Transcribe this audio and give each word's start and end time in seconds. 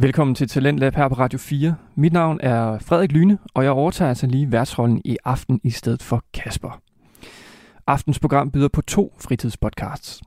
Velkommen 0.00 0.34
til 0.34 0.48
Talentlab 0.48 0.94
her 0.94 1.08
på 1.08 1.14
Radio 1.14 1.38
4. 1.38 1.74
Mit 1.94 2.12
navn 2.12 2.40
er 2.42 2.78
Frederik 2.78 3.12
Lyne, 3.12 3.38
og 3.54 3.64
jeg 3.64 3.72
overtager 3.72 4.08
altså 4.08 4.26
lige 4.26 4.52
værtsrollen 4.52 5.02
i 5.04 5.16
aften 5.24 5.60
i 5.64 5.70
stedet 5.70 6.02
for 6.02 6.24
Kasper. 6.34 6.80
Aftens 7.86 8.18
program 8.18 8.50
byder 8.50 8.68
på 8.68 8.82
to 8.82 9.14
fritidspodcasts. 9.20 10.22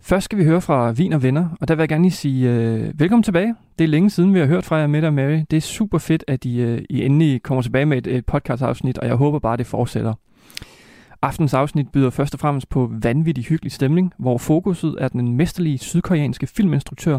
Først 0.00 0.24
skal 0.24 0.38
vi 0.38 0.44
høre 0.44 0.60
fra 0.60 0.90
Vin 0.90 1.12
og 1.12 1.22
Venner, 1.22 1.48
og 1.60 1.68
der 1.68 1.74
vil 1.74 1.82
jeg 1.82 1.88
gerne 1.88 2.04
lige 2.04 2.12
sige 2.12 2.50
øh, 2.50 3.00
velkommen 3.00 3.22
tilbage. 3.22 3.54
Det 3.78 3.84
er 3.84 3.88
længe 3.88 4.10
siden, 4.10 4.34
vi 4.34 4.38
har 4.38 4.46
hørt 4.46 4.64
fra 4.64 4.76
jer, 4.76 4.86
Mette 4.86 5.06
og 5.06 5.14
Mary. 5.14 5.40
Det 5.50 5.56
er 5.56 5.60
super 5.60 5.98
fedt, 5.98 6.24
at 6.28 6.44
I, 6.44 6.60
øh, 6.60 6.82
I 6.90 7.04
endelig 7.04 7.42
kommer 7.42 7.62
tilbage 7.62 7.86
med 7.86 7.98
et, 7.98 8.06
et 8.06 8.26
podcast-afsnit, 8.26 8.98
og 8.98 9.06
jeg 9.06 9.14
håber 9.14 9.38
bare, 9.38 9.56
det 9.56 9.66
fortsætter. 9.66 10.14
Aftens 11.22 11.54
afsnit 11.54 11.88
byder 11.88 12.10
først 12.10 12.34
og 12.34 12.40
fremmest 12.40 12.68
på 12.68 12.92
vanvittig 13.02 13.44
hyggelig 13.44 13.72
stemning, 13.72 14.12
hvor 14.18 14.38
fokuset 14.38 14.96
er 15.00 15.08
den 15.08 15.36
mesterlige 15.36 15.78
sydkoreanske 15.78 16.46
filminstruktør 16.46 17.18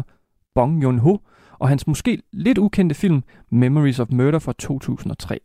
Bong 0.54 0.82
Joon-ho, 0.82 1.18
og 1.58 1.68
hans 1.68 1.86
måske 1.86 2.22
lidt 2.32 2.58
ukendte 2.58 2.94
film 2.94 3.22
Memories 3.50 3.98
of 3.98 4.08
Murder 4.10 4.38
fra 4.38 4.52
2003. 4.58 5.40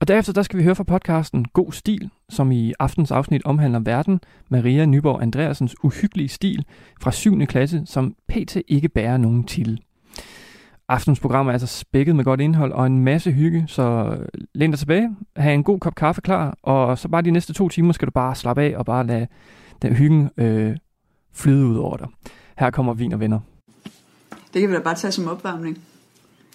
Og 0.00 0.08
derefter 0.08 0.32
der 0.32 0.42
skal 0.42 0.58
vi 0.58 0.64
høre 0.64 0.74
fra 0.74 0.84
podcasten 0.84 1.44
God 1.44 1.72
Stil, 1.72 2.10
som 2.28 2.52
i 2.52 2.72
aftens 2.78 3.10
afsnit 3.10 3.44
omhandler 3.44 3.78
verden, 3.78 4.20
Maria 4.50 4.84
Nyborg 4.84 5.22
Andreasens 5.22 5.84
uhyggelige 5.84 6.28
stil 6.28 6.64
fra 7.00 7.12
7. 7.12 7.46
klasse, 7.46 7.82
som 7.86 8.14
pt. 8.28 8.56
ikke 8.68 8.88
bærer 8.88 9.16
nogen 9.16 9.44
til. 9.44 9.80
Aftens 10.88 11.20
program 11.20 11.48
er 11.48 11.52
altså 11.52 11.66
spækket 11.66 12.16
med 12.16 12.24
godt 12.24 12.40
indhold 12.40 12.72
og 12.72 12.86
en 12.86 13.04
masse 13.04 13.32
hygge, 13.32 13.64
så 13.66 14.16
læn 14.54 14.70
dig 14.70 14.78
tilbage, 14.78 15.16
have 15.36 15.54
en 15.54 15.64
god 15.64 15.78
kop 15.80 15.94
kaffe 15.94 16.20
klar, 16.20 16.58
og 16.62 16.98
så 16.98 17.08
bare 17.08 17.22
de 17.22 17.30
næste 17.30 17.52
to 17.52 17.68
timer 17.68 17.92
skal 17.92 18.06
du 18.06 18.12
bare 18.12 18.34
slappe 18.34 18.62
af 18.62 18.76
og 18.76 18.86
bare 18.86 19.06
lade 19.06 19.26
den 19.82 19.96
hyggen 19.96 20.30
øh, 20.36 20.76
flyde 21.32 21.66
ud 21.66 21.76
over 21.76 21.96
dig. 21.96 22.08
Her 22.58 22.70
kommer 22.70 22.94
Vin 22.94 23.12
og 23.12 23.20
Venner. 23.20 23.40
Det 24.54 24.60
kan 24.60 24.70
vi 24.70 24.74
da 24.74 24.80
bare 24.80 24.94
tage 24.94 25.12
som 25.12 25.28
opvarmning. 25.28 25.78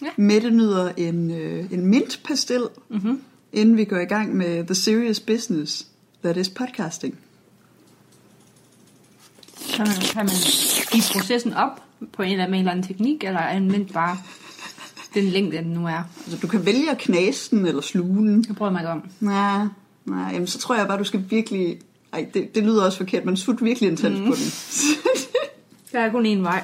Ja. 0.01 0.07
Mette 0.17 0.49
nyder 0.49 0.91
en, 0.97 1.31
øh, 1.31 1.65
en 1.71 1.85
mintpastil, 1.85 2.67
Mm-hmm. 2.89 3.21
inden 3.53 3.77
vi 3.77 3.85
går 3.85 3.97
i 3.97 4.05
gang 4.05 4.35
med 4.35 4.65
The 4.65 4.75
Serious 4.75 5.19
Business, 5.19 5.87
that 6.23 6.37
is 6.37 6.49
podcasting. 6.49 7.17
Så 9.57 9.77
kan 10.13 10.25
man, 10.25 10.29
give 10.91 11.03
processen 11.13 11.53
op 11.53 11.83
på 12.13 12.21
en 12.23 12.31
eller, 12.31 12.47
med 12.47 12.53
en 12.53 12.59
eller 12.59 12.71
anden 12.71 12.87
teknik, 12.87 13.23
eller 13.23 13.39
anvendt 13.39 13.93
bare 13.93 14.17
den 15.13 15.23
længde, 15.23 15.57
den 15.57 15.65
nu 15.65 15.87
er. 15.87 16.03
Altså, 16.25 16.37
du 16.41 16.47
kan 16.47 16.65
vælge 16.65 16.91
at 16.91 16.97
knase 16.97 17.55
den 17.55 17.65
eller 17.65 17.81
sluge 17.81 18.15
den. 18.15 18.45
Jeg 18.47 18.55
prøver 18.55 18.71
mig 18.71 18.81
ikke 18.81 18.89
om. 18.89 19.09
Nej, 19.19 19.65
nej, 20.05 20.31
jamen, 20.33 20.47
så 20.47 20.59
tror 20.59 20.75
jeg 20.75 20.87
bare, 20.87 20.99
du 20.99 21.03
skal 21.03 21.23
virkelig... 21.29 21.79
Ej, 22.13 22.27
det, 22.33 22.55
det 22.55 22.63
lyder 22.63 22.85
også 22.85 22.97
forkert, 22.97 23.25
men 23.25 23.37
sut 23.37 23.63
virkelig 23.63 23.89
intens 23.89 24.19
mm. 24.19 24.25
på 24.25 24.35
den. 24.35 24.43
Der 25.93 25.99
er 25.99 26.11
kun 26.11 26.25
én 26.25 26.41
vej. 26.41 26.63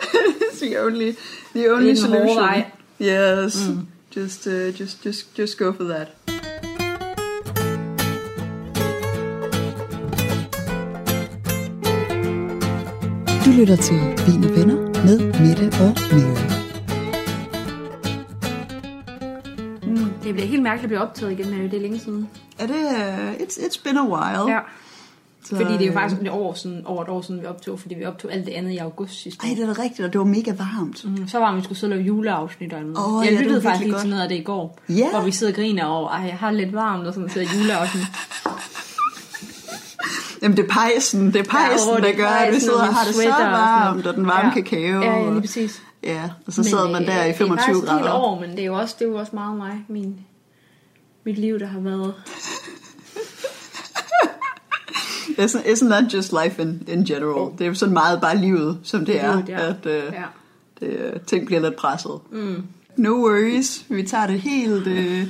the 0.62 0.84
only, 0.84 1.12
the 1.54 1.72
only 1.72 1.90
er 1.90 1.96
hårde 1.96 1.96
solution. 1.96 2.36
vej. 2.36 2.70
Yes, 3.00 3.68
mm. 3.68 3.86
just, 4.16 4.46
uh, 4.46 4.80
just, 4.80 5.06
just, 5.06 5.38
just 5.38 5.58
go 5.58 5.72
for 5.72 5.84
that. 5.84 6.08
Du 13.44 13.50
lytter 13.50 13.76
til 13.76 13.96
Vin 14.26 14.44
og 14.44 14.50
Venner 14.56 14.76
med 15.04 15.18
Mette 15.18 15.76
og 15.80 15.96
Mary. 16.12 16.36
Mm, 19.82 20.10
det 20.24 20.34
bliver 20.34 20.46
helt 20.48 20.62
mærkeligt 20.62 20.84
at 20.84 20.88
blive 20.88 21.00
optaget 21.00 21.32
igen, 21.32 21.50
men 21.50 21.70
det 21.70 21.74
er 21.74 21.80
længe 21.80 21.98
siden. 21.98 22.28
Er 22.58 22.66
det... 22.66 22.74
Uh, 22.74 23.32
it's, 23.34 23.58
it's 23.58 23.82
been 23.84 23.96
a 23.96 24.06
while. 24.06 24.52
Ja. 24.52 24.60
Så, 25.48 25.56
Fordi 25.56 25.72
det 25.72 25.80
er 25.80 25.86
jo 25.86 25.92
øh, 25.92 25.98
faktisk 25.98 26.20
et 26.22 26.30
år 26.30 26.54
siden, 26.54 26.86
over 26.86 27.02
et 27.02 27.08
år 27.08 27.22
siden, 27.22 27.40
vi 27.40 27.46
optog, 27.46 27.80
fordi 27.80 27.94
vi 27.94 28.04
optog 28.04 28.32
alt 28.32 28.46
det 28.46 28.52
andet 28.52 28.70
i 28.72 28.76
august 28.76 29.22
sidste 29.22 29.44
Ej, 29.46 29.50
år. 29.50 29.54
det 29.54 29.68
er 29.68 29.74
da 29.74 29.82
rigtigt, 29.82 30.06
og 30.06 30.12
det 30.12 30.18
var 30.18 30.24
mega 30.26 30.52
varmt. 30.52 31.04
Mm, 31.04 31.28
så 31.28 31.38
var 31.38 31.56
vi 31.56 31.62
skulle 31.62 31.78
sidde 31.78 31.90
og 31.92 31.96
lave 31.96 32.06
juleafsnit 32.06 32.72
og 32.72 32.82
noget. 32.82 33.18
Åh, 33.18 33.24
jeg 33.24 33.32
ja, 33.32 33.38
det 33.38 33.44
lyttede 33.46 33.64
var 33.64 33.70
faktisk 33.70 33.88
lige 33.90 34.00
til 34.00 34.10
noget 34.10 34.22
af 34.22 34.28
det 34.28 34.36
i 34.36 34.42
går, 34.42 34.78
Ja. 34.88 35.10
hvor 35.10 35.20
vi 35.20 35.30
sidder 35.30 35.52
og 35.52 35.56
griner 35.56 35.84
over, 35.84 36.08
ej, 36.08 36.24
jeg 36.26 36.36
har 36.36 36.50
lidt 36.50 36.72
varmt 36.72 37.06
og 37.06 37.14
sådan 37.14 37.30
sidder 37.30 37.46
juleafsnit. 37.58 38.04
Jamen, 40.42 40.56
det 40.56 40.64
er 40.64 40.68
pejsen, 40.68 41.26
det 41.26 41.36
er 41.36 41.44
pejsen, 41.50 41.88
Ja, 41.88 41.94
der 41.94 42.00
det 42.00 42.10
er 42.10 42.16
gør, 42.16 42.26
at 42.28 42.54
vi 42.54 42.60
sidder 42.60 42.82
og 42.82 42.88
og 42.88 42.94
har 42.94 43.04
det 43.04 43.14
så 43.14 43.20
sweater 43.20 43.34
og 43.34 43.40
sådan 43.40 43.52
varmt, 43.52 44.06
og 44.06 44.14
den 44.14 44.26
varme 44.26 44.48
Ja. 44.48 44.54
kakao. 44.54 44.78
Ja, 44.80 45.00
ja, 45.00 45.24
og- 45.24 45.32
lige 45.32 45.40
præcis. 45.40 45.82
Ja, 46.02 46.30
og 46.46 46.52
så 46.52 46.62
sidder 46.62 46.90
man 46.90 47.06
der 47.06 47.24
i 47.24 47.28
øh, 47.28 47.34
25 47.34 47.74
Det 47.74 47.82
er 47.82 47.86
faktisk 47.86 48.04
grader. 48.04 48.12
år, 48.12 48.40
men 48.40 48.50
det 48.50 48.60
er 48.60 48.64
jo 48.64 48.74
også, 48.74 48.94
det 48.98 49.04
er 49.04 49.08
jo 49.08 49.16
også 49.16 49.30
meget 49.34 49.56
mig. 49.56 49.84
Min, 49.88 50.16
mit 51.24 51.38
liv, 51.38 51.58
der 51.58 51.66
har 51.66 51.80
været... 51.80 52.14
Isn't, 55.38 55.66
isn't 55.66 55.88
that 55.88 56.14
just 56.14 56.32
life 56.44 56.62
in, 56.62 56.82
in 56.88 57.04
general? 57.04 57.52
Det 57.58 57.60
er 57.64 57.68
jo 57.68 57.74
sådan 57.74 57.92
meget 57.94 58.20
bare 58.20 58.36
livet, 58.38 58.78
som 58.82 59.04
det 59.04 59.20
er, 59.20 59.42
ja. 59.48 59.68
at 59.68 59.86
uh, 59.86 59.92
Ja. 59.92 60.02
det, 60.80 60.86
øh, 60.88 61.12
ting 61.26 61.46
bliver 61.46 61.60
lidt 61.60 61.76
presset. 61.76 62.18
Mm. 62.30 62.62
No 62.96 63.10
worries, 63.10 63.84
vi 63.88 64.02
tager 64.02 64.26
det 64.26 64.40
helt... 64.40 64.86
Uh, 64.86 65.28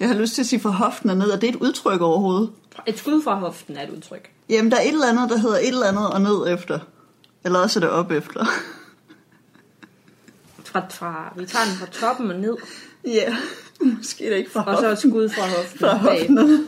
jeg 0.00 0.08
har 0.08 0.14
lyst 0.14 0.34
til 0.34 0.42
at 0.42 0.46
sige 0.46 0.60
fra 0.60 0.70
hoften 0.70 1.10
og 1.10 1.16
ned, 1.16 1.30
og 1.30 1.40
det 1.40 1.48
er 1.48 1.52
et 1.52 1.58
udtryk 1.60 2.00
overhovedet. 2.00 2.50
Et 2.86 2.98
skud 2.98 3.22
fra 3.22 3.34
hoften 3.38 3.76
er 3.76 3.82
et 3.82 3.90
udtryk. 3.90 4.30
Jamen, 4.48 4.70
der 4.70 4.76
er 4.76 4.82
et 4.82 4.88
eller 4.88 5.06
andet, 5.08 5.30
der 5.30 5.36
hedder 5.38 5.56
et 5.58 5.68
eller 5.68 5.86
andet 5.86 6.08
og 6.10 6.20
ned 6.20 6.54
efter. 6.54 6.78
Eller 7.44 7.58
også 7.58 7.78
er 7.78 7.80
det 7.80 7.90
op 7.90 8.10
efter. 8.10 8.44
Fra, 10.64 10.82
fra, 10.90 11.32
vi 11.36 11.46
tager 11.46 11.64
den 11.64 11.74
fra 11.74 11.86
toppen 11.86 12.30
og 12.30 12.38
ned, 12.38 12.56
Ja, 13.06 13.10
yeah. 13.10 13.32
måske 13.98 14.24
det 14.30 14.36
ikke 14.36 14.50
fra 14.50 14.64
og 14.64 14.76
så 14.78 14.88
hoften. 14.88 15.10
et 15.10 15.14
skud 15.14 15.28
fra 15.28 15.42
hoften. 15.42 15.78
Fra 15.78 15.96
hoften. 15.96 16.66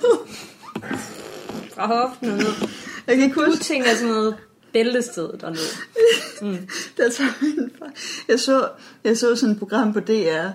Fra 1.75 1.87
hoften 1.87 2.31
og 2.31 2.37
ned. 2.37 2.69
Jeg 3.07 3.17
kan 3.17 3.25
ikke 3.25 3.41
Du 3.41 3.47
huske, 3.47 3.65
tænker 3.65 3.95
sådan 3.95 4.09
noget 4.09 4.37
bæltestedet 4.73 5.43
og 5.43 5.51
ned. 5.53 5.59
der 6.97 7.11
tager. 7.11 7.31
Jeg 8.29 8.41
så, 8.41 8.69
jeg 9.05 9.19
så 9.19 9.37
sådan 9.37 9.53
et 9.53 9.59
program 9.59 9.93
på 9.93 10.01
DR, 10.01 10.49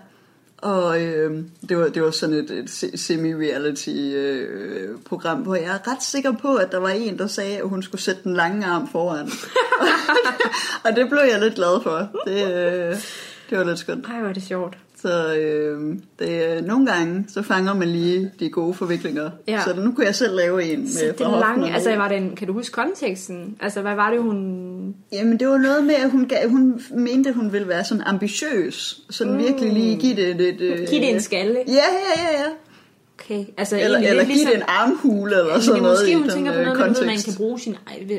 og 0.57 1.01
øh, 1.01 1.43
det, 1.69 1.77
var, 1.77 1.87
det 1.87 2.03
var 2.03 2.11
sådan 2.11 2.35
et, 2.35 2.51
et 2.51 2.69
se- 2.69 2.97
semi-reality 2.97 3.89
øh, 4.15 4.97
program, 5.05 5.37
hvor 5.37 5.55
jeg 5.55 5.65
er 5.75 5.91
ret 5.91 6.03
sikker 6.03 6.31
på, 6.31 6.55
at 6.55 6.71
der 6.71 6.77
var 6.77 6.89
en, 6.89 7.17
der 7.17 7.27
sagde, 7.27 7.57
at 7.57 7.69
hun 7.69 7.83
skulle 7.83 8.01
sætte 8.01 8.23
den 8.23 8.33
lange 8.33 8.65
arm 8.65 8.89
foran. 8.91 9.25
og 10.85 10.95
det 10.95 11.09
blev 11.09 11.21
jeg 11.31 11.39
lidt 11.39 11.55
glad 11.55 11.83
for. 11.83 12.09
Det, 12.27 12.43
øh, 12.53 12.95
det 13.49 13.57
var 13.57 13.63
lidt 13.63 13.79
skønt. 13.79 14.05
Ej, 14.05 14.19
hvor 14.19 14.29
er 14.29 14.33
det 14.33 14.43
sjovt. 14.43 14.77
Så 15.01 15.35
øh, 15.35 15.95
det, 16.19 16.63
nogle 16.63 16.85
gange, 16.85 17.25
så 17.27 17.41
fanger 17.41 17.73
man 17.73 17.87
lige 17.87 18.31
de 18.39 18.49
gode 18.49 18.73
forviklinger. 18.73 19.29
Ja. 19.47 19.61
Så 19.61 19.73
nu 19.75 19.91
kunne 19.91 20.05
jeg 20.05 20.15
selv 20.15 20.35
lave 20.35 20.63
en 20.63 20.79
med 20.79 20.87
Så 20.87 21.13
den 21.17 21.39
lange, 21.39 21.73
altså 21.73 21.95
var 21.95 22.07
den, 22.07 22.35
kan 22.35 22.47
du 22.47 22.53
huske 22.53 22.73
konteksten? 22.73 23.57
Altså, 23.59 23.81
hvad 23.81 23.95
var 23.95 24.11
det, 24.11 24.21
hun... 24.21 24.95
Jamen, 25.11 25.39
det 25.39 25.47
var 25.47 25.57
noget 25.57 25.83
med, 25.85 25.95
at 25.95 26.11
hun, 26.11 26.25
gav, 26.25 26.49
hun 26.49 26.81
mente, 26.91 27.29
at 27.29 27.35
hun 27.35 27.53
ville 27.53 27.67
være 27.67 27.83
sådan 27.83 28.03
ambitiøs. 28.03 29.01
Sådan 29.09 29.33
mm. 29.33 29.39
virkelig 29.39 29.73
lige 29.73 29.97
give 29.97 30.15
det 30.15 30.35
lidt... 30.35 30.61
Øh, 30.61 30.87
Giv 30.89 31.01
det 31.01 31.13
en 31.13 31.21
skalle. 31.21 31.59
Ja, 31.67 31.73
ja, 31.73 32.21
ja, 32.21 32.39
ja. 32.39 32.49
Okay, 33.19 33.45
altså 33.57 33.77
Eller, 33.79 33.97
eller 33.97 34.23
give 34.23 34.25
ligesom, 34.25 34.47
det 34.51 34.55
en 34.55 34.63
armhule 34.67 35.39
eller 35.39 35.53
Men 35.53 35.61
sådan 35.61 35.75
det 35.75 35.83
noget 35.83 35.99
måske, 35.99 36.17
hun 36.17 36.29
tænker 36.29 36.51
på 36.53 36.59
øh, 36.59 36.65
noget 36.65 36.77
med, 36.77 36.85
kontekst. 36.85 37.01
at 37.01 37.07
man 37.07 37.17
kan 37.17 37.33
bruge 37.37 37.59
sin... 37.59 37.75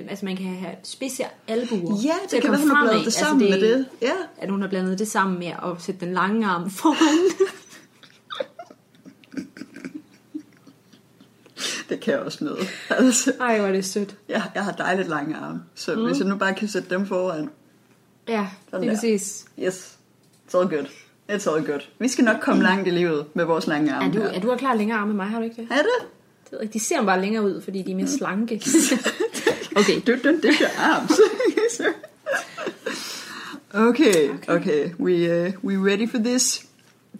Altså, 0.09 0.25
man 0.25 0.37
kan 0.37 0.47
have 0.47 0.75
spidse 0.83 1.25
albuer. 1.49 1.97
Ja, 2.05 2.15
det 2.31 2.43
kan 2.43 2.51
være, 2.51 2.61
hun 2.61 2.71
har 2.71 2.85
bladet 2.85 3.05
det 3.05 3.13
sammen 3.13 3.51
med 3.51 3.61
det. 3.61 3.87
Ja. 4.03 4.13
At 4.39 4.51
hun 4.51 4.61
har 4.61 4.69
blandet 4.69 4.99
det 4.99 5.09
sammen 5.09 5.39
med 5.39 5.47
at 5.47 5.83
sætte 5.83 6.07
den 6.07 6.15
lange 6.15 6.47
arm 6.47 6.71
foran. 6.71 7.31
Det 11.89 12.01
kan 12.01 12.19
også 12.21 12.45
noget. 12.45 12.69
Altså, 12.91 13.33
Ej, 13.41 13.59
hvor 13.59 13.69
er 13.69 13.73
det 13.73 13.85
sødt. 13.85 14.17
jeg, 14.29 14.43
jeg 14.55 14.65
har 14.65 14.73
dejligt 14.73 15.09
lange 15.09 15.37
arme, 15.37 15.63
så 15.75 15.95
mm. 15.95 16.05
hvis 16.07 16.19
jeg 16.19 16.27
nu 16.27 16.37
bare 16.37 16.55
kan 16.55 16.69
sætte 16.69 16.91
dem 16.91 17.07
foran. 17.07 17.51
Ja, 18.29 18.47
det 18.71 18.85
er 18.87 18.95
præcis. 18.95 19.45
Yes, 19.59 19.99
it's 20.49 20.59
all 20.59 20.69
good. 20.69 20.87
It's 21.31 21.47
all 21.55 21.65
good. 21.67 21.81
Vi 21.99 22.09
skal 22.09 22.25
nok 22.25 22.37
komme 22.41 22.63
langt 22.63 22.89
i 22.89 22.91
livet 22.91 23.27
med 23.35 23.45
vores 23.45 23.67
lange 23.67 23.93
arme 23.93 24.07
Er 24.09 24.13
du, 24.13 24.19
her. 24.21 24.29
er 24.29 24.41
du 24.41 24.57
klar 24.57 24.75
længere 24.75 24.99
arme 24.99 25.11
end 25.11 25.17
mig, 25.17 25.27
har 25.27 25.39
du 25.39 25.45
ikke 25.45 25.57
det? 25.57 25.69
Er 25.71 25.77
det? 25.77 26.09
det 26.51 26.59
ved 26.61 26.69
de 26.69 26.81
ser 26.81 27.05
bare 27.05 27.21
længere 27.21 27.45
ud, 27.45 27.61
fordi 27.63 27.83
de 27.83 27.91
er 27.91 27.97
mere 27.97 28.07
slanke. 28.09 28.55
okay, 29.77 30.01
Du, 30.07 30.13
du, 30.25 30.37
det 30.43 30.45
er 30.45 30.81
arms. 30.81 31.13
okay, 33.75 34.29
okay. 34.49 34.91
We, 35.01 35.13
uh, 35.47 35.65
we 35.65 35.91
ready 35.91 36.09
for 36.11 36.19
this? 36.19 36.67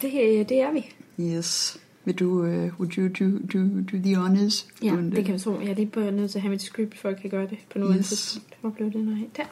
det, 0.01 0.49
det 0.49 0.61
er 0.61 0.71
vi. 0.71 0.93
Yes. 1.19 1.77
Vil 2.05 2.15
du, 2.15 2.29
uh, 2.39 2.47
would 2.79 2.97
you 2.97 3.07
do, 3.07 3.25
do, 3.53 3.59
do 3.91 3.97
the 4.03 4.15
honors? 4.15 4.67
Ja, 4.83 4.89
doing 4.89 5.15
det 5.15 5.25
kan 5.25 5.33
vi 5.33 5.39
tro. 5.39 5.59
Jeg 5.61 5.69
er 5.69 5.75
lige 5.75 5.85
bare 5.87 6.11
nødt 6.11 6.31
til 6.31 6.37
at 6.37 6.41
have 6.41 6.49
mit 6.51 6.61
script, 6.61 6.97
for 6.99 7.09
at 7.09 7.13
jeg 7.15 7.21
kan 7.21 7.29
gøre 7.29 7.47
det 7.49 7.57
på 7.71 7.79
noget 7.79 7.95
Yes. 7.99 8.07
tidspunkt. 8.09 8.57
Hvor 8.61 8.69
blev 8.69 8.91
det 8.91 9.01
noget 9.05 9.17
af? 9.17 9.29
Der. 9.37 9.43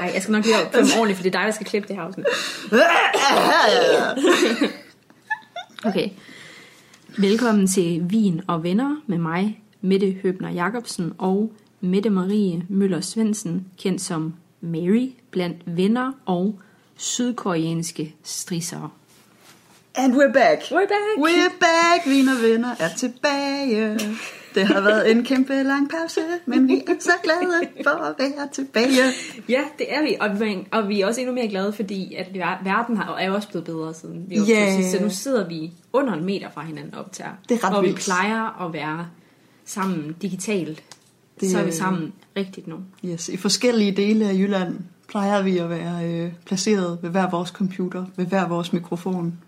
Nej, 0.00 0.10
jeg 0.14 0.22
skal 0.22 0.32
nok 0.32 0.44
lige 0.44 0.56
opføre 0.56 0.82
mig 0.82 0.92
ordentligt, 0.94 1.16
for 1.16 1.22
det 1.22 1.34
er 1.34 1.38
dig, 1.38 1.46
der 1.46 1.52
skal 1.52 1.66
klippe 1.66 1.88
det 1.88 1.96
her 1.96 2.02
afsnit. 2.02 2.26
Okay. 5.84 6.08
Velkommen 7.18 7.66
til 7.66 8.02
Vin 8.10 8.40
og 8.48 8.62
Venner 8.62 8.96
med 9.06 9.18
mig, 9.18 9.60
Mette 9.80 10.16
Høbner 10.22 10.50
Jacobsen 10.50 11.12
og 11.18 11.52
Mette 11.80 12.10
Marie 12.10 12.66
Møller 12.68 13.00
Svendsen, 13.00 13.66
kendt 13.78 14.00
som 14.00 14.34
Mary, 14.60 15.08
blandt 15.30 15.56
venner 15.66 16.12
og 16.26 16.58
sydkoreanske 16.96 18.14
strissere. 18.22 18.90
And 19.94 20.14
we're 20.14 20.32
back. 20.32 20.60
We're 20.60 20.88
back! 20.88 21.18
We're 21.18 21.52
back. 21.60 22.06
Viner 22.06 22.40
venner 22.48 22.74
er 22.78 22.88
tilbage. 22.96 24.00
Det 24.54 24.66
har 24.66 24.80
været 24.80 25.10
en 25.10 25.24
kæmpe 25.24 25.62
lang 25.62 25.90
pause, 25.90 26.20
men 26.46 26.68
vi 26.68 26.74
er 26.88 26.94
så 27.00 27.10
glade 27.22 27.68
for 27.82 27.90
at 27.90 28.14
være 28.18 28.48
tilbage. 28.52 28.88
Ja, 29.48 29.60
det 29.78 29.86
er 29.94 30.02
vi. 30.02 30.16
Og, 30.20 30.40
vi- 30.40 30.66
og 30.72 30.88
vi 30.88 31.00
er 31.00 31.06
også 31.06 31.20
endnu 31.20 31.34
mere 31.34 31.48
glade, 31.48 31.72
fordi 31.72 32.14
at 32.14 32.26
ver- 32.34 32.64
verden 32.64 32.96
har, 32.96 33.14
er 33.16 33.30
også 33.30 33.48
blevet 33.48 33.64
bedre 33.64 33.94
siden 33.94 34.24
vi 34.28 34.34
Ja. 34.38 34.76
sidst. 34.76 34.90
Så 34.96 35.02
nu 35.02 35.10
sidder 35.10 35.48
vi 35.48 35.72
under 35.92 36.12
en 36.12 36.24
meter 36.24 36.50
fra 36.54 36.62
hinanden 36.62 36.94
op 36.94 37.12
til 37.12 37.24
Det 37.48 37.54
er 37.54 37.64
ret 37.64 37.72
Hvor 37.72 37.80
vi 37.80 37.86
vildt. 37.86 38.00
plejer 38.04 38.66
at 38.66 38.72
være 38.72 39.06
sammen 39.64 40.16
digitalt. 40.22 40.82
Det 41.40 41.50
så 41.50 41.58
er 41.58 41.64
vi 41.64 41.72
sammen 41.72 42.12
rigtigt 42.36 42.66
nu. 42.66 42.76
Yes, 43.04 43.28
I 43.28 43.36
forskellige 43.36 43.92
dele 43.92 44.28
af 44.28 44.34
Jylland 44.34 44.76
plejer 45.08 45.42
vi 45.42 45.58
at 45.58 45.70
være 45.70 46.10
øh, 46.10 46.32
placeret 46.46 46.98
ved 47.02 47.10
hver 47.10 47.30
vores 47.30 47.48
computer, 47.50 48.04
ved 48.16 48.26
hver 48.26 48.48
vores 48.48 48.72
mikrofon. 48.72 49.38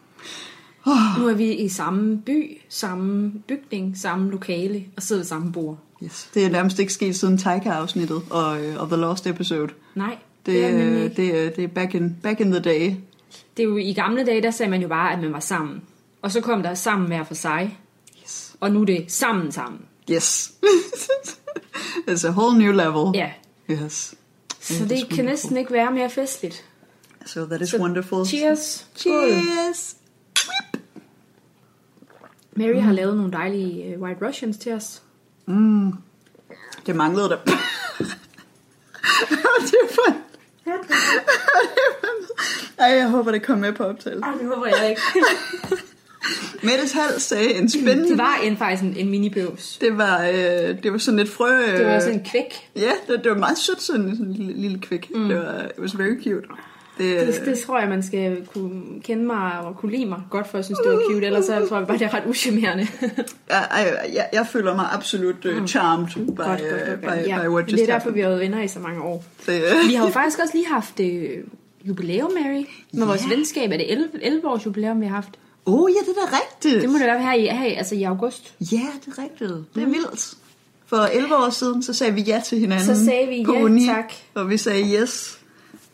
Nu 1.18 1.28
er 1.28 1.34
vi 1.34 1.52
i 1.54 1.68
samme 1.68 2.18
by, 2.18 2.58
samme 2.68 3.32
bygning, 3.48 3.98
samme 3.98 4.30
lokale 4.30 4.84
og 4.96 5.02
sidder 5.02 5.20
ved 5.22 5.26
samme 5.26 5.52
bord. 5.52 5.78
Yes. 6.04 6.30
Det 6.34 6.44
er 6.44 6.50
nærmest 6.50 6.78
ikke 6.78 6.92
sket 6.92 7.16
siden 7.16 7.38
Taika-afsnittet 7.38 8.22
og, 8.30 8.64
øh, 8.64 8.80
og 8.82 8.88
The 8.88 8.96
Lost 8.96 9.26
Episode. 9.26 9.72
Nej, 9.94 10.16
Det, 10.46 10.54
det 10.54 10.64
er 10.64 10.68
det 10.70 10.78
nemlig 10.78 11.02
ikke. 11.04 11.16
det, 11.16 11.46
er- 11.46 11.50
det 11.50 11.64
er 11.64 11.68
back 11.68 11.94
in, 11.94 12.16
back 12.22 12.40
in 12.40 12.50
the 12.50 12.60
day. 12.60 12.94
Det 13.56 13.62
er 13.62 13.66
jo 13.66 13.76
i 13.76 13.92
gamle 13.92 14.24
dage, 14.26 14.42
der 14.42 14.50
sagde 14.50 14.70
man 14.70 14.82
jo 14.82 14.88
bare, 14.88 15.12
at 15.12 15.18
man 15.18 15.32
var 15.32 15.40
sammen. 15.40 15.82
Og 16.22 16.32
så 16.32 16.40
kom 16.40 16.62
der 16.62 16.74
sammen 16.74 17.06
hver 17.06 17.24
for 17.24 17.34
sig. 17.34 17.78
Yes. 18.22 18.56
Og 18.60 18.70
nu 18.70 18.80
er 18.80 18.84
det 18.84 19.04
sammen 19.08 19.52
sammen. 19.52 19.80
Yes. 20.10 20.52
It's 22.10 22.26
a 22.26 22.30
whole 22.30 22.58
new 22.58 22.72
level. 22.72 23.12
Ja, 23.14 23.30
Yes. 23.70 24.14
så 24.60 24.74
Ja, 24.74 24.80
det, 24.80 24.88
kan 24.88 24.96
wonderful. 25.00 25.24
næsten 25.24 25.56
ikke 25.56 25.72
være 25.72 25.90
mere 25.92 26.10
festligt. 26.10 26.64
So 27.26 27.44
that 27.46 27.60
is 27.62 27.68
Så 27.68 27.78
wonderful. 27.78 28.26
Cheers. 28.26 28.86
Cheers. 28.96 29.96
Mary 32.56 32.80
har 32.80 32.92
lavet 32.92 33.16
nogle 33.16 33.32
dejlige 33.32 33.96
uh, 33.96 34.02
White 34.02 34.26
Russians 34.26 34.56
til 34.58 34.72
os. 34.72 35.02
Mm. 35.46 35.92
Det 36.86 36.96
manglede 36.96 37.28
der. 37.28 37.36
det 39.66 39.74
er 39.82 39.94
for... 39.94 40.16
Ej, 42.78 42.88
jeg 42.88 43.08
håber, 43.08 43.30
det 43.30 43.42
kom 43.42 43.58
med 43.58 43.72
på 43.72 43.84
optagelse. 43.84 44.22
Ej, 44.24 44.32
det 44.40 44.46
håber 44.54 44.66
jeg 44.66 44.90
ikke. 44.90 45.02
Mettes 46.66 46.92
hals 46.92 47.22
sagde 47.22 47.54
en 47.54 47.68
spændende... 47.70 48.08
det 48.08 48.18
var 48.18 48.38
en, 48.42 48.56
faktisk 48.56 48.82
en, 48.82 48.96
en 48.96 49.10
mini-bøvs. 49.10 49.78
Det 49.80 49.98
var, 49.98 50.26
øh, 50.26 50.82
det 50.82 50.92
var 50.92 50.98
sådan 50.98 51.20
et 51.20 51.28
frø... 51.28 51.60
Øh, 51.60 51.78
Det 51.78 51.86
var 51.86 52.00
sådan 52.00 52.14
en 52.14 52.24
kvæk. 52.24 52.70
Ja, 52.76 52.90
det, 53.08 53.24
det 53.24 53.32
var 53.32 53.38
meget 53.38 53.58
sødt, 53.58 53.82
sådan 53.82 54.00
en 54.00 54.32
lille, 54.32 54.52
lille 54.52 54.78
kvik. 54.78 55.10
Mm. 55.14 55.28
Det 55.28 55.36
var, 55.36 55.62
it 55.64 55.78
was 55.78 55.98
very 55.98 56.22
cute. 56.22 56.46
Det, 56.98 57.26
Det, 57.26 57.42
det 57.44 57.58
tror 57.58 57.78
jeg, 57.80 57.88
man 57.88 58.02
skal 58.02 58.46
kunne 58.54 58.82
kende 59.04 59.24
mig 59.24 59.58
og 59.60 59.76
kunne 59.76 59.92
lide 59.92 60.06
mig 60.06 60.22
godt 60.30 60.46
for, 60.50 60.58
at 60.58 60.64
synes, 60.64 60.78
det 60.84 60.92
var 60.92 61.00
cute. 61.10 61.26
Ellers 61.26 61.44
så 61.44 61.66
tror 61.68 61.78
jeg 61.78 61.86
bare, 61.86 61.98
det 61.98 62.04
er 62.06 62.14
ret 62.14 62.22
uschammerende. 62.26 62.86
jeg, 63.50 63.68
jeg, 63.70 63.98
jeg, 64.14 64.28
jeg 64.32 64.46
føler 64.46 64.76
mig 64.76 64.86
absolut 64.92 65.44
uh, 65.44 65.66
charmed 65.66 66.06
by, 66.08 66.26
godt, 66.26 66.36
godt, 66.36 66.60
uh, 66.60 66.68
godt, 66.88 67.00
by. 67.00 67.28
Ja, 67.28 67.42
by 67.42 67.48
what 67.48 67.64
just 67.64 67.80
det 67.80 67.82
er 67.82 67.86
derfor, 67.86 67.92
happened. 67.94 68.14
vi 68.14 68.20
har 68.20 68.28
været 68.28 68.40
venner 68.40 68.62
i 68.62 68.68
så 68.68 68.78
mange 68.80 69.02
år. 69.02 69.24
Det, 69.46 69.62
Vi 69.88 69.94
har 69.94 70.04
jo 70.06 70.10
faktisk 70.12 70.38
også 70.38 70.54
lige 70.56 70.66
haft 70.66 71.00
øh, 71.00 71.30
jubilæum, 71.84 72.32
Mary. 72.42 72.64
Med 72.92 73.06
vores 73.06 73.22
Ja. 73.30 73.34
venskab 73.36 73.70
er 73.72 73.76
det 73.76 73.92
11, 73.92 74.08
11 74.22 74.48
års 74.48 74.66
jubilæum, 74.66 75.00
vi 75.00 75.06
har 75.06 75.14
haft. 75.14 75.30
oh 75.66 75.90
ja, 75.90 76.10
det 76.10 76.16
er 76.22 76.26
da 76.30 76.36
rigtigt. 76.36 76.82
Det 76.82 76.90
må 76.90 76.98
det 76.98 77.06
være 77.06 77.22
her 77.22 77.32
i, 77.32 77.46
her, 77.46 77.78
altså 77.78 77.94
i 77.94 78.02
august. 78.02 78.54
Ja, 78.60 78.66
det 79.06 79.18
er 79.18 79.22
rigtigt. 79.22 79.50
Det 79.74 79.82
er 79.82 79.86
vildt. 79.86 80.34
For 80.86 80.96
11 80.96 81.36
år 81.36 81.50
siden, 81.50 81.82
så 81.82 81.92
sagde 81.92 82.14
vi 82.14 82.20
ja 82.20 82.42
til 82.46 82.58
hinanden 82.58 82.86
Så 82.96 83.04
sagde 83.04 83.28
vi 83.28 83.34
ja, 83.52 83.62
uni, 83.62 83.86
tak. 83.86 84.12
Og 84.34 84.50
vi 84.50 84.56
sagde 84.56 85.00
yes. 85.02 85.38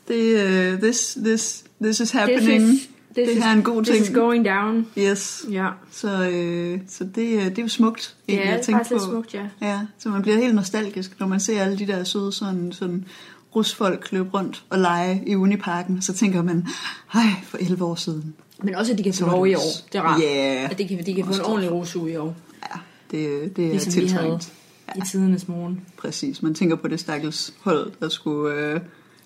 Det, 0.09 0.73
uh, 0.75 0.81
this, 0.81 1.19
this, 1.25 1.65
this 1.83 2.01
is 2.01 2.11
happening. 2.11 2.61
This 2.63 2.81
is, 2.83 2.89
det 3.17 3.27
this 3.29 3.39
her 3.45 3.51
er 3.51 3.53
en 3.57 3.63
god 3.63 3.85
this 3.85 3.97
ting. 3.97 4.07
is 4.09 4.15
going 4.15 4.45
down. 4.47 4.87
Yes. 4.99 5.45
Ja, 5.51 5.69
Så, 5.91 6.29
øh, 6.31 6.81
så 6.89 7.05
det, 7.15 7.23
øh, 7.23 7.45
det 7.45 7.59
er 7.59 7.63
jo 7.63 7.69
smukt. 7.69 8.15
ja 8.29 8.33
egentlig, 8.35 8.53
at 8.55 8.67
det 8.67 8.69
er 8.73 8.77
faktisk 8.77 8.91
lidt 8.91 9.03
på. 9.03 9.09
smukt, 9.11 9.35
ja. 9.35 9.43
Ja, 9.63 9.81
så 9.99 10.09
man 10.09 10.23
bliver 10.23 10.37
helt 10.39 10.55
nostalgisk, 10.55 11.21
når 11.21 11.27
man 11.27 11.41
ser 11.41 11.63
alle 11.63 11.79
de 11.79 11.87
der 11.87 12.05
søde 12.05 12.33
sådan, 12.33 12.73
sådan 12.73 13.05
rusfolk 13.57 14.13
løbe 14.13 14.29
rundt 14.35 14.65
og 14.71 14.79
lege 14.79 15.23
i 15.27 15.37
Uniparken. 15.37 16.03
Så 16.03 16.13
tænker 16.13 16.43
man, 16.43 16.67
hej, 17.13 17.23
for 17.45 17.59
11 17.61 17.85
år 17.85 17.95
siden. 17.95 18.35
Men 18.63 18.75
også, 18.75 18.93
at 18.93 18.99
de 18.99 19.03
kan 19.03 19.15
få 19.15 19.27
lov 19.27 19.45
det 19.47 19.51
i 19.53 19.55
år. 19.55 19.61
Det 19.93 19.99
er 19.99 20.03
rart. 20.03 20.21
Ja. 20.23 20.69
At 20.71 20.79
de 20.79 20.89
kan, 20.89 21.07
de 21.07 21.15
kan 21.15 21.25
få 21.27 21.33
en 21.33 21.41
ordentlig 21.41 21.73
rusuge 21.73 22.13
i 22.13 22.17
år. 22.17 22.37
Ja, 22.63 22.79
det, 23.11 23.57
det 23.57 23.65
er 23.67 23.71
Ligesom 23.71 23.93
tiltrængt. 23.93 24.53
i 24.97 25.01
tidernes 25.11 25.49
morgen. 25.49 25.81
Præcis, 25.97 26.43
man 26.43 26.55
tænker 26.55 26.77
på 26.77 26.89
det 26.89 27.01
stakkels 27.01 27.55
hold, 27.61 27.93
der 28.01 28.09
skulle 28.09 28.55
øh, 28.57 28.81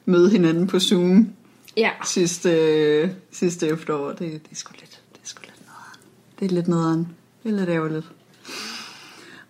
møde 0.06 0.30
hinanden 0.30 0.66
på 0.66 0.80
Zoom 0.80 1.28
Ja, 1.76 1.90
sidste, 2.04 2.50
øh, 2.50 3.10
sidste 3.32 3.68
efterår. 3.68 4.08
Det, 4.08 4.18
det 4.18 4.50
er 4.50 4.54
sgu 4.54 4.72
lidt, 4.80 5.00
det 5.12 5.20
er 5.22 5.26
sgu 5.28 5.40
lidt 5.42 5.60
nederen. 5.60 6.00
Det 6.40 6.50
er 6.50 6.54
lidt 6.54 6.68
nederen. 6.68 7.08
Det 7.42 7.52
er 7.52 7.56
lidt 7.56 7.68
ærgerligt. 7.68 8.06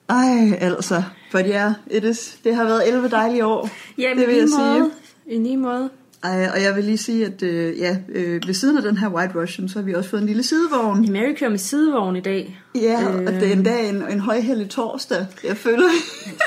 Ej, 0.08 0.58
altså, 0.61 1.03
for 1.31 1.38
ja, 1.38 1.75
it 1.91 2.05
is, 2.05 2.38
det 2.44 2.55
har 2.55 2.64
været 2.64 2.88
11 2.88 3.08
dejlige 3.08 3.47
år. 3.47 3.70
ja 3.99 4.11
det 4.17 4.29
vil 4.29 4.37
jeg 4.37 4.49
sige. 4.49 4.91
I 5.26 5.38
lige 5.38 5.56
måde. 5.56 5.91
Ej, 6.24 6.48
og 6.54 6.62
jeg 6.62 6.76
vil 6.76 6.84
lige 6.84 6.98
sige, 6.98 7.26
at 7.26 7.42
øh, 7.42 7.78
ja, 7.78 7.96
øh, 8.08 8.42
ved 8.46 8.54
siden 8.54 8.76
af 8.76 8.82
den 8.82 8.96
her 8.98 9.08
White 9.08 9.32
Russian, 9.40 9.68
så 9.68 9.78
har 9.78 9.84
vi 9.84 9.94
også 9.94 10.10
fået 10.10 10.20
en 10.20 10.26
lille 10.26 10.42
sidevogn. 10.42 11.12
Mary 11.12 11.34
kører 11.38 11.50
med 11.50 11.58
sidevogn 11.58 12.16
i 12.16 12.20
dag. 12.20 12.60
Ja, 12.74 13.06
og 13.06 13.20
Øh. 13.22 13.40
det 13.40 13.48
er 13.48 13.52
endda 13.52 13.88
en, 13.88 14.02
en 14.10 14.20
højhellig 14.20 14.70
torsdag. 14.70 15.26
Jeg 15.44 15.56
føler, 15.56 15.88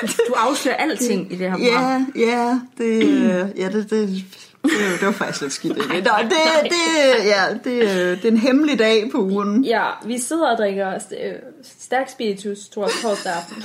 Du 0.02 0.32
afslører 0.36 0.76
alting 0.76 1.32
i 1.32 1.36
det 1.36 1.50
her 1.50 1.56
program. 1.56 2.06
ja, 2.16 2.26
ja, 2.26 2.60
det, 2.78 3.04
øh, 3.04 3.58
ja, 3.60 3.68
det, 3.68 3.74
det, 3.74 3.90
det, 3.90 4.24
var- 4.64 4.96
det 4.98 5.06
var 5.06 5.12
faktisk 5.12 5.40
lidt 5.42 5.52
skidt. 5.52 5.76
egentlig. 5.78 6.02
Nå, 6.02 6.10
det, 6.22 6.30
det, 6.64 7.24
ja, 7.24 7.42
det, 7.64 7.82
øh, 7.82 8.16
det 8.16 8.24
er 8.24 8.30
en 8.30 8.36
hemmelig 8.36 8.78
dag 8.78 9.08
på 9.12 9.18
ugen. 9.18 9.64
Ja, 9.64 9.84
vi 10.06 10.18
sidder 10.18 10.50
og 10.50 10.58
drikker 10.58 10.94
øh, 10.94 11.32
stærk 11.80 12.08
spiritus, 12.10 12.68
tror 12.68 12.82
jeg, 12.84 12.92
torsdag 13.02 13.32
aften. 13.32 13.62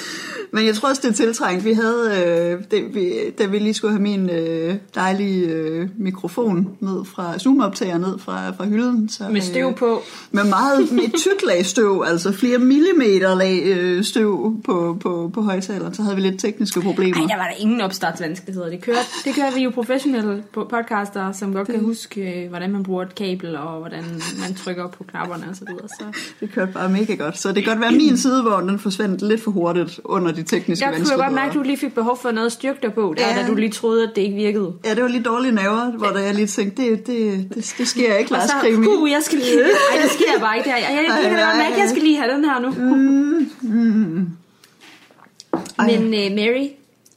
Men 0.52 0.66
jeg 0.66 0.74
tror 0.74 0.88
også, 0.88 1.02
det 1.04 1.10
er 1.10 1.14
tiltrængt. 1.14 1.64
Vi 1.64 1.72
havde, 1.72 2.24
øh, 2.26 2.62
det, 2.70 2.94
vi, 2.94 3.12
da 3.38 3.46
vi 3.46 3.58
lige 3.58 3.74
skulle 3.74 3.92
have 3.92 4.02
min 4.02 4.30
øh, 4.30 4.74
dejlige 4.94 5.46
øh, 5.46 5.88
mikrofon 5.98 6.68
ned 6.80 7.04
fra 7.04 7.38
Zoom-optager 7.38 7.98
ned 7.98 8.18
fra, 8.18 8.50
fra 8.50 8.64
hylden. 8.64 9.08
Så, 9.08 9.24
Med 9.30 9.40
støv 9.40 9.68
øh, 9.68 9.74
på. 9.74 10.02
Med 10.30 10.44
meget 10.44 10.92
med 10.92 11.02
et 11.02 11.14
tykt 11.14 11.46
lag 11.46 11.66
støv, 11.66 12.04
altså 12.06 12.32
flere 12.32 12.58
millimeter 12.58 13.34
lag 13.34 13.62
øh, 13.64 14.04
støv 14.04 14.62
på, 14.64 14.98
på, 15.00 15.30
på 15.34 15.42
højtaleren. 15.42 15.94
Så 15.94 16.02
havde 16.02 16.16
vi 16.16 16.22
lidt 16.22 16.40
tekniske 16.40 16.80
problemer. 16.80 17.16
Nej, 17.18 17.26
der 17.26 17.36
var 17.36 17.48
der 17.48 17.56
ingen 17.58 17.80
opstartsvanskeligheder. 17.80 18.70
Det 18.70 18.82
kører, 18.82 19.02
det 19.24 19.34
kører 19.34 19.54
vi 19.54 19.62
jo 19.62 19.70
professionelle 19.70 20.42
podcaster, 20.52 21.32
som 21.32 21.54
godt 21.54 21.68
kan 21.68 21.80
huske, 21.80 22.42
øh, 22.42 22.48
hvordan 22.48 22.72
man 22.72 22.82
bruger 22.82 23.02
et 23.02 23.14
kabel, 23.14 23.56
og 23.56 23.78
hvordan 23.78 24.04
man 24.40 24.54
trykker 24.54 24.88
på 24.88 25.04
knapperne 25.04 25.46
og 25.50 25.56
så 25.56 25.64
videre. 25.64 25.88
Så 25.88 26.04
Det 26.40 26.52
kørte 26.52 26.72
bare 26.72 26.88
mega 26.88 27.14
godt. 27.14 27.38
Så 27.38 27.52
det 27.52 27.64
kan 27.64 27.72
godt 27.72 27.80
være, 27.80 27.90
at 27.90 27.96
min 27.96 28.18
sidevogn 28.18 28.68
den 28.68 28.78
forsvandt 28.78 29.22
lidt 29.22 29.42
for 29.42 29.50
hurtigt 29.50 29.85
under 30.04 30.32
de 30.32 30.42
tekniske 30.42 30.84
jeg 30.84 30.92
kunne 30.92 30.98
vanskeligheder. 30.98 31.24
godt 31.24 31.34
mærke, 31.34 31.48
at 31.48 31.54
du 31.54 31.62
lige 31.62 31.76
fik 31.76 31.94
behov 31.94 32.16
for 32.22 32.30
noget 32.30 32.46
at 32.46 32.52
styrke 32.52 32.78
dig 32.82 32.92
på, 32.94 33.14
der, 33.18 33.28
Ja. 33.28 33.42
da 33.42 33.46
du 33.48 33.54
lige 33.54 33.70
troede, 33.72 34.02
at 34.02 34.10
det 34.16 34.22
ikke 34.22 34.36
virkede. 34.36 34.72
Ja, 34.84 34.94
det 34.94 35.02
var 35.02 35.08
lige 35.08 35.22
dårlige 35.22 35.52
naver, 35.52 35.90
hvor 35.90 36.06
der 36.06 36.18
jeg 36.20 36.34
lige 36.34 36.46
tænkte, 36.46 36.82
det, 36.82 37.06
det, 37.06 37.48
det, 37.54 37.74
det 37.78 37.88
sker 37.88 38.16
ikke, 38.16 38.30
Lars 38.32 38.50
Krimi. 38.60 38.86
uh, 38.86 39.10
jeg 39.10 39.22
skal 39.22 39.38
lige... 39.38 39.62
Ej, 39.62 40.02
det 40.02 40.10
sker 40.10 40.40
bare 40.40 40.56
ikke 40.56 40.68
der. 40.70 40.76
Jeg, 40.76 40.86
jeg, 40.90 41.04
jeg, 41.08 41.32
jeg, 41.32 41.38
jeg, 41.38 41.54
mærke, 41.68 41.80
jeg 41.80 41.88
skal 41.90 42.02
lige 42.02 42.16
have 42.18 42.32
den 42.32 42.44
her 42.44 42.58
nu. 42.60 42.68
Ej. 45.78 45.86
Men 45.86 46.04
uh, 46.04 46.36
Mary, 46.36 46.68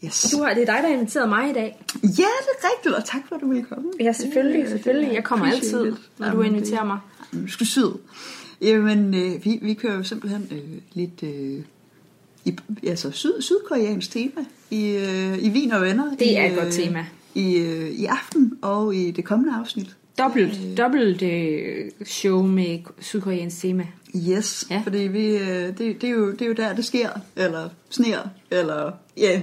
Yes. 0.05 0.33
du 0.37 0.43
har, 0.43 0.53
det 0.53 0.61
er 0.61 0.65
dig, 0.65 0.79
der 0.81 0.87
har 0.87 0.95
inviteret 0.95 1.29
mig 1.29 1.49
i 1.49 1.53
dag. 1.53 1.83
Ja, 2.03 2.07
det 2.07 2.53
er 2.61 2.67
rigtigt, 2.75 2.95
og 2.95 3.05
tak 3.05 3.21
for, 3.27 3.35
at 3.35 3.41
du 3.41 3.47
ville 3.49 3.63
komme. 3.63 3.91
Ja, 3.99 4.11
selvfølgelig, 4.13 4.61
Det- 4.61 4.69
selvfølgelig. 4.69 5.13
Jeg 5.13 5.23
kommer 5.23 5.45
altid, 5.45 5.93
når 6.17 6.31
du 6.31 6.41
inviterer 6.41 6.83
mig. 6.85 6.97
Du 7.33 7.47
skal 7.51 7.67
syd. 7.67 7.87
Jamen, 8.61 9.13
øh, 9.13 9.45
vi, 9.45 9.59
vi 9.61 9.73
kører 9.73 9.95
jo 9.95 10.03
simpelthen 10.03 10.47
øh, 10.51 10.57
lidt 10.93 11.23
øh, 11.23 11.61
i, 12.49 12.87
altså 12.87 13.11
syd, 13.11 13.41
sydkoreansk 13.41 14.11
tema 14.11 14.45
i, 14.71 14.89
øh, 14.89 15.43
i 15.43 15.49
Vin 15.49 15.71
og 15.71 15.81
Venner. 15.81 16.09
Det 16.09 16.25
i, 16.25 16.33
er 16.33 16.45
et 16.45 16.55
godt 16.55 16.67
øh, 16.67 16.73
tema. 16.73 17.05
I, 17.35 17.55
øh, 17.55 17.89
I 17.89 18.05
aften 18.05 18.53
og 18.61 18.95
i 18.95 19.11
det 19.11 19.25
kommende 19.25 19.55
afsnit. 19.55 19.95
Dobbelt, 20.17 20.77
dobbelt 20.77 21.21
øh, 21.21 21.91
show 22.05 22.41
med 22.41 22.79
sydkoreansk 22.99 23.61
tema. 23.61 23.87
Yes, 24.15 24.67
ja. 24.71 24.81
fordi 24.83 24.97
vi, 24.97 25.37
øh, 25.37 25.47
det, 25.47 25.77
det, 25.77 26.03
er 26.03 26.09
jo, 26.09 26.31
det 26.31 26.41
er 26.41 26.45
jo 26.45 26.53
der, 26.53 26.75
det 26.75 26.85
sker, 26.85 27.09
eller 27.35 27.69
sner, 27.89 28.19
eller 28.51 28.91
ja, 29.17 29.31
yeah, 29.31 29.41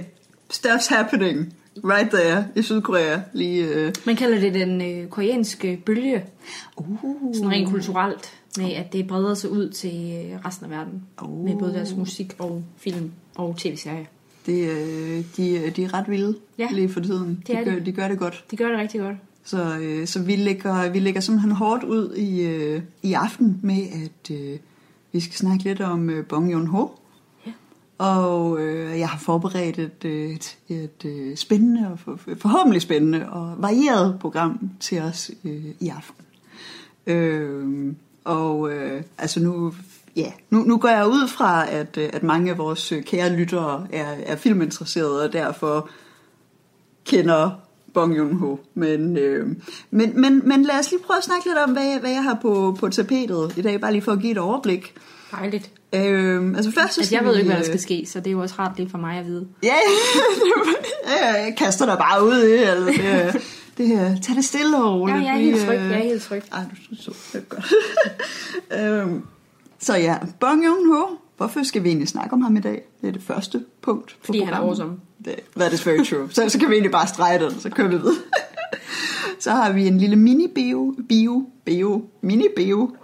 stuff's 0.53 0.95
happening 0.95 1.53
right 1.83 2.09
there 2.11 2.45
i 2.55 2.61
Sydkorea. 2.61 3.19
Lige, 3.33 3.65
øh, 3.67 3.93
Man 4.05 4.15
kalder 4.15 4.39
det 4.39 4.53
den 4.53 4.81
øh, 4.81 5.07
koreanske 5.09 5.81
bølge, 5.85 6.23
uh, 6.77 6.85
sådan 7.33 7.49
rent 7.51 7.69
kulturelt, 7.69 8.33
med 8.57 8.71
at 8.73 8.93
det 8.93 9.07
breder 9.07 9.33
sig 9.33 9.49
ud 9.49 9.69
til 9.69 9.89
øh, 10.33 10.45
resten 10.45 10.65
af 10.65 10.71
verden. 10.71 11.03
Uh. 11.23 11.45
Med 11.45 11.55
både 11.59 11.73
deres 11.73 11.95
musik 11.95 12.33
og 12.39 12.63
film 12.77 13.11
og 13.35 13.55
tv-serier. 13.57 14.05
det, 14.45 14.69
øh, 14.69 15.23
de, 15.37 15.69
de 15.75 15.83
er 15.83 15.93
ret 15.93 16.09
vilde 16.09 16.35
Ja, 16.57 16.67
lige 16.71 16.89
for 16.89 16.99
tiden. 16.99 17.43
det 17.47 17.57
de, 17.57 17.63
gør, 17.65 17.75
de. 17.79 17.85
de 17.85 17.91
gør 17.91 18.07
det 18.07 18.19
godt. 18.19 18.45
Det 18.51 18.59
gør 18.59 18.67
det 18.69 18.77
rigtig 18.79 19.01
godt. 19.01 19.15
Så, 19.43 19.77
øh, 19.81 20.07
så 20.07 20.21
vi, 20.21 20.35
lægger, 20.35 20.89
vi 20.89 20.99
lægger 20.99 21.21
simpelthen 21.21 21.51
hårdt 21.51 21.83
ud 21.83 22.15
i, 22.15 22.41
øh, 22.41 22.81
i 23.03 23.13
aften 23.13 23.59
med, 23.63 23.81
at 23.93 24.35
øh, 24.35 24.57
vi 25.11 25.19
skal 25.19 25.35
snakke 25.35 25.63
lidt 25.63 25.81
om 25.81 26.09
øh, 26.09 26.25
Bong 26.25 26.53
Joon-ho. 26.53 26.87
Og 27.97 28.59
øh, 28.59 28.99
jeg 28.99 29.09
har 29.09 29.19
forberedt 29.19 29.79
et, 29.79 30.05
et, 30.05 30.57
et 30.67 31.05
øh, 31.05 31.37
spændende, 31.37 31.91
og 31.91 31.99
for, 31.99 32.19
forhåbentlig 32.37 32.81
spændende 32.81 33.29
og 33.29 33.55
varieret 33.57 34.17
program 34.19 34.71
til 34.79 35.01
os 35.01 35.31
øh, 35.43 35.65
i 35.79 35.89
aften. 35.89 36.25
Øh, 37.07 37.93
Og 38.23 38.71
øh, 38.71 39.03
altså 39.17 39.39
nu, 39.43 39.73
ja, 40.15 40.31
nu, 40.49 40.59
nu 40.59 40.77
går 40.77 40.89
jeg 40.89 41.07
ud 41.07 41.27
fra, 41.27 41.69
at, 41.71 41.97
øh, 41.97 42.09
at 42.13 42.23
mange 42.23 42.51
af 42.51 42.57
vores 42.57 42.91
øh, 42.91 43.03
kære 43.03 43.35
lyttere 43.35 43.87
er, 43.93 44.15
er 44.25 44.35
filminteresserede, 44.35 45.23
og 45.23 45.33
derfor 45.33 45.89
kender 47.05 47.51
Bong 47.97 48.17
Joon-ho. 48.17 48.55
Men, 48.73 49.17
øh, 49.17 49.47
men, 49.91 50.21
men, 50.21 50.41
men 50.49 50.63
lad 50.63 50.79
os 50.79 50.91
lige 50.91 51.01
prøve 51.03 51.17
at 51.17 51.23
snakke 51.23 51.45
lidt 51.45 51.57
om, 51.57 51.71
hvad, 51.71 51.99
hvad 51.99 52.11
jeg 52.11 52.23
har 52.23 52.37
på, 52.41 52.77
på 52.79 52.89
tapetet 52.89 53.53
i 53.57 53.61
dag, 53.61 53.81
bare 53.81 53.91
lige 53.91 54.01
for 54.01 54.11
at 54.11 54.19
give 54.19 54.31
et 54.31 54.37
overblik. 54.37 54.93
Dejligt. 55.31 55.71
Øh, 55.93 56.53
altså 56.55 56.71
først 56.71 56.93
så 56.93 57.01
Altså, 57.01 57.15
jeg 57.15 57.25
ved 57.25 57.31
jo 57.31 57.37
ikke, 57.37 57.47
hvad 57.49 57.55
der 57.55 57.61
øh, 57.63 57.65
skal 57.65 57.79
ske, 57.79 58.05
så 58.07 58.19
det 58.19 58.27
er 58.27 58.31
jo 58.31 58.39
også 58.41 58.55
rart 58.59 58.77
lige 58.77 58.89
for 58.89 58.97
mig 58.97 59.17
at 59.19 59.25
vide. 59.25 59.47
Ja, 59.63 59.73
ja, 61.07 61.33
jeg 61.43 61.55
kaster 61.57 61.85
dig 61.85 61.97
bare 61.97 62.25
ud 62.25 62.43
i 62.43 62.53
altså, 62.53 62.85
det. 63.33 63.41
Det 63.77 63.87
her, 63.87 64.15
tag 64.21 64.35
det 64.35 64.45
stille 64.45 64.77
og 64.77 64.83
Ja, 64.83 64.89
roligt. 64.89 65.25
jeg 65.25 65.33
er 65.33 65.37
helt 65.37 65.65
tryg. 65.65 65.75
øh, 65.77 65.89
Jeg 65.91 65.99
er 65.99 66.03
helt 66.03 66.21
tryg. 66.23 66.41
Ej, 66.53 66.61
du 66.91 66.95
så 66.95 67.11
det 67.33 67.49
godt. 67.49 67.73
øhm, 69.01 69.23
så 69.79 69.95
ja, 69.95 70.17
Bong 70.39 70.65
Joon-ho. 70.65 71.05
Hvorfor 71.37 71.63
skal 71.63 71.83
vi 71.83 71.87
egentlig 71.89 72.07
snakke 72.07 72.33
om 72.33 72.41
ham 72.41 72.55
i 72.57 72.59
dag? 72.59 72.81
Det 73.01 73.07
er 73.07 73.11
det 73.11 73.21
første 73.23 73.63
punkt. 73.81 74.15
på 74.19 74.25
Fordi 74.25 74.39
han 74.39 74.47
er 74.47 74.51
programmet. 74.57 74.69
awesome. 74.79 74.97
Det, 75.27 75.39
that 75.55 75.73
is 75.73 75.87
very 75.87 76.03
true. 76.03 76.27
så, 76.31 76.49
så 76.49 76.59
kan 76.59 76.69
vi 76.69 76.73
egentlig 76.73 76.91
bare 76.91 77.07
strege 77.07 77.39
den, 77.45 77.59
så 77.59 77.69
kører 77.69 77.87
vi 77.87 77.95
videre. 77.97 78.15
så 79.39 79.51
har 79.51 79.71
vi 79.73 79.87
en 79.87 79.97
lille 79.97 80.15
mini-bio, 80.15 80.95
bio, 81.09 81.45
bio, 81.65 82.03
mini-bio. 82.21 82.95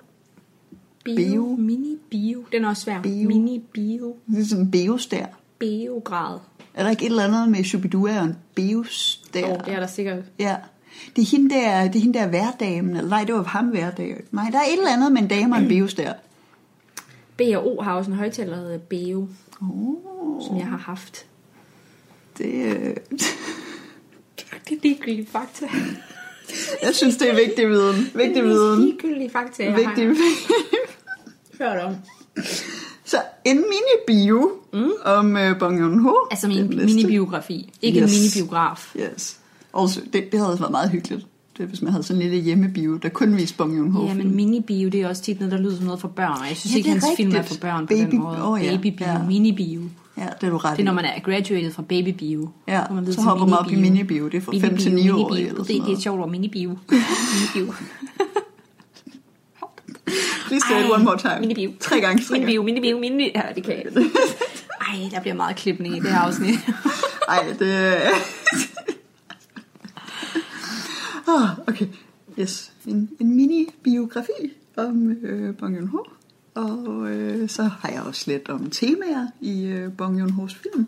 Bio. 1.03 1.15
Bio. 1.15 1.55
Mini 1.59 1.97
bio. 2.09 2.43
Den 2.51 2.65
er 2.65 2.69
også 2.69 2.81
svær. 2.81 3.01
Bio. 3.01 3.27
Mini 3.27 3.59
bio. 3.73 4.15
Ligesom 4.27 4.59
en 4.59 4.71
biostær. 4.71 5.25
Biograd. 5.59 6.39
Er 6.73 6.83
der 6.83 6.89
ikke 6.89 7.05
et 7.05 7.09
eller 7.09 7.23
andet 7.23 7.49
med 7.49 7.63
Shubidua 7.63 8.19
og 8.19 8.25
en 8.25 8.37
biostær? 8.55 9.49
Jo, 9.49 9.55
det 9.65 9.73
er 9.73 9.79
der 9.79 9.87
sikkert. 9.87 10.23
Ja. 10.39 10.55
Det 11.15 11.21
er 11.21 11.25
hende 11.37 11.55
der, 11.55 11.87
det 11.87 11.95
er 11.95 11.99
hende 11.99 12.19
der 12.19 12.27
hverdagen, 12.27 12.89
eller 12.89 13.09
nej, 13.09 13.23
det 13.23 13.35
var 13.35 13.43
ham 13.43 13.65
hverdagen. 13.65 14.21
Nej, 14.31 14.49
der 14.51 14.57
er 14.57 14.63
et 14.63 14.77
eller 14.77 14.93
andet 14.93 15.11
med 15.11 15.21
en 15.21 15.27
dame 15.27 15.55
og 15.55 15.61
en 15.61 15.67
biostær. 15.67 16.13
B 17.37 17.41
og 17.55 17.67
O 17.67 17.81
har 17.81 17.93
også 17.93 18.11
en 18.11 18.17
højtaler, 18.17 18.55
der 18.55 18.61
hedder 18.61 18.77
Beo, 18.77 19.27
Oh, 19.61 20.47
som 20.47 20.57
jeg 20.57 20.67
har 20.67 20.77
haft. 20.77 21.25
Det, 22.37 22.53
øh, 22.53 22.95
Det 23.09 24.45
er 24.71 24.75
ligegyldige 24.83 25.27
fakta. 25.31 25.65
jeg 26.83 26.95
synes, 26.95 27.17
det 27.17 27.29
er 27.31 27.35
vigtig 27.35 27.69
viden. 27.69 27.95
Vigtig 28.15 28.35
Det 28.35 28.37
er 28.37 28.43
viden. 28.43 28.85
ligegyldige 28.85 29.29
fakta, 29.29 29.63
jeg 29.63 29.75
Vigtig 29.75 30.07
har 30.07 30.15
hørt 31.73 31.83
om. 31.83 31.95
Så 33.05 33.17
en 33.45 33.57
mini-bio 33.57 34.51
mm. 34.73 34.89
om 35.05 35.35
uh, 35.35 35.57
Bong 35.59 35.79
Joon-ho. 35.79 36.13
Altså 36.31 36.47
min 36.47 36.67
minibiografi. 36.85 37.73
Ikke 37.81 38.01
yes. 38.01 38.11
en 38.15 38.21
minibiograf. 38.21 38.95
Yes. 38.99 39.37
Also, 39.77 40.01
det, 40.13 40.31
det 40.31 40.39
havde 40.39 40.57
været 40.59 40.71
meget 40.71 40.89
hyggeligt. 40.89 41.25
Det, 41.57 41.63
er, 41.63 41.67
hvis 41.67 41.81
man 41.81 41.91
havde 41.91 42.03
sådan 42.03 42.21
en 42.21 42.29
lille 42.29 42.43
hjemmebio, 42.43 42.97
der 42.97 43.09
kun 43.09 43.37
viste 43.37 43.57
Bong 43.57 43.77
Joon-ho. 43.77 44.05
Ja, 44.07 44.13
men 44.13 44.35
minibio, 44.35 44.89
det 44.89 45.01
er 45.01 45.07
også 45.09 45.21
tit 45.21 45.39
noget, 45.39 45.51
der 45.51 45.57
lyder 45.57 45.75
som 45.75 45.85
noget 45.85 46.01
for 46.01 46.07
børn. 46.07 46.41
Og 46.41 46.47
jeg 46.47 46.57
synes 46.57 46.73
Ja, 46.73 46.77
ikke, 46.77 46.89
hans 46.89 47.05
film 47.17 47.31
er 47.31 47.35
rigtigt. 47.39 47.59
for 47.59 47.61
børn 47.67 47.87
på 47.87 47.93
Baby- 47.93 48.11
den 48.11 48.19
måde. 48.19 48.43
åh, 48.47 48.63
ja. 48.65 48.71
Babybio, 48.75 49.05
Ja. 49.05 49.23
minibio. 49.27 49.81
Ja, 50.17 50.27
det 50.41 50.47
er 50.47 50.51
du 50.51 50.57
ret 50.57 50.77
Det 50.77 50.79
er, 50.79 50.85
når 50.85 50.93
man 50.93 51.05
er 51.05 51.19
graduated 51.19 51.71
fra 51.71 51.81
babybio. 51.81 52.49
Ja, 52.67 52.83
så, 52.87 52.93
man 52.93 53.05
videre 53.05 53.15
så 53.15 53.21
hopper 53.21 53.45
man 53.45 53.59
op 53.59 53.71
i 53.71 53.75
minibio. 53.75 54.27
Det 54.27 54.37
er 54.37 54.41
fra 54.41 54.51
5 54.51 54.77
til 54.77 54.93
Minibio, 54.93 55.17
9 55.17 55.23
år. 55.23 55.29
Det, 55.29 55.67
det 55.67 55.93
er 55.93 55.99
sjovt 55.99 56.19
ord, 56.19 56.29
minibio. 56.29 56.69
minibio. 57.55 57.73
Please 60.47 60.67
say 60.67 60.83
it 60.85 60.91
one 60.91 61.03
more 61.03 61.17
time. 61.17 61.39
Minibio. 61.39 61.71
Tre 61.79 62.01
gange. 62.01 62.23
Tre. 62.23 62.33
Minibio, 62.33 62.63
minibio, 62.63 62.99
minibio. 62.99 63.31
Ja, 63.35 63.41
det 63.55 63.63
kan 63.63 63.73
jeg. 63.73 63.85
Ej, 64.89 65.09
der 65.11 65.21
bliver 65.21 65.35
meget 65.35 65.55
klipning 65.55 65.97
i 65.97 65.99
det 65.99 66.11
her 66.11 66.19
afsnit. 66.19 66.59
Ej, 67.29 67.45
det... 67.59 67.99
oh, 71.27 71.49
okay, 71.67 71.87
yes. 72.39 72.71
En, 72.85 73.09
en 73.19 73.35
mini-biografi 73.35 74.51
om 74.77 75.11
øh, 75.23 75.55
Bong 75.55 75.77
Joon-ho. 75.77 76.03
Og 76.55 77.09
øh, 77.09 77.49
så 77.49 77.63
har 77.63 77.89
jeg 77.89 78.01
også 78.01 78.23
lidt 78.27 78.49
om 78.49 78.69
temaer 78.69 79.27
i 79.41 79.65
øh, 79.65 79.91
Bong 79.97 80.19
Joon-hos 80.19 80.55
film. 80.55 80.87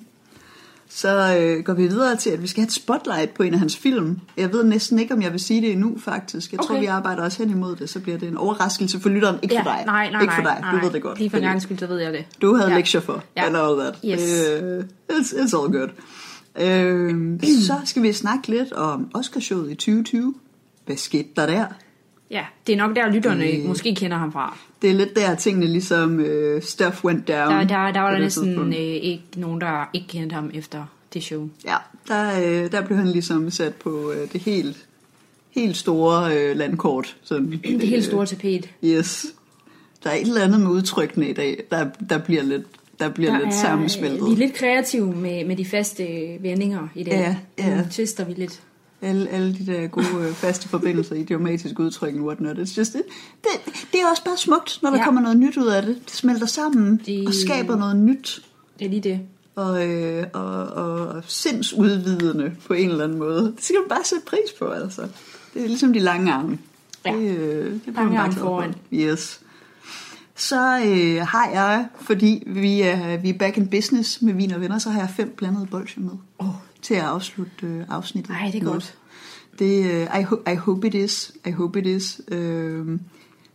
Så 0.90 1.38
øh, 1.40 1.64
går 1.64 1.74
vi 1.74 1.88
videre 1.88 2.16
til, 2.16 2.30
at 2.30 2.42
vi 2.42 2.48
skal 2.48 2.62
have 2.62 2.66
et 2.68 2.72
spotlight 2.74 3.34
på 3.34 3.44
en 3.44 3.54
af 3.54 3.60
hans 3.60 3.78
film. 3.78 4.20
Jeg 4.38 4.54
ved 4.54 4.64
næsten 4.64 5.00
ikke, 5.00 5.14
om 5.14 5.22
jeg 5.22 5.32
vil 5.32 5.40
sige 5.40 5.62
det 5.62 5.72
endnu, 5.72 5.98
faktisk. 6.00 6.52
Jeg 6.52 6.60
okay. 6.60 6.68
tror, 6.68 6.80
vi 6.80 6.86
arbejder 6.86 7.24
også 7.24 7.38
hen 7.44 7.50
imod 7.52 7.76
det. 7.76 7.90
Så 7.90 8.00
bliver 8.00 8.18
det 8.18 8.28
en 8.28 8.38
overraskelse 8.38 9.00
for 9.00 9.10
lytteren. 9.10 9.40
Ikke 9.42 9.56
for 9.56 9.64
dig. 9.64 9.84
Nej, 9.86 10.12
nej, 10.12 10.22
ikke 10.22 10.34
for 10.34 10.42
dig. 10.42 10.58
nej, 10.62 10.72
Du 10.72 10.86
ved 10.86 10.94
det 10.94 11.02
godt. 11.02 11.18
Lige 11.20 11.30
for 11.30 11.38
en 11.38 11.44
gang 11.44 11.62
skyld, 11.62 11.78
så 11.78 11.88
ved 11.88 12.00
jeg 12.00 12.14
det. 12.14 12.26
du 12.42 12.54
havde 12.56 12.68
ja. 12.68 12.74
Ja. 12.74 12.78
lektier 12.80 13.02
for, 13.02 13.24
Ja. 13.38 13.46
and 13.46 13.58
all 13.58 13.80
that. 13.80 14.00
Yes. 14.06 14.22
Uh, 14.22 14.84
it's, 15.18 15.34
it's 15.34 15.62
all 15.62 15.72
good. 15.72 15.90
Uh, 16.56 17.40
så 17.62 17.74
skal 17.86 18.04
vi 18.04 18.14
snakke 18.14 18.48
lidt 18.48 18.74
om 18.74 19.10
Oscarshowet 19.14 19.72
i 19.72 19.76
2020. 19.76 20.34
Hvad 20.86 20.98
skete 20.98 21.30
der 21.36 21.46
der? 21.46 21.66
Ja, 22.32 22.46
det 22.68 22.74
er 22.74 22.78
nok 22.78 22.96
der, 22.96 23.12
lytterne 23.12 23.48
Øh. 23.48 23.66
måske 23.66 23.96
kender 23.96 24.18
ham 24.18 24.32
fra. 24.32 24.58
Det 24.82 24.90
er 24.90 24.94
lidt 24.94 25.16
der, 25.16 25.36
tingene 25.36 25.68
ligesom 25.68 26.20
uh, 26.20 26.62
stuff 26.62 27.06
went 27.06 27.28
down. 27.28 27.52
Der, 27.52 27.64
der, 27.64 27.92
der 27.92 28.00
var 28.00 28.10
der 28.10 28.12
det 28.12 28.22
næsten 28.22 28.74
øh, 28.74 28.80
ikke 28.80 29.24
nogen, 29.36 29.62
der 29.62 29.90
ikke 29.94 30.08
kendte 30.08 30.34
ham 30.34 30.52
efter 30.54 30.86
det 31.14 31.24
show. 31.24 31.50
Ja, 31.66 31.76
der, 32.08 32.40
øh, 32.40 32.72
der 32.72 32.82
blev 32.86 32.98
han 32.98 33.08
ligesom 33.08 33.50
sat 33.50 33.76
på 33.76 34.12
øh, 34.12 34.32
det 34.34 34.42
helt, 34.42 34.78
helt 35.52 35.78
store 35.78 36.38
øh, 36.38 36.58
landkort. 36.58 37.18
Sådan, 37.24 37.52
Det 37.80 37.88
helt 37.88 38.06
store 38.06 38.26
tapet. 38.26 38.70
Yes. 38.84 39.26
Der 40.04 40.10
er 40.10 40.16
et 40.16 40.28
eller 40.28 40.42
andet 40.42 40.60
med 40.60 40.70
udtrykkene 40.70 41.30
i 41.30 41.34
dag, 41.34 41.64
der, 41.72 41.88
der 42.10 42.18
bliver 42.18 42.44
lidt, 42.44 42.64
der 43.00 43.10
bliver 43.10 43.32
Der 43.32 43.38
lidt 43.40 43.54
er, 43.54 43.58
sammensmeltet. 43.62 44.28
Vi 44.28 44.32
er 44.34 44.38
lidt 44.38 44.54
kreative 44.54 45.16
med, 45.16 45.46
med 45.46 45.56
de 45.56 45.66
faste 45.66 46.04
vendinger 46.42 46.88
i 46.96 47.04
dag. 47.04 47.14
Ja, 47.14 47.36
ja. 47.58 47.78
Nu 47.78 47.84
twister 47.92 48.26
vi 48.26 48.34
lidt. 48.34 48.62
Alle, 49.02 49.30
alle 49.30 49.54
de 49.54 49.66
der 49.66 49.88
gode 49.88 50.06
øh, 50.28 50.34
faste 50.34 50.70
forbindelser, 50.70 51.16
idiomatiske 51.16 51.80
udtryk 51.80 52.14
and 52.14 52.22
whatnot. 52.24 52.58
It's 52.58 52.78
just, 52.78 52.94
det, 52.94 53.02
det, 53.44 53.74
det 53.92 54.02
er 54.02 54.10
også 54.10 54.24
bare 54.24 54.38
smukt, 54.38 54.80
når 54.82 54.90
der 54.90 54.98
Ja. 54.98 55.04
kommer 55.04 55.22
noget 55.22 55.38
nyt 55.38 55.58
ud 55.58 55.68
af 55.68 55.82
det. 55.82 55.96
Det 56.06 56.12
smelter 56.14 56.46
sammen 56.46 57.02
Det- 57.06 57.28
og 57.28 57.34
skaber 57.34 57.76
noget 57.76 57.96
nyt. 57.96 58.42
Det 58.80 58.86
er 58.86 58.90
lige 58.90 59.02
det. 59.02 59.20
Og, 59.56 59.88
øh, 59.88 60.26
og, 60.34 60.64
og 60.68 61.24
sindsudvidende 61.28 62.52
på 62.68 62.74
en 62.74 62.90
eller 62.90 63.04
anden 63.04 63.18
måde. 63.20 63.42
Det 63.56 63.64
skal 63.64 63.76
man 63.80 63.90
bare 63.90 64.04
sætte 64.06 64.26
pris 64.26 64.52
på, 64.60 64.66
altså. 64.66 65.02
Det 65.54 65.64
er 65.64 65.68
ligesom 65.68 65.94
de 65.94 66.00
lange 66.00 66.34
arme. 66.34 66.58
Ja. 67.06 67.12
Det, 67.14 67.38
øh, 67.38 67.72
det 67.74 67.82
bliver 67.82 68.04
man 68.04 68.14
bare 68.16 68.32
foran. 68.32 68.74
Yes. 68.94 69.40
Så 70.36 70.56
øh, 70.86 71.28
har 71.28 71.50
jeg, 71.54 71.88
fordi 72.02 72.44
vi 72.48 72.82
er, 72.82 73.18
vi 73.18 73.30
er 73.30 73.38
back 73.38 73.58
in 73.58 73.68
business 73.68 74.22
med 74.22 74.34
vin 74.34 74.52
og 74.52 74.62
venner, 74.62 74.78
så 74.78 74.90
har 74.90 75.00
jeg 75.00 75.10
fem 75.16 75.34
blandede 75.38 75.66
bolsjer 75.72 76.04
med. 76.04 76.12
Oh. 76.40 76.48
Til 76.86 76.94
at 76.94 77.02
afslutte 77.02 77.52
øh, 77.66 77.84
afsnittet. 77.90 78.32
Ej, 78.42 78.50
det 78.54 78.62
er 78.62 78.66
godt. 78.66 78.96
Det, 79.60 79.86
øh, 79.92 80.02
I, 80.04 80.24
ho- 80.24 80.52
I 80.52 80.56
hope 80.56 80.88
it 80.88 80.94
is. 80.94 81.32
I 81.48 81.52
hope 81.52 81.80
it 81.80 81.86
is. 81.86 82.22
Øh, 82.28 83.00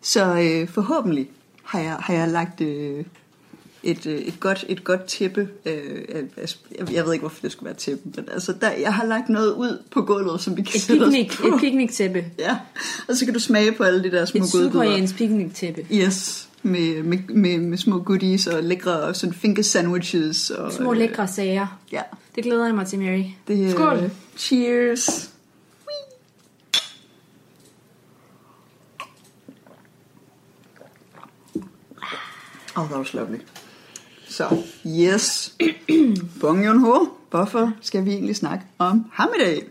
så 0.02 0.34
øh, 0.40 0.68
forhåbentlig 0.68 1.28
har 1.64 1.80
jeg, 1.80 1.92
har 2.00 2.14
jeg 2.14 2.28
lagt 2.28 2.60
øh, 2.60 3.04
et, 3.82 4.06
øh, 4.06 4.18
et, 4.18 4.40
godt, 4.40 4.64
et 4.68 4.84
godt 4.84 5.04
tæppe. 5.04 5.49
Øh, 5.66 5.75
jeg, 6.78 6.92
jeg 6.92 7.04
ved 7.04 7.12
ikke, 7.12 7.22
hvorfor 7.22 7.40
det 7.42 7.52
skulle 7.52 7.66
være 7.66 7.75
tæppe, 7.75 8.02
men 8.16 8.28
altså, 8.32 8.54
der, 8.60 8.70
jeg 8.70 8.94
har 8.94 9.04
lagt 9.06 9.28
noget 9.28 9.52
ud 9.54 9.82
på 9.90 10.02
gulvet, 10.02 10.40
som 10.40 10.56
vi 10.56 10.62
kan 10.62 10.72
Et 10.76 10.80
sætte 10.82 11.02
os 11.02 11.12
picnic, 11.14 11.37
på. 11.38 11.46
et 11.46 11.60
picnic-tæppe. 11.60 12.25
Ja, 12.38 12.58
og 13.08 13.16
så 13.16 13.25
kan 13.25 13.34
du 13.34 13.40
smage 13.40 13.72
på 13.72 13.82
alle 13.84 14.02
de 14.02 14.10
der 14.10 14.25
små 14.25 14.38
Et 14.44 14.52
godbidder. 14.52 14.70
sydkoreansk 14.70 15.14
picnic-tæppe. 15.16 15.87
Yes, 15.92 16.49
med, 16.62 17.02
med, 17.02 17.19
med, 17.29 17.59
med 17.59 17.79
små 17.79 17.99
goodies 18.02 18.47
og 18.47 18.62
lækre 18.62 19.14
sådan 19.14 19.35
finger 19.35 19.62
sandwiches. 19.62 20.50
Og, 20.50 20.73
Små 20.73 20.93
lækre 20.93 21.29
sager. 21.29 21.81
Ja, 21.93 22.02
Det 22.35 22.45
glæder 22.45 22.67
jeg 22.67 22.75
mig 22.75 22.87
til, 22.87 22.99
Mary. 22.99 23.25
det, 23.49 23.64
øh, 23.64 23.71
Skål! 23.71 24.11
Cheers! 24.37 25.31
Oh, 32.76 32.87
that 32.88 32.99
was 32.99 33.14
lovely. 33.14 33.38
Så, 34.29 34.62
yes. 34.87 35.57
Bong 36.40 36.64
Joon-ho, 36.67 37.09
hvorfor 37.31 37.73
skal 37.81 38.05
vi 38.05 38.11
egentlig 38.11 38.37
snakke 38.37 38.64
om 38.79 39.05
ham 39.12 39.29
i 39.38 39.43
dag? 39.43 39.62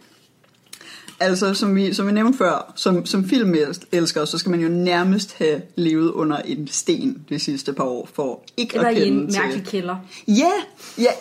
Altså, 1.19 1.53
som 1.53 1.75
vi, 1.75 1.93
som 1.93 2.07
vi 2.07 2.11
nævnte 2.11 2.37
før, 2.37 2.73
som, 2.75 3.05
som 3.05 3.29
filmelsker, 3.29 4.25
så 4.25 4.37
skal 4.37 4.49
man 4.49 4.59
jo 4.59 4.69
nærmest 4.69 5.33
have 5.37 5.61
levet 5.75 6.11
under 6.11 6.37
en 6.37 6.67
sten 6.67 7.17
de 7.29 7.39
sidste 7.39 7.73
par 7.73 7.83
år, 7.83 8.09
for 8.13 8.43
ikke 8.57 8.75
Eller 8.75 8.89
at 8.89 8.97
i 8.97 9.03
kende 9.03 9.21
en 9.23 9.31
til... 9.31 9.41
mærkelig 9.41 9.65
kælder. 9.65 9.95
Ja, 10.27 10.51
ja. 10.97 11.11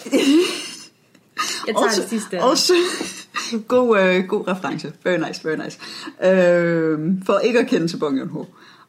Jeg 1.67 1.75
tager 1.75 1.91
det 2.01 2.09
sidste. 2.09 2.43
Også, 2.43 2.73
god, 3.69 3.99
øh, 4.01 4.25
god 4.25 4.49
reference. 4.49 4.93
Very 5.05 5.19
nice, 5.29 5.45
very 5.45 5.57
nice. 5.65 5.79
Øh, 6.25 6.99
for 7.27 7.39
ikke 7.39 7.59
at 7.59 7.67
kende 7.67 7.89
til 7.89 7.97
Bong 7.97 8.19
Joon-ho. 8.21 8.45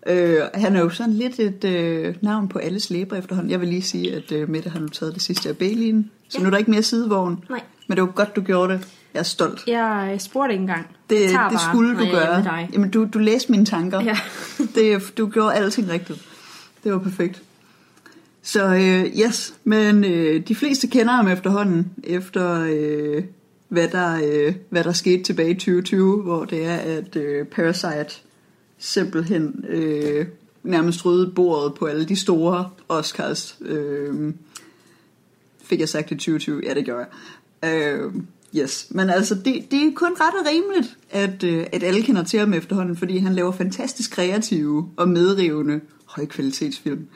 Øh, 0.08 0.42
han 0.54 0.76
er 0.76 0.80
jo 0.80 0.90
sådan 0.90 1.14
lidt 1.14 1.40
et 1.40 1.64
øh, 1.64 2.16
navn 2.22 2.48
på 2.48 2.60
alles 2.60 2.90
læber 2.90 3.16
efterhånden. 3.16 3.52
Jeg 3.52 3.60
vil 3.62 3.68
lige 3.70 3.82
sige, 3.82 4.16
at 4.16 4.32
øh, 4.32 4.50
Mette 4.50 4.70
har 4.70 4.80
nu 4.80 4.88
taget 4.88 5.14
det 5.14 5.22
sidste 5.22 5.50
af 5.50 5.54
Bailey'en. 5.54 6.04
Så 6.30 6.38
Ja. 6.38 6.40
nu 6.40 6.46
er 6.46 6.50
der 6.50 6.58
ikke 6.58 6.72
mere 6.72 6.84
sidevogn. 6.84 7.44
Nej. 7.50 7.62
Men 7.88 7.98
det 7.98 8.02
var 8.04 8.12
godt, 8.12 8.36
du 8.36 8.42
gjorde 8.42 8.74
det. 8.74 8.88
Jeg 9.14 9.20
er 9.20 9.24
stolt. 9.24 9.64
Jeg 9.68 10.16
spurgte 10.20 10.54
ikke 10.54 10.62
engang. 10.62 10.88
Det, 11.10 11.20
det 11.20 11.36
bare, 11.36 11.60
skulle 11.74 12.00
du 12.00 12.12
gøre. 12.12 12.44
dig. 12.44 12.70
Jamen, 12.74 12.90
du, 12.90 13.08
du 13.14 13.20
læste 13.20 13.52
mine 13.52 13.66
tanker. 13.66 14.02
Ja. 14.02 14.18
det, 14.76 15.18
du 15.18 15.28
gjorde 15.28 15.54
alting 15.54 15.90
rigtigt. 15.90 16.26
Det 16.84 16.92
var 16.92 17.00
perfekt. 17.00 17.42
Så 18.42 18.66
øh, 18.66 19.20
yes, 19.20 19.56
men 19.64 20.04
øh, 20.04 20.48
de 20.48 20.56
fleste 20.56 20.88
kender 20.88 21.14
ham 21.14 21.28
efterhånden, 21.28 21.92
efter 22.04 22.68
øh, 22.70 23.24
hvad, 23.68 23.88
der, 23.88 24.20
øh, 24.24 24.54
hvad 24.70 24.84
der 24.84 24.92
skete 24.92 25.24
tilbage 25.24 25.50
i 25.52 25.54
2020, 25.54 26.22
hvor 26.22 26.46
det 26.46 26.66
er, 26.66 26.76
at 26.76 27.16
øh, 27.16 27.46
Parasite 27.46 28.22
simpelthen 28.78 29.66
øh, 29.70 30.26
nærmest 30.64 31.06
ryddet 31.06 31.36
bordet 31.36 31.74
på 31.74 31.86
alle 31.86 32.06
de 32.06 32.16
store 32.16 32.70
Oscars. 32.90 33.58
Øh, 33.62 34.34
fik 35.64 35.80
jeg 35.80 35.90
sagt 35.90 36.10
det 36.10 36.18
2020? 36.18 36.62
Ja, 36.66 36.74
det 36.74 36.86
gør 36.86 36.98
jeg. 37.00 37.08
Øh, 37.74 38.14
yes, 38.58 38.88
men 38.90 39.10
altså, 39.10 39.36
det, 39.36 39.72
det 39.72 39.88
er 39.88 39.92
kun 39.96 40.12
ret 40.20 40.34
og 40.40 40.48
rimeligt, 40.52 40.98
at, 41.10 41.44
øh, 41.44 41.66
at 41.72 41.84
alle 41.84 42.02
kender 42.02 42.24
til 42.24 42.40
ham 42.40 42.54
efterhånden, 42.54 42.98
fordi 42.98 43.18
han 43.18 43.34
laver 43.34 43.52
fantastisk 43.52 44.12
kreative 44.12 44.90
og 44.98 45.10
medrivende 45.10 45.80
højkvalitetsfilm. 46.06 47.08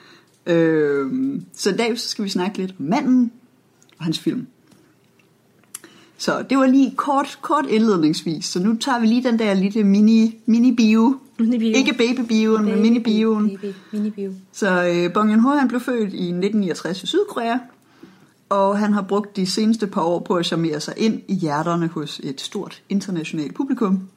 Øh, 0.45 1.11
så 1.53 1.69
i 1.69 1.73
dag 1.73 1.99
så 1.99 2.09
skal 2.09 2.25
vi 2.25 2.29
snakke 2.29 2.57
lidt 2.57 2.75
om 2.79 2.85
manden 2.85 3.31
og 3.97 4.03
hans 4.05 4.19
film. 4.19 4.47
Så 6.17 6.43
det 6.49 6.57
var 6.57 6.67
lige 6.67 6.93
kort, 6.95 7.39
kort 7.41 7.65
indledningsvis. 7.69 8.45
Så 8.45 8.59
nu 8.59 8.75
tager 8.75 8.99
vi 8.99 9.07
lige 9.07 9.23
den 9.23 9.39
der 9.39 9.53
lille 9.53 9.83
mini, 9.83 10.39
mini 10.45 10.71
bio. 10.71 11.19
Mini 11.39 11.57
bio. 11.57 11.77
Ikke 11.77 11.93
baby-bioen, 11.93 12.65
men 12.65 12.81
mini 12.81 12.99
bioen. 12.99 13.49
Baby, 13.49 13.73
mini. 13.91 14.29
Så 14.51 14.83
øh, 14.83 15.13
Bong 15.13 15.31
Joon-ho 15.31 15.49
han 15.49 15.67
blev 15.67 15.81
født 15.81 16.13
i 16.13 16.27
1969 16.29 17.03
i 17.03 17.07
Sydkorea, 17.07 17.57
og 18.50 18.79
han 18.79 18.93
har 18.93 19.01
brugt 19.01 19.35
de 19.35 19.45
seneste 19.45 19.88
par 19.88 20.01
år 20.01 20.19
på 20.19 20.35
at 20.35 20.45
charmere 20.45 20.79
sig 20.79 20.93
ind 20.97 21.21
i 21.27 21.33
hjerterne 21.33 21.88
hos 21.88 22.21
et 22.23 22.41
stort 22.41 22.81
internationalt 22.89 23.55
publikum. 23.55 24.09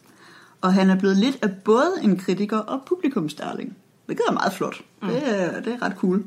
Og 0.61 0.75
han 0.75 0.91
er 0.91 0.99
blevet 0.99 1.17
lidt 1.17 1.39
af 1.43 1.51
både 1.65 1.93
en 2.03 2.17
kritiker 2.17 2.59
og 2.59 2.81
publikumsdarling, 2.87 3.77
hvilket 4.07 4.25
er 4.29 4.33
meget 4.33 4.53
flot. 4.53 4.81
Mm. 5.03 5.09
Det, 5.09 5.41
er, 5.41 5.61
det 5.61 5.73
er 5.73 5.83
ret 5.83 5.95
cool. 5.97 6.25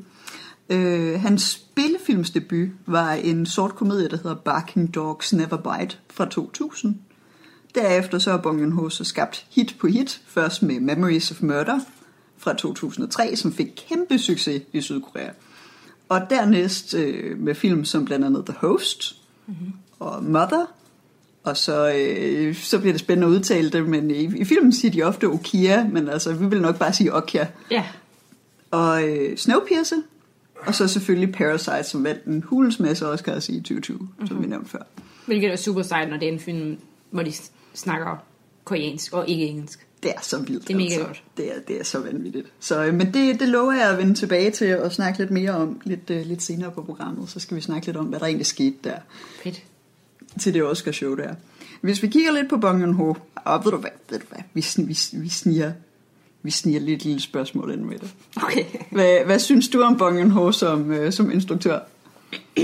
Øh, 0.70 1.20
hans 1.20 1.42
spillefilmsdebut 1.42 2.68
var 2.86 3.12
en 3.12 3.46
sort 3.46 3.74
komedie, 3.74 4.08
der 4.08 4.16
hedder 4.16 4.34
Barking 4.34 4.94
Dogs 4.94 5.32
Never 5.32 5.56
Bite 5.56 5.96
fra 6.10 6.24
2000. 6.24 6.94
Derefter 7.74 8.18
så 8.18 8.30
har 8.30 8.38
Bong 8.38 8.60
Joon-ho 8.60 8.88
så 8.88 9.04
skabt 9.04 9.46
hit 9.50 9.76
på 9.80 9.86
hit, 9.86 10.22
først 10.26 10.62
med 10.62 10.80
Memories 10.80 11.30
of 11.30 11.42
Murder 11.42 11.80
fra 12.38 12.54
2003, 12.54 13.36
som 13.36 13.52
fik 13.52 13.66
kæmpe 13.88 14.18
succes 14.18 14.62
i 14.72 14.80
Sydkorea. 14.80 15.30
Og 16.10 16.30
dernæst 16.30 16.94
øh, 16.94 17.38
med 17.38 17.54
film 17.54 17.84
som 17.84 18.04
blandt 18.04 18.24
andet 18.24 18.46
The 18.46 18.54
Host 18.58 19.16
mm-hmm. 19.46 19.72
og 19.98 20.24
Mother. 20.24 20.66
Og 21.44 21.56
så, 21.56 21.92
øh, 21.96 22.54
så 22.54 22.78
bliver 22.78 22.92
det 22.92 23.00
spændende 23.00 23.26
at 23.26 23.38
udtale 23.38 23.70
det, 23.70 23.88
men 23.88 24.10
i, 24.10 24.40
i 24.40 24.44
filmen 24.44 24.72
siger 24.72 24.92
de 24.92 25.02
ofte 25.02 25.24
Okia, 25.24 25.84
men 25.84 26.08
altså 26.08 26.32
vi 26.32 26.46
vil 26.46 26.60
nok 26.60 26.78
bare 26.78 26.92
sige 26.92 27.14
Okia. 27.14 27.48
Ja. 27.70 27.84
Og 28.70 29.08
øh, 29.08 29.36
Snowpiercer, 29.36 29.96
og 30.66 30.74
så 30.74 30.88
selvfølgelig 30.88 31.34
Parasite, 31.34 31.84
som 31.84 32.04
vandt 32.04 32.24
en 32.24 32.42
hulens 32.42 32.80
masse 32.80 33.06
Oscars 33.06 33.48
i 33.48 33.60
2020, 33.60 33.98
mm-hmm. 33.98 34.26
som 34.26 34.42
vi 34.42 34.46
nævnte 34.46 34.70
før. 34.70 34.82
Hvilket 35.26 35.52
er 35.52 35.56
super 35.56 35.82
sejt, 35.82 36.10
når 36.10 36.16
det 36.16 36.28
er 36.28 36.32
en 36.32 36.40
film, 36.40 36.78
hvor 37.10 37.22
de 37.22 37.32
snakker 37.74 38.24
koreansk 38.64 39.12
og 39.12 39.28
ikke 39.28 39.46
engelsk. 39.46 39.86
Det 40.02 40.10
er 40.10 40.20
så 40.22 40.38
vildt. 40.38 40.68
Det 40.68 40.74
er 40.74 40.78
mega 40.78 40.94
altså. 40.94 41.06
godt. 41.06 41.22
Det 41.36 41.56
er, 41.56 41.60
det 41.68 41.80
er 41.80 41.84
så 41.84 41.98
vanvittigt. 41.98 42.46
Så, 42.60 42.84
øh, 42.84 42.94
men 42.94 43.14
det, 43.14 43.40
det 43.40 43.48
lover 43.48 43.72
jeg 43.72 43.90
at 43.90 43.98
vende 43.98 44.14
tilbage 44.14 44.50
til 44.50 44.78
og 44.78 44.92
snakke 44.92 45.18
lidt 45.18 45.30
mere 45.30 45.50
om 45.50 45.80
lidt, 45.84 46.10
øh, 46.10 46.26
lidt 46.26 46.42
senere 46.42 46.70
på 46.70 46.82
programmet. 46.82 47.30
Så 47.30 47.40
skal 47.40 47.56
vi 47.56 47.60
snakke 47.60 47.86
lidt 47.86 47.96
om, 47.96 48.06
hvad 48.06 48.20
der 48.20 48.26
egentlig 48.26 48.46
skete 48.46 48.76
der 48.84 48.96
Fedt. 49.42 49.62
til 50.40 50.54
det 50.54 50.62
Oscar 50.62 50.92
show 50.92 51.14
der. 51.14 51.34
Hvis 51.80 52.02
vi 52.02 52.08
kigger 52.08 52.32
lidt 52.32 52.48
på 52.48 52.56
Bong 52.56 52.82
Joon-ho, 52.82 53.14
og 53.34 53.64
ved 53.64 53.72
du 53.72 53.76
hvad, 53.78 53.90
ved 54.10 54.18
du 54.18 54.24
hvad 54.28 54.42
vi, 54.54 54.64
vi, 54.76 54.98
vi 55.12 55.28
sniger 55.28 55.72
vi 56.42 56.50
sniger 56.50 56.80
lidt 56.80 57.04
lille 57.04 57.20
spørgsmål 57.20 57.72
ind 57.72 57.80
med 57.80 57.98
det. 57.98 58.14
Okay. 58.36 58.64
Hvad, 58.90 59.24
hvad 59.24 59.38
synes 59.38 59.68
du 59.68 59.82
om 59.82 59.96
Bong 59.96 60.20
Joon-ho 60.20 60.52
som, 60.52 60.90
øh, 60.90 61.12
som 61.12 61.30
instruktør? 61.30 61.78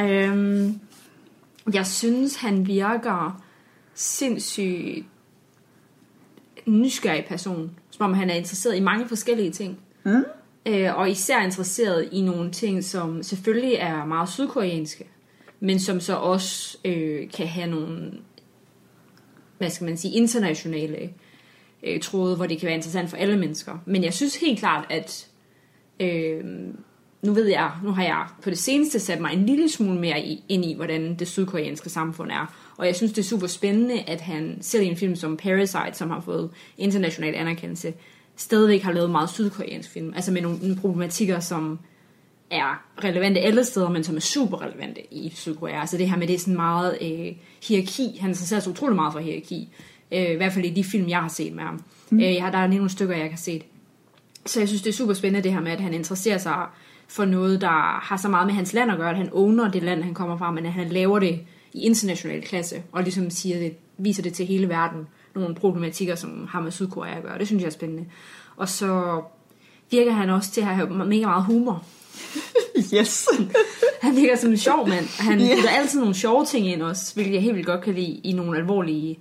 Øhm, 0.00 0.80
jeg 1.72 1.86
synes, 1.86 2.36
han 2.36 2.66
virker 2.66 3.42
sindssygt 3.94 5.06
nysgerrig 6.68 7.24
person. 7.28 7.70
Som 7.90 8.04
om 8.04 8.14
han 8.14 8.30
er 8.30 8.34
interesseret 8.34 8.76
i 8.76 8.80
mange 8.80 9.08
forskellige 9.08 9.50
ting. 9.50 9.78
Mm? 10.04 10.24
Øh, 10.66 10.98
og 10.98 11.10
især 11.10 11.42
interesseret 11.42 12.08
i 12.12 12.20
nogle 12.20 12.50
ting, 12.50 12.84
som 12.84 13.22
selvfølgelig 13.22 13.74
er 13.74 14.04
meget 14.04 14.28
sydkoreanske, 14.28 15.08
men 15.60 15.78
som 15.80 16.00
så 16.00 16.14
også 16.14 16.78
øh, 16.84 17.30
kan 17.30 17.46
have 17.46 17.70
nogle, 17.70 18.12
hvad 19.58 19.70
skal 19.70 19.84
man 19.84 19.96
sige, 19.96 20.14
internationale 20.14 21.10
øh, 21.82 22.00
tråde, 22.00 22.36
hvor 22.36 22.46
det 22.46 22.58
kan 22.58 22.66
være 22.66 22.76
interessant 22.76 23.10
for 23.10 23.16
alle 23.16 23.38
mennesker. 23.38 23.78
Men 23.86 24.04
jeg 24.04 24.14
synes 24.14 24.36
helt 24.36 24.58
klart, 24.58 24.86
at 24.90 25.26
øh, 26.00 26.44
nu 27.22 27.32
ved 27.32 27.46
jeg, 27.46 27.70
nu 27.84 27.90
har 27.90 28.02
jeg 28.02 28.26
på 28.42 28.50
det 28.50 28.58
seneste 28.58 29.00
sat 29.00 29.20
mig 29.20 29.32
en 29.32 29.46
lille 29.46 29.68
smule 29.68 30.00
mere 30.00 30.20
i, 30.20 30.44
ind 30.48 30.64
i, 30.64 30.74
hvordan 30.74 31.14
det 31.14 31.28
sydkoreanske 31.28 31.90
samfund 31.90 32.30
er. 32.30 32.67
Og 32.78 32.86
jeg 32.86 32.96
synes, 32.96 33.12
det 33.12 33.22
er 33.22 33.26
super 33.26 33.46
spændende, 33.46 34.00
at 34.00 34.20
han 34.20 34.58
selv 34.60 34.82
i 34.82 34.86
en 34.86 34.96
film 34.96 35.16
som 35.16 35.36
Parasite, 35.36 35.92
som 35.92 36.10
har 36.10 36.20
fået 36.20 36.50
international 36.78 37.34
anerkendelse, 37.34 37.94
stadigvæk 38.36 38.82
har 38.82 38.92
lavet 38.92 39.10
meget 39.10 39.30
sydkoreansk 39.30 39.90
film. 39.90 40.12
Altså 40.14 40.32
med 40.32 40.42
nogle, 40.42 40.76
problematikker, 40.80 41.40
som 41.40 41.78
er 42.50 42.84
relevante 43.04 43.40
alle 43.40 43.64
steder, 43.64 43.88
men 43.88 44.04
som 44.04 44.16
er 44.16 44.20
super 44.20 44.62
relevante 44.62 45.14
i 45.14 45.32
Sydkorea. 45.34 45.80
Altså 45.80 45.98
det 45.98 46.10
her 46.10 46.16
med, 46.16 46.26
det 46.26 46.34
er 46.34 46.38
sådan 46.38 46.56
meget 46.56 46.98
øh, 47.00 47.32
hierarki. 47.68 48.18
Han 48.20 48.30
interesserer 48.30 48.60
sig 48.60 48.72
utrolig 48.72 48.96
meget 48.96 49.12
for 49.12 49.20
hierarki. 49.20 49.68
Øh, 50.12 50.30
I 50.30 50.34
hvert 50.34 50.52
fald 50.52 50.64
i 50.64 50.70
de 50.70 50.84
film, 50.84 51.08
jeg 51.08 51.20
har 51.20 51.28
set 51.28 51.52
med 51.52 51.62
ham. 51.62 51.84
Mm. 52.10 52.20
Øh, 52.20 52.34
jeg 52.34 52.42
har, 52.42 52.50
der 52.50 52.58
er 52.58 52.66
lige 52.66 52.78
nogle 52.78 52.90
stykker, 52.90 53.16
jeg 53.16 53.30
har 53.30 53.36
set. 53.36 53.62
Så 54.46 54.60
jeg 54.60 54.68
synes, 54.68 54.82
det 54.82 54.90
er 54.90 54.94
super 54.94 55.14
spændende 55.14 55.44
det 55.44 55.52
her 55.52 55.60
med, 55.60 55.72
at 55.72 55.80
han 55.80 55.94
interesserer 55.94 56.38
sig 56.38 56.66
for 57.08 57.24
noget, 57.24 57.60
der 57.60 58.00
har 58.02 58.16
så 58.16 58.28
meget 58.28 58.46
med 58.46 58.54
hans 58.54 58.72
land 58.72 58.90
at 58.90 58.98
gøre, 58.98 59.10
at 59.10 59.16
han 59.16 59.30
owner 59.32 59.70
det 59.70 59.82
land, 59.82 60.02
han 60.02 60.14
kommer 60.14 60.38
fra, 60.38 60.50
men 60.50 60.66
at 60.66 60.72
han 60.72 60.88
laver 60.88 61.18
det 61.18 61.40
i 61.72 61.80
international 61.80 62.42
klasse, 62.42 62.82
og 62.92 63.02
ligesom 63.02 63.30
siger 63.30 63.58
det, 63.58 63.74
viser 63.98 64.22
det 64.22 64.32
til 64.34 64.46
hele 64.46 64.68
verden, 64.68 65.06
nogle 65.34 65.54
problematikker, 65.54 66.14
som 66.14 66.46
har 66.50 66.60
med 66.60 66.70
Sydkorea 66.70 67.16
at 67.16 67.22
gøre. 67.22 67.38
Det 67.38 67.46
synes 67.46 67.60
jeg 67.62 67.66
er 67.66 67.72
spændende. 67.72 68.04
Og 68.56 68.68
så 68.68 69.22
virker 69.90 70.12
han 70.12 70.30
også 70.30 70.50
til 70.50 70.60
at 70.60 70.66
have 70.66 70.90
mega 71.06 71.26
meget 71.26 71.44
humor. 71.44 71.84
Yes. 72.94 73.28
Han 74.02 74.16
virker 74.16 74.36
som 74.36 74.50
en 74.50 74.56
sjov 74.56 74.88
mand. 74.88 75.20
Han 75.22 75.40
yeah. 75.40 75.54
putter 75.56 75.70
altid 75.70 76.00
nogle 76.00 76.14
sjove 76.14 76.44
ting 76.44 76.66
ind 76.66 76.82
også, 76.82 77.14
hvilket 77.14 77.34
jeg 77.34 77.42
helt 77.42 77.54
vildt 77.54 77.66
godt 77.66 77.80
kan 77.84 77.94
lide 77.94 78.20
i 78.24 78.32
nogle 78.32 78.58
alvorlige 78.58 79.18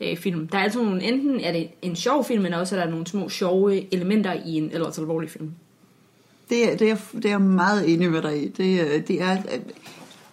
øh, 0.00 0.16
film. 0.16 0.48
Der 0.48 0.58
er 0.58 0.62
altid 0.62 0.82
nogle, 0.82 1.02
enten 1.02 1.40
er 1.40 1.52
det 1.52 1.68
en 1.82 1.96
sjov 1.96 2.24
film, 2.24 2.42
men 2.42 2.52
også 2.54 2.76
er 2.76 2.80
der 2.84 2.90
nogle 2.90 3.06
små 3.06 3.28
sjove 3.28 3.94
elementer 3.94 4.32
i 4.46 4.52
en 4.54 4.70
ellers 4.72 4.98
alvorlig 4.98 5.30
film. 5.30 5.50
Det, 6.50 6.72
er- 6.72 6.76
det, 6.76 6.90
er, 6.90 6.96
det 7.12 7.30
er 7.30 7.38
meget 7.38 7.92
enig 7.94 8.10
med 8.10 8.22
dig 8.22 8.42
i. 8.44 8.48
Det, 8.48 8.80
er- 8.96 9.00
det 9.00 9.22
er 9.22 9.32
øh, 9.32 9.58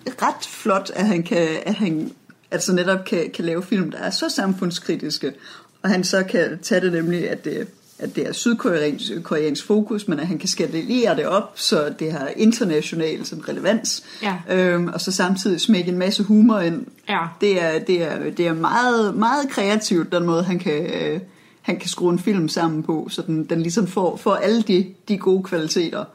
ret 0.07 0.45
flot, 0.47 0.91
at 0.95 1.05
han 1.07 1.23
kan, 1.23 1.47
at 1.65 1.73
han 1.73 2.11
altså 2.51 2.73
netop 2.73 3.05
kan, 3.05 3.31
kan 3.33 3.45
lave 3.45 3.63
film, 3.63 3.91
der 3.91 3.97
er 3.97 4.09
så 4.09 4.29
samfundskritiske, 4.29 5.33
og 5.81 5.89
han 5.89 6.03
så 6.03 6.23
kan 6.23 6.59
tage 6.61 6.81
det 6.81 6.91
nemlig, 6.91 7.29
at 7.29 7.45
det, 7.45 7.67
at 7.99 8.15
det 8.15 8.27
er 8.27 8.31
sydkoreansk 8.33 9.11
koreansk 9.23 9.65
fokus, 9.65 10.07
men 10.07 10.19
at 10.19 10.27
han 10.27 10.37
kan 10.39 10.49
skalere 10.49 11.15
det 11.15 11.25
op, 11.27 11.51
så 11.55 11.93
det 11.99 12.11
har 12.11 12.27
international 12.37 13.25
sådan 13.25 13.49
relevans, 13.49 14.03
Ja. 14.21 14.35
øhm, 14.49 14.87
og 14.87 15.01
så 15.01 15.11
samtidig 15.11 15.61
smække 15.61 15.91
en 15.91 15.97
masse 15.97 16.23
humor 16.23 16.59
ind. 16.59 16.85
Ja. 17.09 17.19
Det 17.41 17.61
er, 17.61 17.79
det 17.79 18.03
er, 18.03 18.29
det 18.29 18.47
er 18.47 18.53
meget, 18.53 19.15
meget 19.15 19.49
kreativt, 19.49 20.11
den 20.11 20.25
måde, 20.25 20.43
han 20.43 20.59
kan, 20.59 20.85
øh, 21.01 21.19
han 21.61 21.79
kan 21.79 21.89
skrue 21.89 22.13
en 22.13 22.19
film 22.19 22.47
sammen 22.49 22.83
på, 22.83 23.07
så 23.11 23.21
den, 23.27 23.43
den 23.45 23.61
ligesom 23.61 23.87
får, 23.87 24.17
får 24.17 24.35
alle 24.35 24.61
de, 24.61 24.85
de 25.07 25.17
gode 25.17 25.43
kvaliteter. 25.43 26.05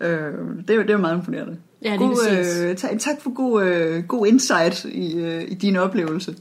Øh, 0.00 0.32
det, 0.68 0.76
er, 0.76 0.82
det 0.82 0.90
er 0.90 0.96
meget 0.96 1.14
imponerende. 1.16 1.56
Ja, 1.86 1.96
god, 1.96 2.16
øh, 2.30 2.76
tak, 2.76 2.90
tak 2.98 3.20
for 3.20 3.34
god, 3.34 3.64
øh, 3.64 4.04
god 4.04 4.26
insight 4.26 4.84
i, 4.84 5.16
øh, 5.16 5.42
i 5.48 5.54
din 5.54 5.76
oplevelse. 5.76 6.36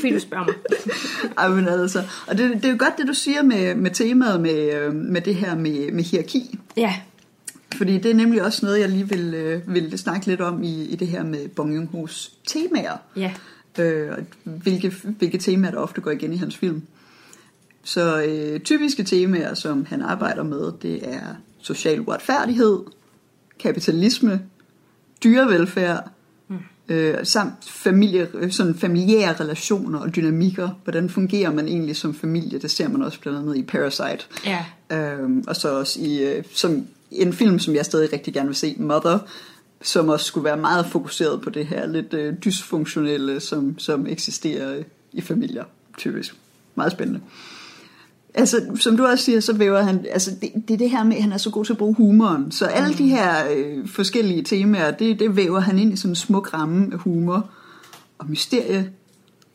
Fordi 0.00 0.14
du 0.14 0.20
spørger 0.20 0.44
mig. 0.44 0.54
Ej, 1.38 1.48
men 1.48 1.68
altså, 1.68 2.02
og 2.26 2.38
det, 2.38 2.50
det 2.54 2.64
er 2.64 2.70
jo 2.70 2.76
godt, 2.78 2.98
det 2.98 3.08
du 3.08 3.14
siger 3.14 3.42
med, 3.42 3.74
med 3.74 3.90
temaet 3.90 4.40
med, 4.40 4.74
øh, 4.74 4.94
med 4.94 5.20
det 5.20 5.34
her 5.34 5.56
med, 5.56 5.92
med 5.92 6.04
hierarki. 6.04 6.58
Ja, 6.76 6.94
Fordi 7.76 7.98
det 7.98 8.10
er 8.10 8.14
nemlig 8.14 8.42
også 8.42 8.66
noget, 8.66 8.80
jeg 8.80 8.88
lige 8.88 9.08
vil, 9.08 9.34
øh, 9.34 9.74
vil 9.74 9.98
snakke 9.98 10.26
lidt 10.26 10.40
om 10.40 10.62
i, 10.62 10.84
i 10.84 10.96
det 10.96 11.08
her 11.08 11.24
med 11.24 11.48
Bong 11.48 11.76
Joon-ho's 11.76 12.32
temaer. 12.46 12.96
ja. 13.16 13.32
øh, 13.78 14.12
og 14.12 14.24
hvilke, 14.44 14.92
hvilke 15.04 15.38
temaer, 15.38 15.70
der 15.70 15.78
ofte 15.78 16.00
går 16.00 16.10
igen 16.10 16.32
i 16.32 16.36
hans 16.36 16.56
film. 16.56 16.82
Så 17.84 18.22
øh, 18.22 18.60
typiske 18.60 19.04
temaer, 19.04 19.54
som 19.54 19.84
han 19.84 20.02
arbejder 20.02 20.42
med, 20.42 20.72
det 20.82 21.00
er 21.02 21.20
social 21.60 22.00
uretfærdighed, 22.00 22.78
kapitalisme, 23.58 24.40
dyrevelfærd, 25.24 26.10
øh, 26.90 27.14
samt 27.22 27.54
familie, 27.68 28.28
øh, 28.34 28.52
sådan 28.52 28.74
familiære 28.74 29.32
relationer 29.40 29.98
og 29.98 30.16
dynamikker. 30.16 30.68
Hvordan 30.84 31.08
fungerer 31.08 31.52
man 31.52 31.68
egentlig 31.68 31.96
som 31.96 32.14
familie? 32.14 32.58
Det 32.58 32.70
ser 32.70 32.88
man 32.88 33.02
også 33.02 33.20
blandt 33.20 33.38
andet 33.38 33.56
i 33.56 33.62
Parasite. 33.62 34.26
Ja. 34.46 34.64
Øhm, 34.92 35.44
og 35.48 35.56
så 35.56 35.78
også 35.78 36.00
i 36.00 36.22
øh, 36.22 36.44
som 36.54 36.86
en 37.10 37.32
film, 37.32 37.58
som 37.58 37.74
jeg 37.74 37.84
stadig 37.84 38.12
rigtig 38.12 38.34
gerne 38.34 38.46
vil 38.46 38.56
se, 38.56 38.76
Mother, 38.78 39.18
som 39.82 40.08
også 40.08 40.26
skulle 40.26 40.44
være 40.44 40.56
meget 40.56 40.86
fokuseret 40.86 41.40
på 41.40 41.50
det 41.50 41.66
her 41.66 41.86
lidt 41.86 42.14
øh, 42.14 42.34
dysfunktionelle, 42.44 43.40
som, 43.40 43.78
som 43.78 44.06
eksisterer 44.06 44.82
i 45.12 45.20
familier, 45.20 45.64
typisk. 45.98 46.34
Meget 46.74 46.92
spændende. 46.92 47.20
Altså, 48.34 48.76
som 48.80 48.96
du 48.96 49.04
også 49.04 49.24
siger, 49.24 49.40
så 49.40 49.52
væver 49.52 49.82
han, 49.82 50.06
altså 50.10 50.30
det, 50.30 50.50
det 50.68 50.74
er 50.74 50.78
det 50.78 50.90
her 50.90 51.04
med, 51.04 51.16
at 51.16 51.22
han 51.22 51.32
er 51.32 51.36
så 51.36 51.50
god 51.50 51.64
til 51.64 51.72
at 51.72 51.78
bruge 51.78 51.94
humoren. 51.94 52.52
Så 52.52 52.66
alle 52.66 52.94
de 52.98 53.08
her 53.08 53.34
øh, 53.56 53.88
forskellige 53.88 54.42
temaer, 54.42 54.90
det, 54.90 55.18
det 55.20 55.36
væver 55.36 55.60
han 55.60 55.78
ind 55.78 55.92
i 55.92 55.96
sådan 55.96 56.10
en 56.10 56.16
smuk 56.16 56.54
ramme 56.54 56.88
af 56.92 56.98
humor 56.98 57.50
og 58.18 58.30
mysterie 58.30 58.90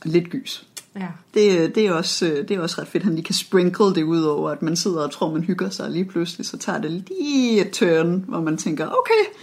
og 0.01 0.09
lidt 0.09 0.29
gys. 0.29 0.67
Ja. 0.95 1.07
Det, 1.33 1.75
det, 1.75 1.87
er 1.87 1.91
også, 1.91 2.25
øh, 2.25 2.47
det 2.47 2.51
er 2.51 2.61
også 2.61 2.81
ret 2.81 2.87
fedt, 2.87 3.01
at 3.01 3.05
han 3.05 3.15
lige 3.15 3.25
kan 3.25 3.35
sprinkle 3.35 3.85
det 3.85 4.03
ud 4.03 4.21
over, 4.21 4.49
at 4.49 4.61
man 4.61 4.75
sidder 4.75 5.01
og 5.01 5.11
tror, 5.11 5.33
man 5.33 5.43
hygger 5.43 5.69
sig, 5.69 5.85
og 5.85 5.91
lige 5.91 6.05
pludselig 6.05 6.45
så 6.45 6.57
tager 6.57 6.81
det 6.81 6.91
lige 6.91 7.61
et 7.61 7.71
turn, 7.71 8.25
hvor 8.27 8.41
man 8.41 8.57
tænker, 8.57 8.85
okay, 8.85 9.39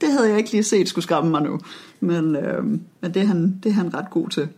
det 0.00 0.12
havde 0.12 0.28
jeg 0.28 0.38
ikke 0.38 0.52
lige 0.52 0.62
set 0.62 0.88
skulle 0.88 1.02
skræmme 1.02 1.30
mig 1.30 1.42
nu. 1.42 1.60
Men, 2.00 2.36
øh, 2.36 2.64
men 3.00 3.14
det, 3.14 3.16
er 3.16 3.26
han, 3.26 3.60
det 3.62 3.68
er 3.68 3.74
han 3.74 3.94
ret 3.94 4.10
god 4.10 4.28
til. 4.28 4.48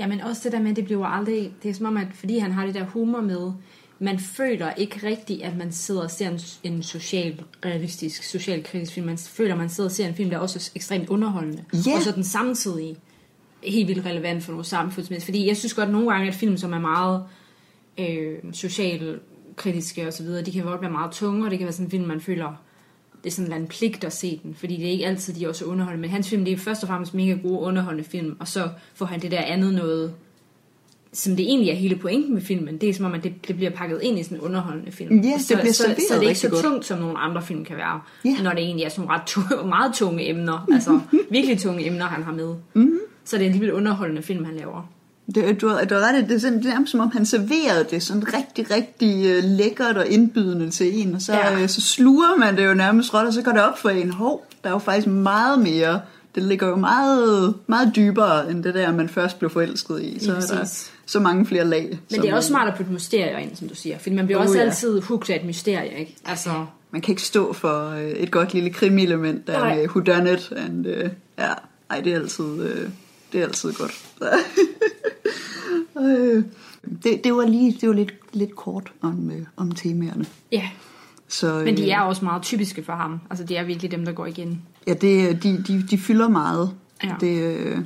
Ja, 0.00 0.06
men 0.06 0.20
også 0.20 0.40
det 0.44 0.52
der 0.52 0.60
med, 0.60 0.70
at 0.70 0.76
det 0.76 0.84
bliver 0.84 1.06
aldrig... 1.06 1.52
Det 1.62 1.68
er 1.68 1.74
som 1.74 1.86
om, 1.86 1.96
at 1.96 2.06
fordi 2.14 2.38
han 2.38 2.52
har 2.52 2.66
det 2.66 2.74
der 2.74 2.84
humor 2.84 3.20
med, 3.20 3.52
man 3.98 4.18
føler 4.18 4.72
ikke 4.72 5.06
rigtigt, 5.06 5.42
at 5.42 5.56
man 5.56 5.72
sidder 5.72 6.02
og 6.02 6.10
ser 6.10 6.28
en, 6.28 6.40
en 6.62 6.82
social, 6.82 7.42
realistisk, 7.64 8.22
socialkritisk 8.22 8.92
film. 8.92 9.06
Man 9.06 9.18
føler, 9.18 9.52
at 9.52 9.58
man 9.58 9.68
sidder 9.68 9.88
og 9.88 9.92
ser 9.92 10.08
en 10.08 10.14
film, 10.14 10.30
der 10.30 10.36
er 10.36 10.40
også 10.40 10.70
ekstremt 10.74 11.08
underholdende. 11.08 11.64
Ja. 11.72 11.96
Og 11.96 12.02
så 12.02 12.12
den 12.12 12.24
samtidig 12.24 12.96
helt 13.62 13.88
vildt 13.88 14.06
relevant 14.06 14.42
for 14.42 14.52
nogle 14.52 14.64
samfundsmæssigt. 14.64 15.24
Fordi 15.24 15.46
jeg 15.46 15.56
synes 15.56 15.74
godt 15.74 15.90
nogle 15.90 16.10
gange, 16.10 16.28
at 16.28 16.34
film, 16.34 16.56
som 16.56 16.72
er 16.72 16.78
meget 16.78 17.24
øh, 17.98 18.38
socialkritiske 18.52 20.06
og 20.06 20.12
så 20.12 20.22
videre, 20.22 20.42
de 20.42 20.52
kan 20.52 20.64
godt 20.64 20.80
være 20.80 20.90
meget 20.90 21.12
tunge, 21.12 21.44
og 21.44 21.50
det 21.50 21.58
kan 21.58 21.66
være 21.66 21.72
sådan 21.72 21.86
en 21.86 21.90
film, 21.90 22.06
man 22.06 22.20
føler, 22.20 22.62
det 23.24 23.30
er 23.30 23.34
sådan 23.34 23.52
en 23.52 23.66
pligt 23.66 24.04
at 24.04 24.12
se 24.12 24.40
den, 24.42 24.54
fordi 24.54 24.76
det 24.76 24.86
er 24.86 24.90
ikke 24.90 25.06
altid, 25.06 25.34
de 25.34 25.44
er 25.44 25.48
også 25.48 25.64
underholdende. 25.64 26.00
Men 26.00 26.10
hans 26.10 26.28
film, 26.28 26.44
det 26.44 26.52
er 26.52 26.56
først 26.56 26.82
og 26.82 26.88
fremmest 26.88 27.14
mega 27.14 27.32
gode 27.42 27.60
underholdende 27.60 28.08
film, 28.08 28.36
og 28.40 28.48
så 28.48 28.68
får 28.94 29.06
han 29.06 29.20
det 29.22 29.30
der 29.30 29.40
andet 29.42 29.74
noget, 29.74 30.14
som 31.12 31.36
det 31.36 31.46
egentlig 31.46 31.70
er 31.70 31.74
hele 31.74 31.96
pointen 31.96 32.34
med 32.34 32.42
filmen. 32.42 32.78
Det 32.78 32.88
er 32.88 32.94
som 32.94 33.04
om, 33.06 33.14
at 33.14 33.24
det, 33.24 33.48
det 33.48 33.56
bliver 33.56 33.70
pakket 33.70 34.00
ind 34.02 34.18
i 34.18 34.22
sådan 34.22 34.38
en 34.38 34.42
underholdende 34.42 34.92
film. 34.92 35.20
Ja, 35.20 35.32
det 35.32 35.40
så, 35.40 35.54
bliver 35.56 35.72
så, 35.72 35.82
serveret 35.82 36.02
så, 36.08 36.14
det 36.14 36.24
er 36.24 36.28
ikke 36.28 36.40
så 36.40 36.48
godt. 36.48 36.62
tungt, 36.64 36.84
som 36.86 36.98
nogle 36.98 37.18
andre 37.18 37.42
film 37.42 37.64
kan 37.64 37.76
være, 37.76 38.00
Ja. 38.24 38.42
når 38.42 38.50
det 38.50 38.58
egentlig 38.62 38.84
er 38.84 38.88
sådan 38.88 39.10
ret 39.10 39.22
tunge, 39.26 39.48
meget 39.68 39.94
tunge 39.94 40.28
emner. 40.28 40.68
Altså 40.72 41.00
virkelig 41.30 41.58
tunge 41.58 41.86
emner, 41.86 42.04
han 42.04 42.22
har 42.22 42.32
med. 42.32 42.54
Mm-hmm. 42.74 42.98
Så 43.24 43.36
det 43.36 43.42
er 43.42 43.46
en 43.46 43.52
alligevel 43.54 43.72
underholdende 43.74 44.22
film, 44.22 44.44
han 44.44 44.56
laver. 44.56 44.90
Det, 45.34 45.60
du, 45.60 45.68
har, 45.68 45.84
du 45.84 45.94
har 45.94 46.02
ret 46.02 46.28
det 46.28 46.34
er 46.34 46.38
sådan, 46.38 46.58
det 46.58 46.66
er 46.66 46.70
nærmest 46.70 46.90
som 46.90 47.00
om 47.00 47.10
han 47.10 47.26
serverede 47.26 47.86
det 47.90 48.02
sådan 48.02 48.24
rigtig, 48.34 48.70
rigtig 48.70 49.38
uh, 49.38 49.44
lækkert 49.44 49.96
og 49.96 50.06
indbydende 50.06 50.70
til 50.70 51.00
en, 51.00 51.14
og 51.14 51.22
så, 51.22 51.32
Ja. 51.32 51.58
ja. 51.58 51.66
så 51.66 51.80
sluger 51.80 52.36
man 52.38 52.56
det 52.56 52.66
jo 52.66 52.74
nærmest 52.74 53.14
råt, 53.14 53.26
og 53.26 53.32
så 53.32 53.42
går 53.42 53.52
det 53.52 53.62
op 53.62 53.78
for 53.78 53.90
en, 53.90 54.10
hov, 54.10 54.46
der 54.62 54.68
er 54.68 54.72
jo 54.72 54.78
faktisk 54.78 55.06
meget 55.06 55.58
mere, 55.58 56.00
det 56.34 56.42
ligger 56.42 56.68
jo 56.68 56.76
meget, 56.76 57.54
meget 57.66 57.92
dybere, 57.96 58.50
end 58.50 58.64
det 58.64 58.74
der, 58.74 58.92
man 58.92 59.08
først 59.08 59.38
blev 59.38 59.50
forelsket 59.50 60.02
i. 60.02 60.18
Så 60.24 60.32
er 60.32 60.40
der 60.40 60.64
så 61.06 61.20
mange 61.20 61.46
flere 61.46 61.64
lag. 61.64 61.98
Men 62.10 62.22
det 62.22 62.30
er 62.30 62.34
også 62.36 62.48
smart 62.48 62.68
at 62.68 62.74
putte 62.76 62.92
mysterier 62.92 63.38
ind, 63.38 63.56
som 63.56 63.68
du 63.68 63.74
siger. 63.74 63.98
Fordi 63.98 64.14
man 64.14 64.26
bliver 64.26 64.38
Oh, 64.38 64.44
også 64.44 64.58
ja. 64.58 64.64
altid 64.64 65.00
hooked 65.00 65.30
af 65.34 65.38
et 65.40 65.46
mysterie, 65.46 65.98
ikke? 65.98 66.16
Altså, 66.24 66.50
Man 66.90 67.00
kan 67.02 67.12
ikke 67.12 67.22
stå 67.22 67.52
for 67.52 67.90
øh, 67.90 68.10
et 68.10 68.30
godt 68.30 68.54
lille 68.54 68.70
krimi-element 68.70 69.46
der 69.46 69.58
Nej. 69.58 69.76
med 69.76 69.88
whodunit, 69.88 70.52
and, 70.56 70.86
øh, 70.86 71.10
ja, 71.38 71.48
ej, 71.90 72.00
det 72.00 72.12
er 72.12 72.16
altid, 72.16 72.62
øh, 72.62 72.88
det 73.32 73.40
er 73.40 73.44
altid 73.44 73.72
godt. 73.72 74.04
øh, 76.06 76.44
det, 77.02 77.24
det 77.24 77.34
var 77.34 77.46
lige, 77.46 77.78
det 77.80 77.88
var 77.88 77.94
lidt, 77.94 78.14
lidt 78.32 78.56
kort 78.56 78.92
om, 79.00 79.30
øh, 79.30 79.46
om 79.56 79.72
temaerne. 79.72 80.26
ja. 80.52 80.70
Så, 81.28 81.62
Men 81.64 81.76
de 81.76 81.82
øh, 81.82 81.88
er 81.88 82.00
også 82.00 82.24
meget 82.24 82.42
typiske 82.42 82.84
for 82.84 82.92
ham. 82.92 83.20
Altså, 83.30 83.44
det 83.44 83.58
er 83.58 83.64
virkelig 83.64 83.90
dem, 83.90 84.04
der 84.04 84.12
går 84.12 84.26
igen. 84.26 84.62
Ja, 84.86 84.94
det, 84.94 85.42
de, 85.42 85.64
de, 85.66 85.86
de 85.90 85.98
fylder 85.98 86.28
meget. 86.28 86.70
Ja. 87.04 87.14
Det, 87.20 87.42
øh, 87.42 87.78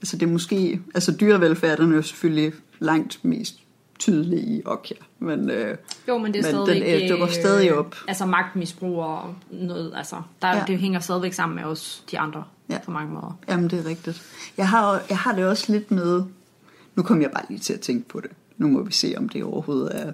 altså 0.00 0.16
det 0.16 0.26
er 0.26 0.30
måske, 0.30 0.80
altså 0.94 1.16
dyrevelfærden 1.20 1.92
er 1.92 1.96
jo 1.96 2.02
selvfølgelig 2.02 2.52
langt 2.78 3.18
mest 3.22 3.54
tydelig 3.98 4.38
i 4.38 4.62
Okja, 4.64 4.96
men 5.18 5.50
øh, 5.50 5.76
Jo, 6.08 6.18
men 6.18 6.34
det 6.34 6.38
er 6.46 6.52
Men 6.52 6.66
stadigvæk... 6.66 7.00
den, 7.00 7.02
øh, 7.02 7.08
dukker 7.08 7.26
stadig 7.26 7.74
op. 7.74 7.96
Altså 8.08 8.26
magtmisbrug 8.26 9.02
og 9.02 9.34
noget, 9.50 9.92
altså... 9.96 10.16
Der, 10.42 10.48
ja. 10.48 10.64
Det 10.66 10.78
hænger 10.78 11.00
stadigvæk 11.00 11.32
sammen 11.32 11.56
med 11.56 11.64
os, 11.64 12.04
de 12.10 12.18
andre, 12.18 12.44
Ja. 12.70 12.78
på 12.84 12.90
mange 12.90 13.12
måder. 13.12 13.38
jamen 13.48 13.70
det 13.70 13.78
er 13.78 13.86
rigtigt. 13.86 14.22
Jeg 14.56 14.68
har, 14.68 15.02
jeg 15.08 15.18
har 15.18 15.34
det 15.34 15.46
også 15.46 15.72
lidt 15.72 15.90
med, 15.90 16.22
nu 16.94 17.02
kom 17.02 17.22
jeg 17.22 17.30
bare 17.30 17.44
lige 17.48 17.60
til 17.60 17.72
at 17.72 17.80
tænke 17.80 18.08
på 18.08 18.20
det, 18.20 18.30
nu 18.58 18.68
må 18.68 18.82
vi 18.82 18.92
se, 18.92 19.14
om 19.16 19.28
det 19.28 19.44
overhovedet 19.44 19.90
er, 19.94 20.12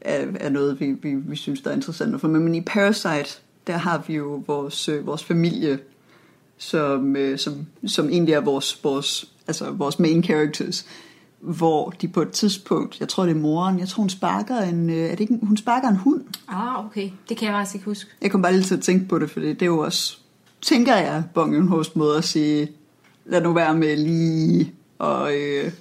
er, 0.00 0.26
er 0.40 0.48
noget, 0.48 0.80
vi, 0.80 0.92
vi, 0.92 1.14
vi 1.14 1.36
synes, 1.36 1.60
der 1.60 1.70
er 1.70 1.74
interessant. 1.74 2.20
For 2.20 2.28
men 2.28 2.54
i 2.54 2.60
Parasite, 2.60 3.40
der 3.66 3.76
har 3.76 4.04
vi 4.06 4.14
jo 4.14 4.44
vores, 4.46 4.88
øh, 4.88 5.06
vores 5.06 5.24
familie, 5.24 5.78
som, 6.56 7.16
øh, 7.16 7.38
som, 7.38 7.66
som 7.86 8.08
egentlig 8.08 8.34
er 8.34 8.40
vores, 8.40 8.84
vores, 8.84 9.32
altså 9.46 9.70
vores 9.70 9.98
main 9.98 10.24
characters, 10.24 10.86
hvor 11.40 11.90
de 11.90 12.08
på 12.08 12.22
et 12.22 12.30
tidspunkt, 12.30 13.00
jeg 13.00 13.08
tror 13.08 13.22
det 13.22 13.36
er 13.36 13.40
moren, 13.40 13.78
jeg 13.78 13.88
tror 13.88 14.00
hun 14.00 14.10
sparker 14.10 14.58
en, 14.60 14.90
øh, 14.90 14.96
er 14.96 15.10
det 15.10 15.20
ikke, 15.20 15.38
hun 15.42 15.56
sparker 15.56 15.88
en 15.88 15.96
hund. 15.96 16.22
Ah, 16.48 16.86
okay. 16.86 17.10
Det 17.28 17.36
kan 17.36 17.46
jeg 17.46 17.54
faktisk 17.54 17.74
ikke 17.74 17.84
huske. 17.84 18.10
Jeg 18.22 18.30
kom 18.30 18.42
bare 18.42 18.52
lige 18.52 18.64
til 18.64 18.74
at 18.74 18.82
tænke 18.82 19.08
på 19.08 19.18
det, 19.18 19.30
for 19.30 19.40
det 19.40 19.62
er 19.62 19.66
jo 19.66 19.78
også, 19.78 20.18
tænker 20.64 20.96
jeg, 20.96 21.22
Bong 21.34 21.68
Host 21.68 21.96
måde 21.96 22.18
at 22.18 22.24
sige, 22.24 22.68
lad 23.24 23.40
nu 23.40 23.52
være 23.52 23.74
med 23.74 23.96
lige 23.96 24.72
og, 24.98 25.34
øh, 25.36 25.72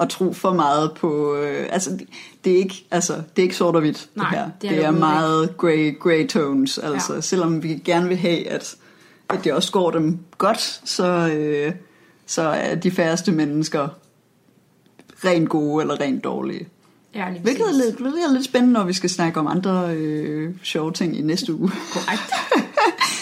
at 0.00 0.08
tro 0.08 0.32
for 0.32 0.52
meget 0.52 0.92
på, 0.92 1.36
øh, 1.36 1.66
altså 1.70 1.90
det, 1.90 2.06
det 2.44 2.52
er 2.52 2.56
ikke, 2.56 2.86
altså 2.90 3.12
det 3.12 3.38
er 3.38 3.42
ikke 3.42 3.56
sort 3.56 3.74
og 3.74 3.80
hvidt 3.80 4.08
Nej, 4.14 4.30
det 4.30 4.38
her. 4.38 4.48
det 4.60 4.70
er 4.70 4.74
Det 4.74 4.84
er 4.84 4.90
meget 4.90 5.56
grey, 5.56 5.98
grey 5.98 6.26
tones, 6.28 6.78
altså 6.78 7.14
Ja. 7.14 7.20
selvom 7.20 7.62
vi 7.62 7.68
gerne 7.84 8.08
vil 8.08 8.16
have, 8.16 8.48
at, 8.48 8.76
at 9.28 9.44
det 9.44 9.52
også 9.52 9.72
går 9.72 9.90
dem 9.90 10.18
godt, 10.38 10.80
så, 10.84 11.04
øh, 11.28 11.72
så 12.26 12.42
er 12.42 12.74
de 12.74 12.90
færreste 12.90 13.32
mennesker 13.32 13.88
rent 15.24 15.48
gode 15.48 15.82
eller 15.82 16.00
rent 16.00 16.24
dårlige. 16.24 16.68
Ja, 17.14 17.30
lige 17.30 17.42
Hvilket 17.42 17.66
er 17.68 17.72
lidt, 17.84 18.00
er 18.00 18.32
lidt 18.32 18.44
spændende, 18.44 18.72
når 18.72 18.84
vi 18.84 18.92
skal 18.92 19.10
snakke 19.10 19.40
om 19.40 19.46
andre 19.46 19.94
øh, 19.94 20.54
sjove 20.62 20.92
ting 20.92 21.18
i 21.18 21.22
næste 21.22 21.54
uge. 21.54 21.70
Korrekt. 21.92 22.32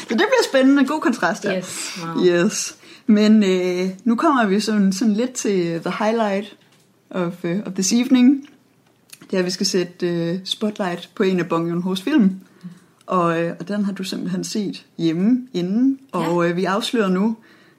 Så 0.08 0.14
det 0.14 0.16
bliver 0.16 0.44
spændende. 0.50 0.86
God 0.86 1.00
kontrast 1.00 1.42
der. 1.42 1.58
Yes, 1.58 1.98
meget. 2.02 2.46
Yes. 2.46 2.76
Men 3.06 3.44
øh, 3.44 3.90
nu 4.04 4.16
kommer 4.16 4.46
vi 4.46 4.60
sådan, 4.60 4.92
sådan 4.92 5.14
lidt 5.14 5.32
til 5.32 5.80
the 5.80 5.92
highlight 6.04 6.56
of, 7.10 7.44
uh, 7.44 7.50
of 7.66 7.72
this 7.72 7.92
evening. 7.92 8.48
Det 9.30 9.36
er, 9.36 9.38
at 9.38 9.44
vi 9.44 9.50
skal 9.50 9.66
sætte 9.66 10.32
uh, 10.32 10.38
spotlight 10.44 11.10
på 11.14 11.22
en 11.22 11.40
af 11.40 11.48
Bong 11.48 11.72
Joon-ho's 11.72 12.02
film. 12.02 12.40
Og, 13.06 13.42
øh, 13.42 13.54
og 13.60 13.68
den 13.68 13.84
har 13.84 13.92
du 13.92 14.04
simpelthen 14.04 14.44
set 14.44 14.86
hjemme 14.98 15.48
inden. 15.52 15.98
Og 16.12 16.48
øh, 16.48 16.56
vi 16.56 16.64
afslører 16.64 17.08
nu, 17.08 17.36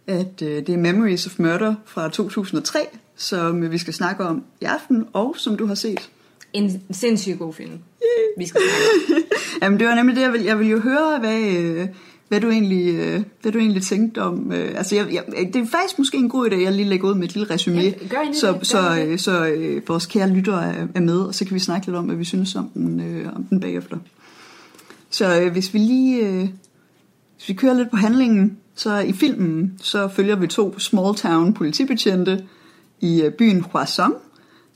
at 0.07 0.41
øh, 0.41 0.67
det 0.67 0.69
er 0.69 0.77
Memories 0.77 1.27
of 1.27 1.39
Murder 1.39 1.75
fra 1.85 2.09
2003, 2.09 2.79
som 3.15 3.63
øh, 3.63 3.71
vi 3.71 3.77
skal 3.77 3.93
snakke 3.93 4.23
om 4.23 4.43
i 4.61 4.65
aften, 4.65 5.05
og 5.13 5.35
som 5.37 5.57
du 5.57 5.65
har 5.65 5.75
set. 5.75 6.09
En 6.53 6.83
sindssygt 6.91 7.39
god 7.39 7.53
film. 7.53 7.79
Vi 8.37 8.47
skal 8.47 8.61
snakke 8.61 9.15
om. 9.15 9.23
Jamen 9.61 9.79
det 9.79 9.87
var 9.87 9.95
nemlig 9.95 10.15
det, 10.15 10.21
jeg 10.21 10.31
ville, 10.31 10.45
jeg 10.45 10.59
ville 10.59 10.71
jo 10.71 10.79
høre, 10.79 11.19
hvad, 11.19 11.41
øh, 11.41 11.87
hvad, 12.27 12.41
du 12.41 12.49
egentlig, 12.49 12.95
øh, 12.95 13.23
hvad 13.41 13.51
du 13.51 13.59
egentlig 13.59 13.83
tænkte 13.83 14.21
om. 14.21 14.51
Øh, 14.51 14.77
altså 14.77 14.95
jeg, 14.95 15.07
jeg, 15.13 15.23
det 15.53 15.55
er 15.55 15.65
faktisk 15.65 15.99
måske 15.99 16.17
en 16.17 16.29
god 16.29 16.49
idé, 16.49 16.53
at 16.53 16.61
jeg 16.61 16.71
lige 16.71 16.89
lægger 16.89 17.09
ud 17.09 17.15
med 17.15 17.23
et 17.23 17.33
lille 17.35 17.53
resume, 17.53 17.81
Ja, 17.81 17.93
så, 18.33 18.51
det, 18.51 18.67
så, 18.67 18.99
øh, 19.07 19.19
så 19.19 19.45
øh, 19.45 19.81
vores 19.87 20.05
kære 20.05 20.29
lyttere 20.29 20.75
er, 20.75 20.87
er 20.95 20.99
med, 20.99 21.19
og 21.19 21.35
så 21.35 21.45
kan 21.45 21.55
vi 21.55 21.59
snakke 21.59 21.87
lidt 21.87 21.97
om, 21.97 22.05
hvad 22.05 22.15
vi 22.15 22.23
synes 22.23 22.55
om 22.55 22.69
den, 22.73 22.99
øh, 22.99 23.35
om 23.35 23.43
den 23.43 23.59
bagefter. 23.59 23.97
Så 25.09 25.41
øh, 25.41 25.51
hvis 25.51 25.73
vi 25.73 25.79
lige 25.79 26.27
øh, 26.27 26.47
hvis 27.35 27.49
vi 27.49 27.53
kører 27.53 27.73
lidt 27.73 27.89
på 27.89 27.97
handlingen, 27.97 28.57
så 28.75 28.97
i 28.97 29.13
filmen, 29.13 29.73
så 29.81 30.07
følger 30.07 30.35
vi 30.35 30.47
to 30.47 30.79
small 30.79 31.15
town 31.15 31.53
politibetjente 31.53 32.45
i 33.01 33.21
øh, 33.21 33.31
byen 33.31 33.61
Hwaseong, 33.71 34.15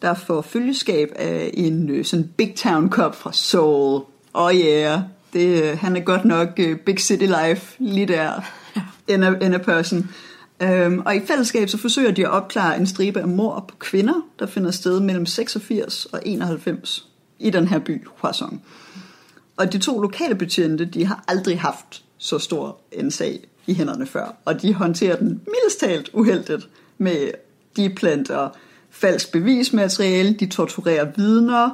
der 0.01 0.13
får 0.13 0.41
følgeskab 0.41 1.11
af 1.15 1.51
en 1.53 1.89
øh, 1.89 2.05
sådan 2.05 2.29
big 2.37 2.53
town 2.55 2.89
cop 2.89 3.15
fra 3.15 3.33
Seoul. 3.33 4.01
Oh 4.33 4.55
yeah, 4.55 4.99
det, 5.33 5.63
øh, 5.63 5.77
han 5.77 5.95
er 5.95 5.99
godt 5.99 6.25
nok 6.25 6.47
øh, 6.57 6.77
big 6.77 6.99
city 6.99 7.25
life 7.25 7.75
lige 7.79 8.07
der, 8.07 8.41
in 9.07 9.23
a, 9.23 9.33
in 9.41 9.53
a 9.53 9.57
person. 9.57 10.09
Um, 10.63 11.01
og 11.05 11.15
i 11.15 11.19
fællesskab 11.27 11.69
så 11.69 11.77
forsøger 11.77 12.11
de 12.11 12.25
at 12.25 12.31
opklare 12.31 12.77
en 12.77 12.87
stribe 12.87 13.21
af 13.21 13.27
mord 13.27 13.67
på 13.67 13.75
kvinder, 13.75 14.21
der 14.39 14.45
finder 14.45 14.71
sted 14.71 14.99
mellem 14.99 15.25
86 15.25 16.05
og 16.05 16.21
91 16.25 17.07
i 17.39 17.49
den 17.49 17.67
her 17.67 17.79
by, 17.79 18.07
Hwaseong. 18.21 18.63
Og 19.57 19.73
de 19.73 19.77
to 19.77 20.01
lokale 20.01 20.35
betjente, 20.35 20.85
de 20.85 21.05
har 21.05 21.23
aldrig 21.27 21.59
haft 21.59 22.03
så 22.17 22.39
stor 22.39 22.79
en 22.91 23.11
sag 23.11 23.39
i 23.67 23.73
hænderne 23.73 24.05
før. 24.05 24.35
Og 24.45 24.61
de 24.61 24.73
håndterer 24.73 25.15
den 25.15 25.27
mildest 25.27 25.79
talt 25.79 26.09
uheldigt 26.13 26.69
med 26.97 27.31
de 27.75 27.89
planter 27.89 28.49
falsk 28.89 29.31
bevismateriale, 29.31 30.33
de 30.33 30.45
torturerer 30.45 31.11
vidner, 31.15 31.69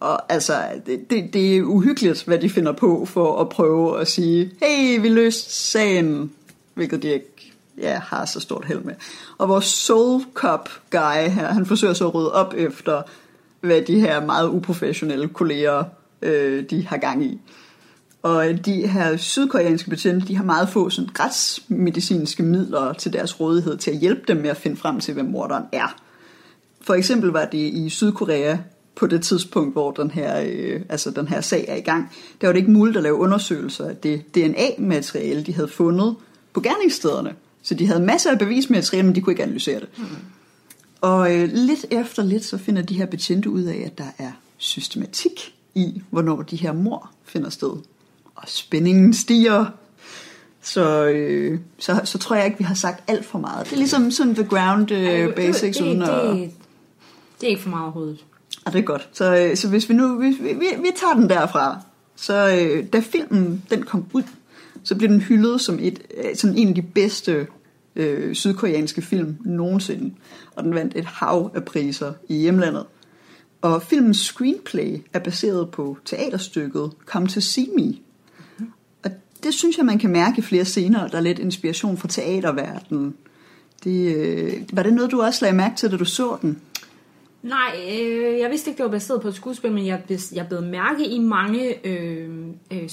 og 0.00 0.32
altså, 0.32 0.62
det, 0.86 1.10
det, 1.10 1.32
det 1.32 1.56
er 1.56 1.62
uhyggeligt, 1.62 2.24
hvad 2.24 2.38
de 2.38 2.50
finder 2.50 2.72
på 2.72 3.04
for 3.04 3.40
at 3.40 3.48
prøve 3.48 4.00
at 4.00 4.08
sige, 4.08 4.52
hey, 4.62 5.00
vi 5.00 5.08
løste 5.08 5.52
sagen, 5.52 6.32
hvilket 6.74 7.02
de 7.02 7.08
ikke 7.08 7.52
ja, 7.78 7.98
har 7.98 8.24
så 8.24 8.40
stort 8.40 8.64
held 8.64 8.80
med. 8.80 8.94
Og 9.38 9.48
vores 9.48 9.64
soul 9.64 10.22
cup 10.34 10.70
guy 10.90 11.28
her, 11.28 11.52
han 11.52 11.66
forsøger 11.66 11.94
så 11.94 12.06
at 12.06 12.14
rydde 12.14 12.32
op 12.32 12.54
efter, 12.56 13.02
hvad 13.60 13.82
de 13.82 14.00
her 14.00 14.26
meget 14.26 14.48
uprofessionelle 14.48 15.28
kolleger, 15.28 15.84
øh, 16.22 16.64
de 16.70 16.86
har 16.86 16.96
gang 16.96 17.24
i. 17.24 17.40
Og 18.22 18.66
de 18.66 18.86
her 18.86 19.16
sydkoreanske 19.16 19.90
betjente, 19.90 20.26
de 20.26 20.36
har 20.36 20.44
meget 20.44 20.68
få 20.68 20.90
sådan 20.90 21.10
retsmedicinske 21.20 22.42
midler 22.42 22.92
til 22.92 23.12
deres 23.12 23.40
rådighed 23.40 23.76
til 23.76 23.90
at 23.90 23.96
hjælpe 23.96 24.22
dem 24.28 24.36
med 24.36 24.50
at 24.50 24.56
finde 24.56 24.76
frem 24.76 25.00
til, 25.00 25.14
hvem 25.14 25.26
morderen 25.26 25.64
er. 25.72 25.96
For 26.80 26.94
eksempel 26.94 27.30
var 27.30 27.44
det 27.44 27.58
i 27.58 27.88
Sydkorea 27.88 28.56
på 28.94 29.06
det 29.06 29.22
tidspunkt, 29.22 29.72
hvor 29.72 29.90
den 29.90 30.10
her, 30.10 30.42
øh, 30.46 30.80
altså 30.88 31.10
den 31.10 31.28
her 31.28 31.40
sag 31.40 31.64
er 31.68 31.76
i 31.76 31.80
gang, 31.80 32.10
der 32.40 32.46
var 32.46 32.52
det 32.52 32.60
ikke 32.60 32.72
muligt 32.72 32.96
at 32.96 33.02
lave 33.02 33.14
undersøgelser 33.14 33.88
af 33.88 33.96
det 33.96 34.34
DNA-materiale, 34.34 35.42
de 35.42 35.54
havde 35.54 35.68
fundet 35.68 36.16
på 36.52 36.60
gerningsstederne. 36.60 37.34
Så 37.62 37.74
de 37.74 37.86
havde 37.86 38.00
masser 38.00 38.30
af 38.30 38.38
bevismateriale, 38.38 39.06
men 39.06 39.14
de 39.14 39.20
kunne 39.20 39.32
ikke 39.32 39.42
analysere 39.42 39.80
det. 39.80 39.88
Mm. 39.98 40.04
Og 41.00 41.36
øh, 41.36 41.48
lidt 41.52 41.86
efter 41.90 42.22
lidt, 42.22 42.44
så 42.44 42.58
finder 42.58 42.82
de 42.82 42.94
her 42.94 43.06
betjente 43.06 43.50
ud 43.50 43.62
af, 43.62 43.82
at 43.86 43.98
der 43.98 44.10
er 44.18 44.32
systematik 44.56 45.54
i, 45.74 46.02
hvornår 46.10 46.42
de 46.42 46.56
her 46.56 46.72
mor 46.72 47.10
finder 47.24 47.50
sted. 47.50 47.72
Og 48.34 48.42
spændingen 48.46 49.14
stiger. 49.14 49.66
Så, 50.62 51.06
øh, 51.06 51.60
så, 51.78 52.00
så 52.04 52.18
tror 52.18 52.36
jeg 52.36 52.44
ikke, 52.44 52.58
vi 52.58 52.64
har 52.64 52.74
sagt 52.74 53.10
alt 53.10 53.24
for 53.24 53.38
meget. 53.38 53.66
Det 53.66 53.72
er 53.72 53.76
ligesom 53.76 54.10
sådan 54.10 54.34
the 54.34 54.44
ground 54.44 54.90
øh, 54.90 55.04
Ej, 55.04 55.34
basics, 55.34 55.78
det, 55.78 55.84
uden 55.84 56.00
det, 56.00 56.08
at... 56.08 56.36
det, 56.36 56.50
det 57.40 57.46
er 57.46 57.50
ikke 57.50 57.62
for 57.62 57.70
meget 57.70 57.82
overhovedet. 57.82 58.24
Ja, 58.66 58.70
det 58.70 58.78
er 58.78 58.82
godt. 58.82 59.08
Så, 59.12 59.36
øh, 59.36 59.56
så 59.56 59.68
hvis 59.68 59.88
vi 59.88 59.94
nu 59.94 60.18
hvis 60.18 60.36
vi, 60.40 60.52
vi, 60.52 60.66
vi 60.78 60.88
tager 60.96 61.14
den 61.14 61.28
derfra, 61.28 61.80
så 62.16 62.58
øh, 62.60 62.86
da 62.92 63.00
filmen 63.00 63.62
den 63.70 63.82
kom 63.82 64.04
ud, 64.12 64.22
så 64.82 64.94
blev 64.94 65.08
den 65.08 65.20
hyldet 65.20 65.60
som 65.60 65.78
et 65.80 66.02
øh, 66.16 66.36
sådan 66.36 66.56
en 66.56 66.68
af 66.68 66.74
de 66.74 66.82
bedste 66.82 67.46
øh, 67.96 68.34
sydkoreanske 68.34 69.02
film 69.02 69.36
nogensinde, 69.44 70.14
og 70.56 70.64
den 70.64 70.74
vandt 70.74 70.96
et 70.96 71.04
hav 71.04 71.50
af 71.54 71.64
priser 71.64 72.12
i 72.28 72.34
hjemlandet. 72.34 72.84
Og 73.62 73.82
filmens 73.82 74.18
screenplay 74.18 74.98
er 75.12 75.18
baseret 75.18 75.70
på 75.70 75.96
teaterstykket 76.04 76.90
Come 77.06 77.28
to 77.28 77.40
See 77.40 77.66
Me. 77.76 77.94
Og 79.04 79.10
det 79.42 79.54
synes 79.54 79.76
jeg, 79.76 79.86
man 79.86 79.98
kan 79.98 80.10
mærke 80.10 80.38
i 80.38 80.42
flere 80.42 80.64
scener, 80.64 81.08
der 81.08 81.18
er 81.18 81.22
lidt 81.22 81.38
inspiration 81.38 81.96
fra 81.96 82.08
teaterverdenen. 82.08 83.14
Det, 83.84 84.16
øh, 84.16 84.52
var 84.72 84.82
det 84.82 84.92
noget, 84.92 85.10
du 85.10 85.22
også 85.22 85.44
lagde 85.44 85.56
mærke 85.56 85.76
til, 85.76 85.90
da 85.90 85.96
du 85.96 86.04
så 86.04 86.36
den? 86.42 86.60
Nej, 87.42 87.76
øh, 87.90 88.38
jeg 88.38 88.50
vidste 88.50 88.70
ikke, 88.70 88.78
det 88.78 88.84
var 88.84 88.90
baseret 88.90 89.22
på 89.22 89.28
et 89.28 89.34
skuespil, 89.34 89.72
men 89.72 89.86
jeg, 89.86 90.02
jeg 90.32 90.46
blev 90.48 90.62
mærke 90.62 91.06
i 91.06 91.18
mange 91.18 91.86
øh, 91.86 92.28
øh, 92.72 92.88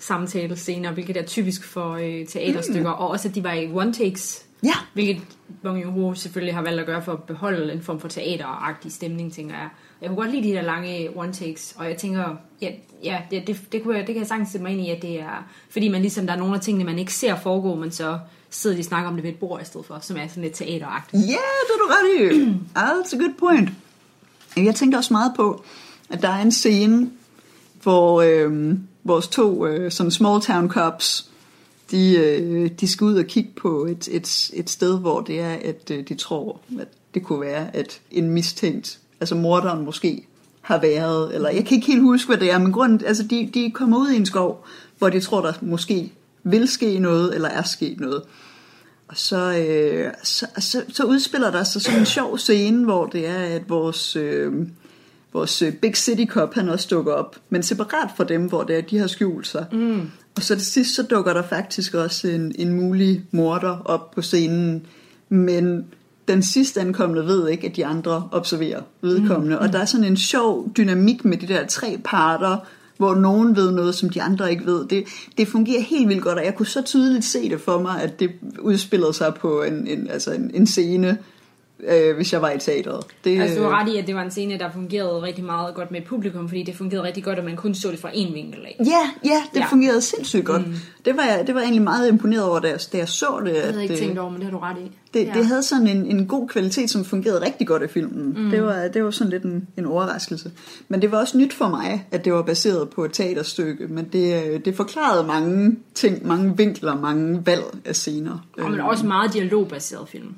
samtalescener, 0.00 0.92
hvilket 0.92 1.16
er 1.16 1.22
typisk 1.22 1.64
for 1.64 1.92
øh, 1.92 2.26
teaterstykker, 2.26 2.94
mm. 2.94 3.00
og 3.00 3.08
også 3.08 3.28
at 3.28 3.34
de 3.34 3.44
var 3.44 3.52
i 3.52 3.72
one 3.72 3.92
takes, 3.92 4.48
Ja, 4.62 4.74
hvilket 4.94 5.22
Bong 5.62 5.82
Joon-ho 5.82 6.14
selvfølgelig 6.14 6.54
har 6.54 6.62
valgt 6.62 6.80
at 6.80 6.86
gøre 6.86 7.02
for 7.02 7.12
at 7.12 7.22
beholde 7.22 7.72
en 7.72 7.82
form 7.82 8.00
for 8.00 8.08
teateragtig 8.08 8.92
stemning, 8.92 9.32
tænker 9.32 9.54
jeg. 9.54 9.68
Jeg 10.00 10.08
kunne 10.08 10.16
godt 10.16 10.30
lide 10.30 10.48
de 10.48 10.52
der 10.54 10.62
lange 10.62 11.10
one 11.16 11.32
takes, 11.32 11.74
og 11.78 11.86
jeg 11.86 11.96
tænker, 11.96 12.36
ja, 12.62 12.70
ja 13.04 13.22
det, 13.30 13.46
det, 13.46 13.72
det, 13.72 13.82
kunne 13.82 13.96
jeg, 13.96 14.06
det 14.06 14.14
kan 14.14 14.20
jeg 14.20 14.26
sagtens 14.26 14.48
sætte 14.48 14.62
mig 14.62 14.72
ind 14.72 14.80
i, 14.80 14.90
at 14.90 15.02
det 15.02 15.20
er, 15.20 15.48
fordi 15.70 15.88
man 15.88 16.00
ligesom, 16.00 16.26
der 16.26 16.32
er 16.32 16.38
nogle 16.38 16.54
af 16.54 16.60
tingene, 16.60 16.84
man 16.84 16.98
ikke 16.98 17.12
ser 17.12 17.36
foregå, 17.36 17.74
men 17.74 17.90
så 17.90 18.18
sidder 18.50 18.76
de 18.76 18.80
og 18.80 18.84
snakker 18.84 19.08
om 19.10 19.14
det 19.14 19.24
ved 19.24 19.30
et 19.30 19.38
bord 19.38 19.62
i 19.62 19.64
stedet 19.64 19.86
for, 19.86 19.98
som 20.02 20.16
er 20.16 20.28
sådan 20.28 20.42
lidt 20.42 20.54
teateragtigt. 20.54 21.22
Ja, 21.22 21.28
det 21.28 21.74
er 21.74 21.78
du 21.78 21.88
ret 21.90 22.20
i. 22.20 22.48
That's 22.78 23.16
a 23.16 23.18
good 23.18 23.34
point. 23.38 23.70
Jeg 24.56 24.74
tænkte 24.74 24.96
også 24.96 25.12
meget 25.12 25.32
på, 25.36 25.64
at 26.10 26.22
der 26.22 26.28
er 26.28 26.42
en 26.42 26.52
scene, 26.52 27.10
hvor 27.82 28.22
øh, 28.22 28.76
vores 29.04 29.28
to 29.28 29.66
øh, 29.66 29.92
sådan 29.92 30.10
small 30.10 30.40
town 30.40 30.68
cops, 30.68 31.30
de, 31.90 32.16
øh, 32.16 32.70
de 32.80 32.88
skal 32.88 33.04
ud 33.04 33.14
og 33.14 33.24
kigge 33.24 33.50
på 33.56 33.84
et, 33.84 34.08
et, 34.10 34.50
et 34.54 34.70
sted, 34.70 35.00
hvor 35.00 35.20
det 35.20 35.40
er, 35.40 35.56
at 35.64 35.90
øh, 35.90 36.08
de 36.08 36.14
tror, 36.14 36.60
at 36.80 36.88
det 37.14 37.22
kunne 37.22 37.40
være, 37.40 37.76
at 37.76 38.00
en 38.10 38.30
mistænkt, 38.30 38.98
altså 39.20 39.34
morderen 39.34 39.84
måske, 39.84 40.26
har 40.60 40.80
været, 40.80 41.34
eller 41.34 41.50
jeg 41.50 41.64
kan 41.64 41.74
ikke 41.74 41.86
helt 41.86 42.02
huske, 42.02 42.28
hvad 42.28 42.36
det 42.36 42.50
er, 42.50 42.58
men 42.58 42.72
grunden, 42.72 43.06
altså 43.06 43.22
de, 43.22 43.50
de 43.54 43.70
kommer 43.70 43.98
ud 43.98 44.10
i 44.10 44.16
en 44.16 44.26
skov, 44.26 44.64
hvor 44.98 45.08
de 45.08 45.20
tror, 45.20 45.40
der 45.40 45.52
måske 45.62 46.12
vil 46.50 46.68
ske 46.68 46.98
noget, 46.98 47.34
eller 47.34 47.48
er 47.48 47.62
sket 47.62 48.00
noget. 48.00 48.22
Og 49.08 49.16
så, 49.16 49.56
øh, 49.58 50.12
så, 50.22 50.46
så, 50.58 50.82
så 50.88 51.04
udspiller 51.04 51.50
der 51.50 51.64
sig 51.64 51.82
sådan 51.82 52.00
en 52.00 52.06
sjov 52.06 52.38
scene, 52.38 52.84
hvor 52.84 53.06
det 53.06 53.26
er, 53.26 53.38
at 53.38 53.62
vores, 53.68 54.16
øh, 54.16 54.52
vores 55.32 55.62
øh, 55.62 55.72
Big 55.72 55.96
City 55.96 56.24
Cop, 56.26 56.54
han 56.54 56.68
også 56.68 56.88
dukker 56.90 57.12
op, 57.12 57.36
men 57.50 57.62
separat 57.62 58.10
fra 58.16 58.24
dem, 58.24 58.48
hvor 58.48 58.62
det 58.62 58.76
er, 58.76 58.80
de 58.80 58.98
har 58.98 59.06
skjult 59.06 59.46
sig. 59.46 59.66
Mm. 59.72 60.10
Og 60.36 60.42
så 60.42 60.54
til 60.54 60.66
sidst, 60.66 60.94
så 60.94 61.02
dukker 61.02 61.32
der 61.32 61.42
faktisk 61.42 61.94
også 61.94 62.28
en, 62.28 62.54
en 62.58 62.72
mulig 62.72 63.24
morder 63.30 63.82
op 63.84 64.10
på 64.10 64.22
scenen, 64.22 64.86
men 65.28 65.84
den 66.28 66.42
sidste 66.42 66.80
ankommende 66.80 67.26
ved 67.26 67.48
ikke, 67.48 67.66
at 67.66 67.76
de 67.76 67.86
andre 67.86 68.28
observerer 68.32 68.82
vedkommende. 69.02 69.56
Mm. 69.56 69.62
Og 69.62 69.72
der 69.72 69.78
er 69.78 69.84
sådan 69.84 70.06
en 70.06 70.16
sjov 70.16 70.70
dynamik 70.76 71.24
med 71.24 71.36
de 71.36 71.48
der 71.48 71.66
tre 71.66 71.98
parter, 72.04 72.56
hvor 72.98 73.14
nogen 73.14 73.56
ved 73.56 73.72
noget, 73.72 73.94
som 73.94 74.10
de 74.10 74.22
andre 74.22 74.50
ikke 74.50 74.66
ved. 74.66 74.86
Det, 74.86 75.04
det 75.38 75.48
fungerer 75.48 75.80
helt 75.80 76.08
vildt 76.08 76.22
godt, 76.22 76.38
og 76.38 76.44
jeg 76.44 76.54
kunne 76.54 76.66
så 76.66 76.82
tydeligt 76.82 77.24
se 77.24 77.50
det 77.50 77.60
for 77.60 77.82
mig, 77.82 78.02
at 78.02 78.20
det 78.20 78.30
udspillede 78.58 79.12
sig 79.12 79.34
på 79.34 79.62
en, 79.62 79.86
en, 79.86 80.10
altså 80.10 80.32
en, 80.32 80.50
en 80.54 80.66
scene, 80.66 81.18
øh, 81.84 82.16
hvis 82.16 82.32
jeg 82.32 82.42
var 82.42 82.50
i 82.50 82.58
teateret. 82.58 83.04
Det, 83.24 83.40
Altså, 83.40 83.58
du 83.58 83.62
har 83.68 83.80
ret 83.82 83.88
i, 83.94 83.96
at 83.98 84.06
det 84.06 84.14
var 84.14 84.22
en 84.22 84.30
scene, 84.30 84.58
der 84.58 84.70
fungerede 84.72 85.22
rigtig 85.22 85.44
meget 85.44 85.74
godt 85.74 85.90
med 85.90 86.00
publikum, 86.02 86.48
fordi 86.48 86.62
det 86.62 86.76
fungerede 86.76 87.06
rigtig 87.06 87.24
godt, 87.24 87.38
at 87.38 87.44
man 87.44 87.56
kun 87.56 87.74
så 87.74 87.90
det 87.90 87.98
fra 87.98 88.08
én 88.10 88.32
vinkel 88.34 88.60
af. 88.66 88.76
Ja, 88.86 89.10
ja, 89.30 89.42
det 89.54 89.60
Ja. 89.60 89.66
fungerede 89.70 90.00
sindssygt 90.00 90.44
godt. 90.44 90.66
Mm. 90.68 90.74
Det, 91.04 91.16
var 91.16 91.22
jeg, 91.22 91.46
det 91.46 91.54
var 91.54 91.60
jeg 91.60 91.64
egentlig 91.66 91.82
meget 91.82 92.08
imponeret 92.08 92.44
over, 92.44 92.60
da 92.60 92.68
jeg, 92.68 92.78
da 92.92 92.98
jeg 92.98 93.08
så 93.08 93.40
det. 93.44 93.54
Det 93.54 93.62
havde 93.62 93.74
jeg 93.74 93.82
ikke 93.82 93.94
at, 93.94 94.00
tænkt 94.00 94.16
øh, 94.18 94.22
over, 94.22 94.30
men 94.32 94.40
det 94.40 94.50
har 94.50 94.58
du 94.58 94.58
ret 94.58 94.76
i. 94.78 94.90
det, 95.14 95.26
ja. 95.26 95.32
det 95.34 95.46
havde 95.46 95.62
sådan 95.62 95.86
en, 95.86 96.06
en 96.06 96.26
god 96.26 96.48
kvalitet, 96.48 96.90
som 96.90 97.04
fungerede 97.04 97.40
rigtig 97.44 97.66
godt 97.66 97.82
i 97.82 97.86
filmen. 97.88 98.44
Mm. 98.44 98.50
Det, 98.50 98.62
var, 98.62 98.88
det 98.88 99.04
var 99.04 99.10
sådan 99.10 99.30
lidt 99.30 99.42
en, 99.42 99.68
en 99.78 99.86
overraskelse. 99.86 100.50
Men 100.88 101.02
det 101.02 101.12
var 101.12 101.18
også 101.18 101.38
nyt 101.38 101.52
for 101.54 101.68
mig, 101.68 102.06
at 102.10 102.24
det 102.24 102.32
var 102.32 102.42
baseret 102.42 102.90
på 102.90 103.04
et 103.04 103.12
teaterstykke. 103.12 103.86
Men 103.86 104.04
det, 104.12 104.44
øh, 104.46 104.60
det 104.64 104.76
forklarede 104.76 105.26
mange 105.26 105.76
ting, 105.94 106.26
mange 106.26 106.56
vinkler, 106.56 107.00
mange 107.00 107.46
valg 107.46 107.62
af 107.84 107.96
scener. 107.96 108.46
Og 108.58 108.70
men 108.70 108.80
også 108.80 109.06
meget 109.06 109.32
dialogbaseret 109.32 110.08
film. 110.08 110.34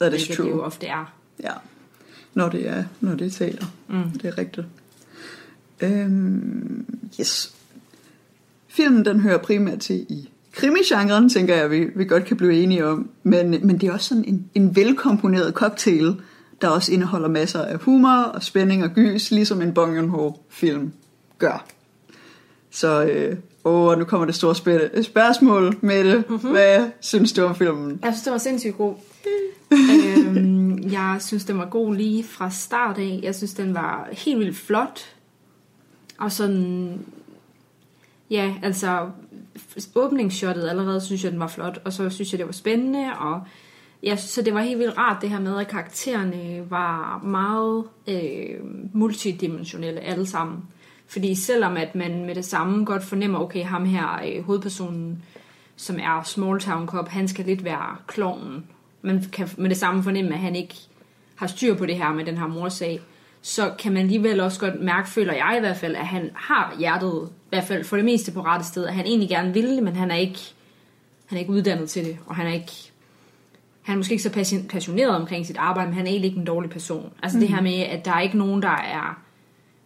That 0.00 0.14
is 0.14 0.26
hvilket 0.26 0.44
det 0.44 0.50
jo 0.50 0.54
true. 0.56 0.64
ofte 0.64 0.86
er. 0.86 1.14
Ja, 1.42 1.52
når 2.34 2.48
det 2.48 2.68
er, 2.68 2.84
når 3.00 3.14
det 3.14 3.26
er 3.26 3.30
teater. 3.30 3.66
Mm. 3.88 4.10
Det 4.10 4.24
er 4.24 4.38
rigtigt. 4.38 4.66
Øhm, 5.80 6.86
yes. 7.20 7.54
Filmen 8.68 9.04
den 9.04 9.20
hører 9.20 9.38
primært 9.38 9.78
til 9.78 10.06
i 10.08 10.30
krimigenren, 10.52 11.28
tænker 11.28 11.56
jeg, 11.56 11.70
vi, 11.70 11.84
vi 11.94 12.04
godt 12.04 12.24
kan 12.24 12.36
blive 12.36 12.62
enige 12.62 12.86
om. 12.86 13.10
Men, 13.22 13.50
men 13.50 13.78
det 13.80 13.88
er 13.88 13.92
også 13.92 14.08
sådan 14.08 14.24
en, 14.24 14.50
en 14.54 14.76
velkomponeret 14.76 15.54
cocktail, 15.54 16.16
der 16.62 16.68
også 16.68 16.92
indeholder 16.92 17.28
masser 17.28 17.62
af 17.62 17.78
humor 17.78 18.22
og 18.22 18.42
spænding 18.42 18.84
og 18.84 18.90
gys, 18.90 19.30
ligesom 19.30 19.62
en 19.62 19.74
Bong 19.74 19.96
Joon-ho-film 19.96 20.92
gør. 21.38 21.66
Så 22.70 23.04
øh, 23.04 23.36
åh, 23.64 23.98
nu 23.98 24.04
kommer 24.04 24.26
det 24.26 24.34
store 24.34 24.54
spørgsmål, 25.02 25.76
Mette. 25.80 26.24
Mm-hmm. 26.28 26.50
Hvad 26.50 26.86
synes 27.00 27.32
du 27.32 27.44
om 27.44 27.56
filmen? 27.56 28.00
Jeg 28.02 28.12
synes, 28.12 28.22
det 28.22 28.32
var 28.32 28.38
sindssygt 28.38 28.76
god 28.76 28.94
øhm, 30.16 30.90
jeg 30.90 31.16
synes, 31.20 31.44
den 31.44 31.58
var 31.58 31.68
god 31.68 31.94
lige 31.94 32.24
fra 32.24 32.50
start 32.50 32.98
af. 32.98 33.20
Jeg 33.22 33.34
synes, 33.34 33.54
den 33.54 33.74
var 33.74 34.08
helt 34.12 34.38
vildt 34.38 34.56
flot. 34.56 35.00
Og 36.18 36.32
sådan... 36.32 36.98
Ja, 38.30 38.54
altså... 38.62 39.10
Åbningsshottet 39.94 40.68
allerede 40.68 41.00
synes 41.00 41.24
jeg, 41.24 41.32
den 41.32 41.40
var 41.40 41.46
flot. 41.46 41.80
Og 41.84 41.92
så 41.92 42.10
synes 42.10 42.32
jeg, 42.32 42.38
det 42.38 42.46
var 42.46 42.52
spændende. 42.52 43.18
Og 43.18 43.40
jeg 44.02 44.18
synes, 44.18 44.44
det 44.44 44.54
var 44.54 44.60
helt 44.60 44.78
vildt 44.78 44.98
rart, 44.98 45.22
det 45.22 45.30
her 45.30 45.40
med, 45.40 45.58
at 45.58 45.68
karaktererne 45.68 46.70
var 46.70 47.18
meget 47.18 47.84
øh, 48.08 48.60
multidimensionelle 48.92 50.00
alle 50.00 50.26
sammen. 50.26 50.62
Fordi 51.06 51.34
selvom 51.34 51.76
at 51.76 51.94
man 51.94 52.24
med 52.24 52.34
det 52.34 52.44
samme 52.44 52.84
godt 52.84 53.04
fornemmer, 53.04 53.38
okay, 53.38 53.64
ham 53.64 53.84
her, 53.84 54.20
øh, 54.26 54.44
hovedpersonen, 54.44 55.22
som 55.76 55.96
er 55.98 56.22
Small 56.22 56.60
Town 56.60 56.86
Cop, 56.86 57.08
han 57.08 57.28
skal 57.28 57.44
lidt 57.44 57.64
være 57.64 57.96
klovnen. 58.06 58.64
Man 59.04 59.24
kan 59.32 59.48
med 59.56 59.70
det 59.70 59.76
samme 59.76 60.02
fornemme, 60.02 60.34
at 60.34 60.40
han 60.40 60.56
ikke 60.56 60.74
har 61.34 61.46
styr 61.46 61.74
på 61.74 61.86
det 61.86 61.96
her 61.96 62.12
med 62.12 62.24
den 62.24 62.38
her 62.38 62.46
morsag. 62.46 63.00
Så 63.42 63.72
kan 63.78 63.92
man 63.92 64.02
alligevel 64.02 64.40
også 64.40 64.60
godt 64.60 64.80
mærke, 64.80 65.08
føler 65.08 65.32
jeg 65.32 65.54
i 65.56 65.60
hvert 65.60 65.76
fald, 65.76 65.96
at 65.96 66.06
han 66.06 66.30
har 66.34 66.76
hjertet, 66.78 67.28
i 67.28 67.48
hvert 67.48 67.64
fald 67.64 67.84
for 67.84 67.96
det 67.96 68.04
meste 68.04 68.32
på 68.32 68.40
rette 68.40 68.66
sted, 68.66 68.86
at 68.86 68.94
han 68.94 69.06
egentlig 69.06 69.28
gerne 69.28 69.54
vil 69.54 69.68
det, 69.68 69.82
men 69.82 69.96
han 69.96 70.10
er 70.10 70.16
ikke, 70.16 70.40
han 71.26 71.36
er 71.36 71.40
ikke 71.40 71.52
uddannet 71.52 71.90
til 71.90 72.04
det, 72.04 72.18
og 72.26 72.36
han 72.36 72.46
er 72.46 72.52
ikke 72.52 72.72
han 73.84 73.92
er 73.92 73.96
måske 73.96 74.12
ikke 74.12 74.22
så 74.22 74.30
passion- 74.30 74.68
passioneret 74.68 75.16
omkring 75.16 75.46
sit 75.46 75.56
arbejde, 75.56 75.88
men 75.88 75.96
han 75.96 76.06
er 76.06 76.10
egentlig 76.10 76.28
ikke 76.28 76.40
en 76.40 76.46
dårlig 76.46 76.70
person. 76.70 77.12
Altså 77.22 77.38
mm. 77.38 77.40
det 77.40 77.54
her 77.54 77.62
med, 77.62 77.74
at 77.74 78.04
der 78.04 78.12
er 78.12 78.20
ikke 78.20 78.38
nogen, 78.38 78.62
der 78.62 78.68
er... 78.68 79.22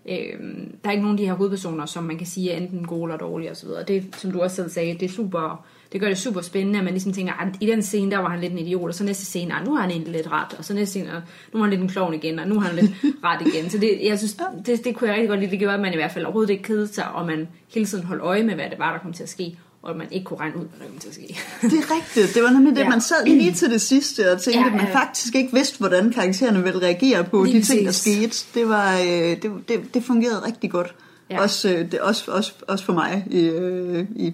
Øh, 0.09 0.41
der 0.85 0.89
er 0.89 0.91
ikke 0.91 1.03
nogen 1.03 1.19
af 1.19 1.19
de 1.19 1.27
her 1.27 1.35
hovedpersoner, 1.35 1.87
som 1.87 2.05
man 2.05 2.19
kan 2.19 2.27
sige 2.27 2.53
er 2.53 2.57
enten 2.57 2.87
gode 2.87 3.03
eller 3.03 3.17
dårlige 3.17 3.51
osv. 3.51 3.69
Det, 3.89 4.17
som 4.17 4.33
du 4.33 4.41
også 4.41 4.57
selv 4.57 4.71
sagde, 4.71 4.95
det 4.95 5.03
er 5.03 5.09
super... 5.09 5.65
Det 5.93 6.01
gør 6.01 6.09
det 6.09 6.19
super 6.19 6.41
spændende, 6.41 6.79
at 6.79 6.85
man 6.85 6.93
ligesom 6.93 7.13
tænker, 7.13 7.33
at 7.33 7.49
i 7.61 7.67
den 7.67 7.83
scene, 7.83 8.11
der 8.11 8.19
var 8.19 8.29
han 8.29 8.41
lidt 8.41 8.53
en 8.53 8.59
idiot, 8.59 8.89
og 8.89 8.95
så 8.95 9.05
næste 9.05 9.25
scene, 9.25 9.55
ah, 9.55 9.67
nu 9.67 9.75
har 9.75 9.83
han 9.83 9.91
egentlig 9.91 10.13
lidt 10.13 10.31
ret, 10.31 10.59
og 10.59 10.65
så 10.65 10.75
næste 10.75 10.91
scene, 10.91 11.11
ah, 11.11 11.23
nu 11.53 11.59
er 11.59 11.65
han 11.65 11.71
lidt 11.71 11.83
en 11.83 11.89
klovn 11.89 12.15
igen, 12.15 12.39
og 12.39 12.49
nu 12.49 12.61
har 12.61 12.69
han 12.69 12.77
lidt 12.77 12.91
ret 13.25 13.47
igen. 13.47 13.71
Så 13.71 13.79
det, 13.79 13.99
jeg 14.03 14.19
synes, 14.19 14.37
det, 14.67 14.85
det 14.85 14.97
kunne 14.97 15.09
jeg 15.09 15.15
rigtig 15.15 15.29
godt 15.29 15.41
lide. 15.41 15.51
Det 15.51 15.59
gjorde, 15.59 15.75
at 15.75 15.81
man 15.81 15.93
i 15.93 15.97
hvert 15.97 16.13
fald 16.13 16.25
overhovedet 16.25 16.51
ikke 16.51 16.63
kedede 16.63 16.89
sig, 16.89 17.09
og 17.09 17.27
man 17.27 17.49
hele 17.75 17.87
tiden 17.87 18.05
holdt 18.05 18.23
øje 18.23 18.43
med, 18.43 18.55
hvad 18.55 18.71
det 18.71 18.79
var, 18.79 18.93
der 18.93 18.99
kom 18.99 19.13
til 19.13 19.23
at 19.23 19.29
ske, 19.29 19.59
og 19.83 19.91
at 19.91 19.97
man 19.97 20.07
ikke 20.11 20.25
kunne 20.25 20.41
regne 20.41 20.57
ud, 20.57 20.61
hvad 20.77 20.87
der 20.87 20.87
kom 20.87 20.99
til 20.99 21.09
at 21.09 21.15
ske. 21.15 21.39
Det 21.63 21.73
er 21.73 21.95
rigtigt. 21.95 22.35
Det 22.35 22.43
var 22.43 22.51
nemlig 22.51 22.77
det, 22.77 22.83
Ja. 22.85 22.89
man 22.89 23.01
sad 23.01 23.25
lige 23.27 23.53
til 23.53 23.71
det 23.71 23.81
sidste 23.81 24.33
og 24.33 24.41
tænkte, 24.41 24.61
Ja, 24.61 24.67
at 24.67 24.73
man 24.73 24.87
ja. 24.87 24.95
faktisk 24.95 25.35
ikke 25.35 25.53
vidste, 25.53 25.79
hvordan 25.79 26.13
karaktererne 26.13 26.65
ville 26.65 26.83
reagere 26.83 27.25
på 27.25 27.45
Lige 27.45 27.59
de 27.61 27.65
ting, 27.65 27.87
der 27.87 27.93
skete. 27.93 28.37
Det, 28.55 28.69
var, 28.69 28.99
øh, 28.99 29.43
det, 29.43 29.51
det, 29.69 29.95
det 29.95 30.05
fungerede 30.05 30.47
rigtig 30.47 30.71
godt. 30.71 30.95
Ja. 31.31 31.43
Også, 31.43 31.69
øh, 31.69 31.93
det, 31.93 32.01
også, 32.01 32.31
også, 32.33 32.53
også 32.69 32.85
for 32.85 32.93
mig 32.93 33.25
i, 33.31 33.41
øh, 33.41 34.07
i, 34.17 34.33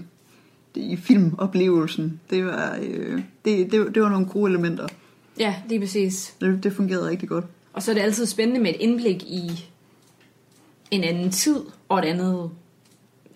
i 0.74 0.96
filmoplevelsen. 0.96 2.20
Det 2.30 2.44
var, 2.46 2.78
øh, 2.82 3.20
det, 3.44 3.72
det, 3.72 3.94
det 3.94 4.02
var 4.02 4.08
nogle 4.08 4.26
gode 4.26 4.50
elementer. 4.50 4.86
ja, 5.38 5.54
lige 5.68 5.80
præcis. 5.80 6.34
Det, 6.40 6.62
det 6.64 6.72
fungerede 6.72 7.08
rigtig 7.08 7.28
godt. 7.28 7.44
Og 7.72 7.82
så 7.82 7.90
er 7.90 7.94
det 7.94 8.02
altid 8.02 8.26
spændende 8.26 8.60
med 8.60 8.70
et 8.70 8.76
indblik 8.80 9.22
i 9.22 9.64
en 10.90 11.04
anden 11.04 11.30
tid 11.30 11.56
og 11.88 11.98
et 11.98 12.04
andet 12.04 12.50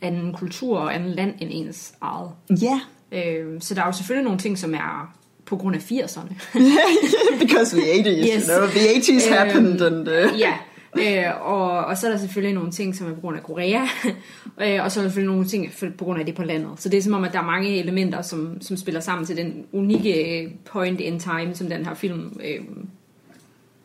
anden 0.00 0.32
kultur 0.32 0.78
og 0.78 0.94
andet 0.94 1.16
land 1.16 1.34
end 1.40 1.50
ens 1.52 1.92
eget. 2.00 2.30
Ja, 2.62 2.80
Øh, 3.12 3.60
så 3.60 3.74
der 3.74 3.82
er 3.82 3.86
jo 3.86 3.92
selvfølgelig 3.92 4.24
nogle 4.24 4.38
ting, 4.38 4.58
som 4.58 4.74
er 4.74 5.14
på 5.46 5.56
grund 5.56 5.76
af 5.76 5.80
80'erne. 5.80 6.58
Because 7.44 7.76
the 7.76 7.86
80s, 8.02 8.36
Yes. 8.36 8.46
you 8.48 8.56
know, 8.56 8.66
the 8.68 8.80
80s 9.00 9.34
happened, 9.34 9.80
and 9.80 10.08
uh, 10.08 10.40
ja, 10.40 10.54
øh, 10.96 11.40
og, 11.40 11.84
og 11.84 11.98
så 11.98 12.06
er 12.06 12.10
der 12.10 12.18
selvfølgelig 12.18 12.54
nogle 12.54 12.70
ting, 12.70 12.96
som 12.96 13.10
er 13.10 13.14
på 13.14 13.20
grund 13.20 13.36
af 13.36 13.42
Korea, 13.42 13.80
øh, 14.64 14.84
og 14.84 14.92
så 14.92 15.00
er 15.00 15.04
der 15.04 15.10
selvfølgelig 15.10 15.34
nogle 15.34 15.46
ting 15.46 15.72
på 15.98 16.04
grund 16.04 16.20
af 16.20 16.26
det 16.26 16.34
på 16.34 16.42
landet. 16.42 16.70
Så 16.76 16.88
det 16.88 16.98
er 16.98 17.02
som 17.02 17.14
om, 17.14 17.24
at 17.24 17.32
der 17.32 17.38
er 17.38 17.44
mange 17.46 17.78
elementer, 17.78 18.22
som, 18.22 18.60
som 18.60 18.76
spiller 18.76 19.00
sammen 19.00 19.26
til 19.26 19.36
den 19.36 19.66
unikke 19.72 20.42
øh, 20.42 20.50
point 20.64 21.00
in 21.00 21.20
time, 21.20 21.54
som 21.54 21.68
den 21.68 21.86
her 21.86 21.94
film 21.94 22.40
øh, 22.44 22.64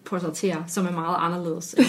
portrætterer, 0.05 0.63
som 0.67 0.85
er 0.85 0.91
meget 0.91 1.15
anderledes 1.19 1.73
end, 1.73 1.87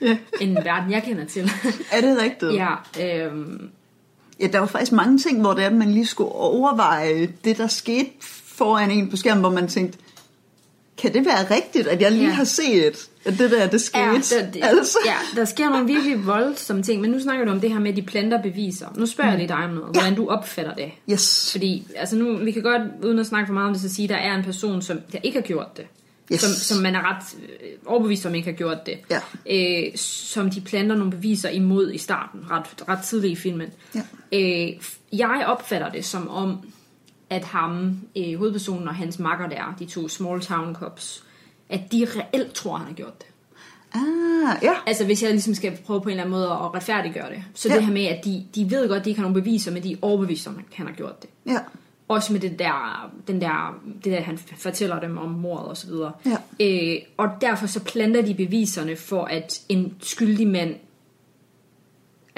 øh, 0.00 0.16
end 0.42 0.54
verden, 0.64 0.90
jeg 0.90 1.02
kender 1.02 1.24
til. 1.24 1.42
er 1.92 2.00
det 2.00 2.18
rigtigt? 2.22 2.54
ja, 2.54 3.26
øh, 3.26 3.60
Ja, 4.40 4.46
der 4.46 4.58
var 4.58 4.66
faktisk 4.66 4.92
mange 4.92 5.18
ting, 5.18 5.40
hvor 5.40 5.52
det 5.52 5.62
er, 5.62 5.66
at 5.66 5.74
man 5.74 5.90
lige 5.90 6.06
skulle 6.06 6.32
overveje 6.32 7.28
det, 7.44 7.58
der 7.58 7.66
skete 7.66 8.10
foran 8.20 8.90
en 8.90 9.10
på 9.10 9.16
skærmen, 9.16 9.40
hvor 9.40 9.50
man 9.50 9.68
tænkte, 9.68 9.98
kan 11.00 11.14
det 11.14 11.24
være 11.26 11.54
rigtigt, 11.54 11.86
at 11.86 12.00
jeg 12.00 12.12
lige 12.12 12.24
Ja. 12.24 12.30
har 12.30 12.44
set, 12.44 13.08
at 13.24 13.38
det 13.38 13.50
der, 13.50 13.66
det 13.66 13.80
skete? 13.80 14.02
Ja, 14.04 14.12
der, 14.12 14.50
det, 14.50 14.60
altså. 14.64 14.98
ja, 15.06 15.14
der 15.36 15.44
sker 15.44 15.68
nogle 15.70 15.86
virkelig 15.86 16.26
voldsomme 16.26 16.82
ting, 16.82 17.00
men 17.00 17.10
nu 17.10 17.20
snakker 17.20 17.44
du 17.44 17.50
om 17.50 17.60
det 17.60 17.70
her 17.72 17.78
med, 17.78 17.90
at 17.90 17.96
de 17.96 18.02
planter 18.02 18.42
beviser. 18.42 18.86
Nu 18.96 19.06
spørger 19.06 19.30
jeg 19.30 19.38
lige 19.38 19.48
dig 19.48 19.56
om 19.56 19.70
noget, 19.70 19.92
hvordan 19.92 20.14
du 20.14 20.28
opfatter 20.28 20.74
det. 20.74 20.90
Yes. 21.10 21.48
Fordi, 21.52 21.86
altså 21.96 22.16
nu, 22.16 22.36
vi 22.36 22.50
kan 22.52 22.62
godt, 22.62 22.82
uden 23.04 23.18
at 23.18 23.26
snakke 23.26 23.46
for 23.46 23.54
meget 23.54 23.66
om 23.68 23.72
det, 23.74 23.82
så 23.82 23.94
sige, 23.94 24.04
at 24.04 24.10
der 24.10 24.16
er 24.16 24.34
en 24.36 24.44
person, 24.44 24.82
som 24.82 25.00
der 25.12 25.18
ikke 25.22 25.38
har 25.38 25.46
gjort 25.46 25.76
det. 25.76 25.84
Yes. 26.32 26.40
Som, 26.40 26.50
som 26.52 26.82
man 26.82 26.94
er 26.94 27.00
ret 27.16 27.24
øh, 27.42 27.68
overbevist 27.86 28.26
om 28.26 28.34
ikke 28.34 28.50
har 28.50 28.56
gjort 28.56 28.86
det. 28.86 28.98
Ja. 29.10 29.20
Øh, 29.86 29.96
som 29.96 30.50
de 30.50 30.60
planter 30.60 30.96
nogle 30.96 31.10
beviser 31.10 31.48
imod 31.48 31.92
i 31.92 31.98
starten, 31.98 32.40
ret, 32.50 32.64
ret 32.88 33.00
tidligt 33.04 33.32
i 33.32 33.36
filmen. 33.42 33.68
Ja. 33.94 34.00
Øh, 34.32 34.68
jeg 35.12 35.44
opfatter 35.46 35.90
det 35.90 36.04
som 36.04 36.28
om, 36.28 36.58
at 37.30 37.44
ham, 37.44 37.98
øh, 38.16 38.38
hovedpersonen 38.38 38.88
og 38.88 38.94
hans 38.94 39.18
makker 39.18 39.48
der, 39.48 39.74
de 39.78 39.86
to 39.86 40.08
small 40.08 40.40
town 40.40 40.74
cops, 40.74 41.24
at 41.68 41.80
de 41.92 42.06
reelt 42.16 42.52
tror, 42.54 42.76
han 42.76 42.86
har 42.86 42.94
gjort 42.94 43.18
det. 43.20 43.26
Ah, 43.94 44.58
ja. 44.62 44.72
Altså 44.86 45.04
hvis 45.04 45.22
jeg 45.22 45.30
ligesom 45.30 45.54
skal 45.54 45.78
prøve 45.86 46.00
på 46.00 46.08
en 46.08 46.10
eller 46.10 46.22
anden 46.22 46.32
måde 46.32 46.44
at 46.50 46.74
retfærdiggøre 46.74 47.28
det. 47.30 47.42
Så 47.54 47.68
Ja. 47.68 47.74
det 47.74 47.84
her 47.84 47.92
med, 47.92 48.04
at 48.04 48.24
de, 48.24 48.44
de 48.54 48.70
ved 48.70 48.88
godt, 48.88 49.04
de 49.04 49.10
ikke 49.10 49.20
har 49.20 49.28
nogen 49.28 49.42
beviser, 49.42 49.72
men 49.72 49.82
de 49.82 49.92
er 49.92 49.96
overbevist 50.02 50.46
om, 50.48 50.58
at 50.58 50.64
han 50.74 50.86
har 50.86 50.94
gjort 50.94 51.22
det. 51.22 51.30
Ja. 51.46 51.58
Også 52.08 52.32
med 52.32 52.40
det 52.40 52.58
der, 52.58 53.10
den 53.26 53.40
der, 53.40 53.80
det 54.04 54.12
der, 54.12 54.20
han 54.20 54.38
fortæller 54.38 55.00
dem 55.00 55.18
om 55.18 55.28
mordet 55.30 55.66
og 55.68 55.76
så 55.76 55.86
videre. 55.86 56.12
Ja. 56.26 56.36
Øh, 56.94 57.02
og 57.16 57.28
derfor 57.40 57.66
så 57.66 57.84
planter 57.84 58.22
de 58.22 58.34
beviserne 58.34 58.96
for, 58.96 59.24
at 59.24 59.60
en 59.68 59.94
skyldig 60.00 60.46
mand, 60.48 60.74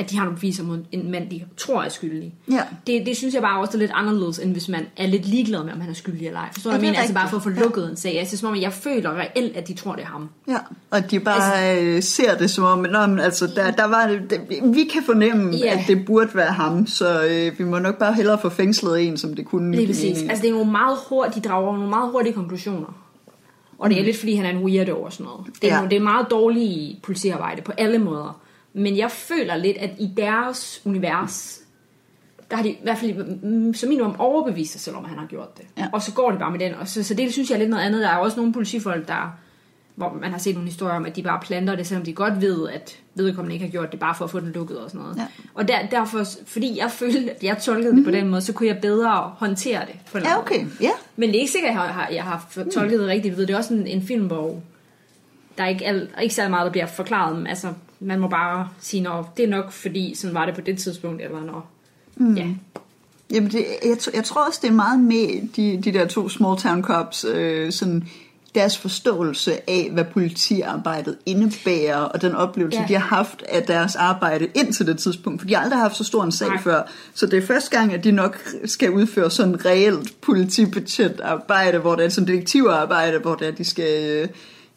at 0.05 0.11
de 0.11 0.17
har 0.17 0.25
nogle 0.25 0.37
beviser 0.37 0.65
mod 0.65 0.79
en 0.93 1.11
mand, 1.11 1.31
de 1.31 1.43
tror 1.57 1.83
er 1.83 1.88
skyldig. 1.88 2.35
Ja. 2.51 2.61
Det, 2.87 3.07
det 3.07 3.17
synes 3.17 3.35
jeg 3.35 3.43
bare 3.43 3.61
også 3.61 3.77
er 3.77 3.79
lidt 3.79 3.91
anderledes, 3.95 4.38
end 4.38 4.53
hvis 4.53 4.69
man 4.69 4.87
er 4.97 5.07
lidt 5.07 5.27
ligeglad 5.27 5.65
med, 5.65 5.73
om 5.73 5.81
han 5.81 5.91
er 5.91 5.95
skyldig 5.95 6.27
eller 6.27 6.41
ej. 6.41 6.49
Forstår 6.53 6.71
du, 6.71 6.77
Ja, 6.77 6.81
jeg 6.81 6.87
er 6.87 6.91
mener? 6.91 6.99
Altså 7.01 7.15
bare 7.15 7.29
for 7.29 7.37
at 7.37 7.43
få 7.43 7.49
lukket 7.49 7.91
en 7.91 7.97
sag. 7.97 8.19
Altså, 8.19 8.37
som 8.37 8.49
om, 8.49 8.57
jeg 8.61 8.73
føler 8.73 9.11
reelt, 9.19 9.57
at 9.57 9.69
de 9.69 9.75
tror, 9.75 9.93
det 9.95 10.03
er 10.03 10.07
ham. 10.07 10.29
Ja, 10.49 10.59
og 10.91 11.11
de 11.11 11.21
bare 11.21 11.59
altså, 11.61 12.11
ser 12.11 12.37
det 12.38 12.51
som 12.51 12.65
om, 12.65 12.79
Nå, 12.79 13.07
men 13.07 13.19
altså, 13.19 13.47
der, 13.47 13.71
der 13.71 13.85
var 13.85 14.07
det, 14.31 14.41
vi 14.75 14.85
kan 14.85 15.03
fornemme, 15.07 15.57
Ja. 15.57 15.73
at 15.79 15.85
det 15.88 16.05
burde 16.07 16.31
være 16.35 16.53
ham, 16.53 16.87
så 16.87 17.25
øh, 17.25 17.59
vi 17.59 17.65
må 17.65 17.79
nok 17.79 17.99
bare 17.99 18.15
hellere 18.15 18.38
få 18.43 18.49
fængslet 18.49 19.01
en, 19.09 19.17
som 19.17 19.35
det 19.35 19.47
kunne. 19.47 19.77
Lige 19.77 19.87
præcis. 19.87 20.05
mening. 20.15 20.31
Altså, 20.31 20.43
det 20.43 20.49
er 20.49 20.53
nogle 20.55 20.71
meget 20.73 20.99
hurtige, 21.09 21.43
de 21.43 21.49
drager 21.49 21.73
nogle 21.77 21.91
meget 21.91 22.11
hurtige 22.11 22.33
konklusioner. 22.33 22.99
Og 23.79 23.91
det 23.91 24.01
er 24.01 24.05
lidt, 24.05 24.19
fordi 24.19 24.35
han 24.35 24.47
er 24.47 24.51
en 24.51 24.65
weirdo 24.65 25.03
og 25.03 25.12
sådan 25.12 25.25
noget. 25.25 25.47
Det 25.62 25.73
er, 25.73 25.73
Mm. 25.73 25.77
Ja. 25.77 25.83
ja. 25.83 25.88
det 25.88 25.97
er 25.97 26.01
meget 26.01 26.27
dårligt 26.31 27.03
politiarbejde 27.03 27.62
på 27.62 27.73
alle 27.79 27.99
måder. 27.99 28.41
Men 28.73 28.97
jeg 28.97 29.11
føler 29.11 29.57
lidt, 29.57 29.77
at 29.77 29.91
i 29.99 30.11
deres 30.17 30.83
univers, 30.85 31.61
der 32.51 32.57
har 32.57 32.63
de 32.63 32.71
i 32.71 32.79
hvert 32.83 32.99
fald 32.99 33.43
mm, 33.43 33.75
som 33.75 33.89
minimum 33.89 34.15
overbevist 34.19 34.73
sig 34.73 34.81
selv 34.81 34.97
om, 34.97 35.05
at 35.05 35.11
han 35.11 35.19
har 35.19 35.27
gjort 35.27 35.59
det. 35.59 35.67
Ja. 35.79 35.89
Og 35.93 36.03
så 36.03 36.13
går 36.13 36.31
det 36.31 36.41
bare 36.41 36.51
med 36.51 36.59
den. 36.59 36.75
Og 36.75 36.89
så, 36.89 37.03
så 37.03 37.15
det 37.15 37.33
synes 37.33 37.51
jeg 37.51 37.55
er 37.55 37.59
lidt 37.59 37.71
noget 37.71 37.83
andet. 37.83 38.03
Der 38.03 38.09
er 38.09 38.17
også 38.17 38.37
nogle 38.37 38.53
politifolk, 38.53 39.09
der 39.09 39.39
hvor 39.95 40.19
man 40.21 40.31
har 40.31 40.39
set 40.39 40.55
nogle 40.55 40.69
historier 40.69 40.95
om, 40.95 41.07
at 41.07 41.17
de 41.17 41.23
bare 41.23 41.41
planter 41.43 41.77
det, 41.77 41.87
selvom 41.87 42.05
de 42.05 42.13
godt 42.13 42.41
ved, 42.41 42.69
at 42.69 42.99
vedkommende 43.15 43.55
ikke 43.55 43.65
har 43.67 43.71
gjort 43.71 43.93
det, 43.93 44.01
bare 44.01 44.15
for 44.15 44.25
at 44.25 44.31
få 44.31 44.41
den 44.41 44.53
lukket 44.53 44.79
og 44.81 44.91
sådan 44.91 45.01
noget. 45.01 45.17
Ja. 45.17 45.27
Og 45.55 45.69
der, 45.69 45.87
derfor, 45.87 46.25
fordi 46.47 46.79
jeg 46.79 46.91
følte, 46.91 47.31
at 47.31 47.43
jeg 47.43 47.59
tolkede 47.59 47.97
det 47.97 48.05
på 48.05 48.11
den 48.11 48.29
måde, 48.29 48.43
så 48.43 48.53
kunne 48.53 48.69
jeg 48.69 48.79
bedre 48.83 49.33
håndtere 49.37 49.81
det. 49.81 49.95
På 50.13 50.19
en 50.19 50.25
Ja, 50.25 50.39
okay. 50.39 50.67
Ja. 50.81 50.91
men 51.17 51.29
det 51.29 51.37
er 51.37 51.41
ikke 51.41 51.53
sikkert, 51.53 51.71
at 51.71 51.77
jeg 51.77 51.95
har, 51.95 52.09
jeg 52.09 52.25
har 52.25 52.49
tolket 52.75 53.01
det 53.01 53.09
rigtigt. 53.09 53.37
Det 53.37 53.51
er 53.51 53.57
også 53.57 53.75
en, 53.75 53.87
en 53.87 54.03
film, 54.03 54.27
hvor 54.27 54.61
der 55.59 55.65
er 55.65 55.69
ikke, 55.69 55.87
al, 55.87 56.09
ikke 56.23 56.35
særlig 56.35 56.51
meget, 56.51 56.65
der 56.65 56.73
bliver 56.73 56.87
forklaret. 56.87 57.37
Men 57.37 57.47
Altså, 57.47 57.73
man 58.03 58.21
må 58.21 58.29
bare 58.29 58.69
sige, 58.81 59.09
at 59.09 59.25
det 59.37 59.45
er 59.45 59.49
nok, 59.49 59.73
fordi 59.73 60.15
sådan 60.15 60.35
var 60.35 60.47
det 60.47 60.55
på 60.55 60.61
det 60.61 60.79
tidspunkt, 60.79 61.23
eller 61.23 61.41
når... 61.41 61.71
Mm. 62.17 62.35
Ja. 62.35 62.47
Jamen, 63.31 63.51
det, 63.51 63.65
jeg, 63.85 63.97
jeg 64.15 64.25
tror 64.25 64.47
også, 64.47 64.59
det 64.62 64.69
er 64.69 64.75
meget 64.75 65.01
med 65.01 65.49
de, 65.57 65.83
de 65.83 65.99
der 65.99 66.07
to 66.07 66.29
small 66.29 66.59
town 66.59 66.83
cops, 66.83 67.25
øh, 67.25 67.73
sådan 67.73 68.05
deres 68.55 68.79
forståelse 68.79 69.71
af, 69.71 69.88
hvad 69.93 70.05
politiarbejdet 70.05 71.17
indebærer, 71.27 71.97
og 71.97 72.23
den 72.23 72.35
oplevelse, 72.35 72.81
Ja. 72.81 72.87
de 72.88 72.93
har 72.95 73.17
haft 73.17 73.43
af 73.49 73.62
deres 73.62 73.97
arbejde 73.97 74.47
indtil 74.55 74.87
det 74.87 74.99
tidspunkt, 74.99 75.41
for 75.41 75.49
de 75.49 75.55
har 75.55 75.62
aldrig 75.62 75.81
haft 75.81 75.97
så 75.97 76.05
stor 76.05 76.25
en 76.25 76.33
sag 76.33 76.49
Nej. 76.49 76.62
før. 76.62 76.83
Så 77.15 77.27
det 77.27 77.38
er 77.43 77.47
første 77.47 77.79
gang, 77.79 77.93
at 77.93 78.05
de 78.05 78.11
nok 78.11 78.43
skal 78.65 78.91
udføre 78.91 79.31
sådan 79.31 79.65
reelt 79.65 80.21
politibetjent 80.21 81.21
arbejde, 81.21 81.79
hvor 81.79 81.95
det 81.95 82.05
er 82.05 82.09
sådan 82.09 82.29
detektivarbejde, 82.29 83.19
hvor 83.19 83.35
det 83.35 83.49
er, 83.49 83.53
de 83.53 83.65
skal... 83.65 84.11
Øh, 84.11 84.29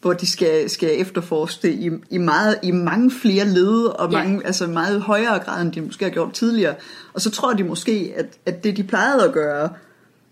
hvor 0.06 0.14
de 0.14 0.30
skal, 0.30 0.70
skal 0.70 1.00
efterforske 1.00 1.68
det 1.68 1.74
i, 1.74 1.90
i, 2.10 2.18
meget, 2.18 2.58
i 2.62 2.70
mange 2.70 3.10
flere 3.10 3.44
led, 3.44 3.84
og 3.84 4.12
Ja. 4.12 4.18
mange, 4.18 4.46
altså 4.46 4.66
meget 4.66 5.00
højere 5.00 5.38
grad, 5.38 5.62
end 5.62 5.72
de 5.72 5.80
måske 5.80 6.04
har 6.04 6.10
gjort 6.10 6.32
tidligere. 6.32 6.74
Og 7.14 7.20
så 7.20 7.30
tror 7.30 7.52
de 7.52 7.64
måske, 7.64 8.12
at, 8.16 8.26
at 8.46 8.64
det, 8.64 8.76
de 8.76 8.82
plejede 8.82 9.24
at 9.24 9.32
gøre, 9.32 9.68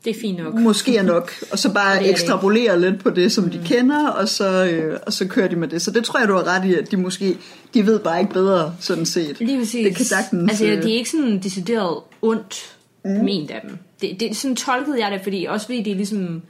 Det 0.04 0.16
er 0.16 0.20
fint 0.20 0.38
nok. 0.38 0.54
måske 0.54 0.96
er 0.96 1.02
nok, 1.02 1.32
og 1.52 1.58
så 1.58 1.72
bare 1.72 1.96
er 2.06 2.10
ekstrapolere 2.10 2.80
lidt 2.80 3.02
på 3.02 3.10
det, 3.10 3.32
som 3.32 3.50
de 3.50 3.60
kender, 3.64 4.08
og 4.08 4.28
så, 4.28 4.64
øh, 4.64 4.98
og 5.06 5.12
så 5.12 5.26
kører 5.26 5.48
de 5.48 5.56
med 5.56 5.68
det. 5.68 5.82
Så 5.82 5.90
det 5.90 6.04
tror 6.04 6.18
jeg, 6.18 6.28
du 6.28 6.32
har 6.34 6.46
ret 6.56 6.64
i, 6.64 6.74
at 6.74 6.90
de 6.90 6.96
måske, 6.96 7.36
de 7.74 7.86
ved 7.86 7.98
bare 7.98 8.20
ikke 8.20 8.32
bedre, 8.32 8.74
sådan 8.80 9.06
set. 9.06 9.40
Lige 9.40 9.58
præcis. 9.58 9.86
Det 9.86 9.96
kan 9.96 10.04
sagtens... 10.04 10.50
Altså, 10.50 10.66
øh, 10.66 10.82
det 10.82 10.90
er 10.92 10.96
ikke 10.96 11.10
sådan 11.10 11.42
decideret 11.42 11.98
ondt 12.22 12.76
mm. 13.04 13.10
ment 13.10 13.50
af 13.50 13.60
dem. 13.68 13.78
Det, 14.00 14.20
det, 14.20 14.36
sådan 14.36 14.56
tolkede 14.56 15.00
jeg 15.00 15.10
det, 15.12 15.20
fordi 15.22 15.44
også 15.48 15.66
fordi 15.66 15.82
det 15.82 15.90
er 15.90 15.96
ligesom 15.96 16.42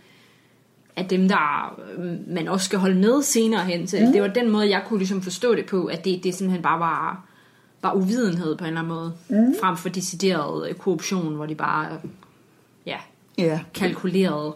at 0.96 1.10
dem, 1.10 1.28
der 1.28 1.74
øh, 1.98 2.34
man 2.34 2.48
også 2.48 2.64
skal 2.64 2.78
holde 2.78 3.00
med 3.00 3.22
senere 3.22 3.64
hen. 3.64 3.86
Så 3.86 3.96
mm. 4.00 4.12
det 4.12 4.22
var 4.22 4.28
den 4.28 4.50
måde, 4.50 4.70
jeg 4.70 4.82
kunne 4.86 4.98
ligesom 4.98 5.22
forstå 5.22 5.54
det 5.54 5.66
på, 5.66 5.84
at 5.84 6.04
det, 6.04 6.24
det 6.24 6.34
simpelthen 6.34 6.62
bare 6.62 6.80
var, 6.80 7.26
var 7.82 7.92
uvidenhed 7.92 8.56
på 8.56 8.64
en 8.64 8.68
eller 8.68 8.80
anden 8.80 8.94
måde, 8.94 9.12
mm. 9.28 9.54
frem 9.60 9.76
for 9.76 9.88
decideret 9.88 10.68
øh, 10.68 10.74
korruption, 10.74 11.34
hvor 11.34 11.46
de 11.46 11.54
bare 11.54 11.88
ja, 12.86 12.96
Ja, 13.38 13.60
kalkuleret 13.74 14.52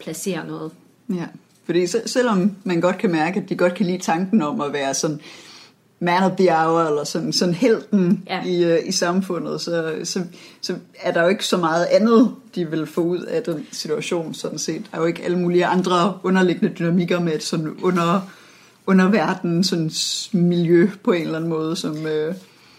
placerer 0.00 0.46
noget. 0.46 0.72
ja. 1.14 1.26
Fordi 1.64 1.86
se, 1.86 2.08
selvom 2.08 2.56
man 2.64 2.80
godt 2.80 2.98
kan 2.98 3.10
mærke, 3.12 3.40
at 3.40 3.48
de 3.48 3.56
godt 3.56 3.74
kan 3.74 3.86
lide 3.86 3.98
tanken 3.98 4.42
om 4.42 4.60
at 4.60 4.72
være 4.72 4.94
sådan 4.94 5.20
man 6.02 6.22
of 6.22 6.32
the 6.36 6.50
hour, 6.50 6.80
eller 6.80 7.04
sådan, 7.04 7.32
sådan 7.32 7.54
helten 7.54 8.22
Ja. 8.26 8.36
ja. 8.36 8.44
i, 8.44 8.64
øh, 8.64 8.88
i 8.88 8.92
samfundet, 8.92 9.60
så, 9.60 9.94
så, 10.04 10.24
så 10.60 10.74
er 11.00 11.12
der 11.12 11.22
jo 11.22 11.28
ikke 11.28 11.46
så 11.46 11.56
meget 11.56 11.84
andet, 11.84 12.34
de 12.54 12.70
vil 12.70 12.86
få 12.86 13.00
ud 13.00 13.20
af 13.20 13.42
den 13.42 13.66
situation, 13.72 14.34
sådan 14.34 14.58
set. 14.58 14.82
Der 14.90 14.96
er 14.96 15.00
jo 15.00 15.06
ikke 15.06 15.22
alle 15.22 15.38
mulige 15.38 15.66
andre 15.66 16.18
underliggende 16.22 16.74
dynamikker 16.78 17.20
med 17.20 17.32
et 17.34 17.42
sådan 17.42 17.68
under, 17.82 18.30
underverden 18.86 19.64
sådan 19.64 19.90
miljø 20.32 20.90
på 21.04 21.12
en 21.12 21.22
eller 21.22 21.36
anden 21.36 21.50
måde, 21.50 21.76
som... 21.76 22.06
Øh, 22.06 22.34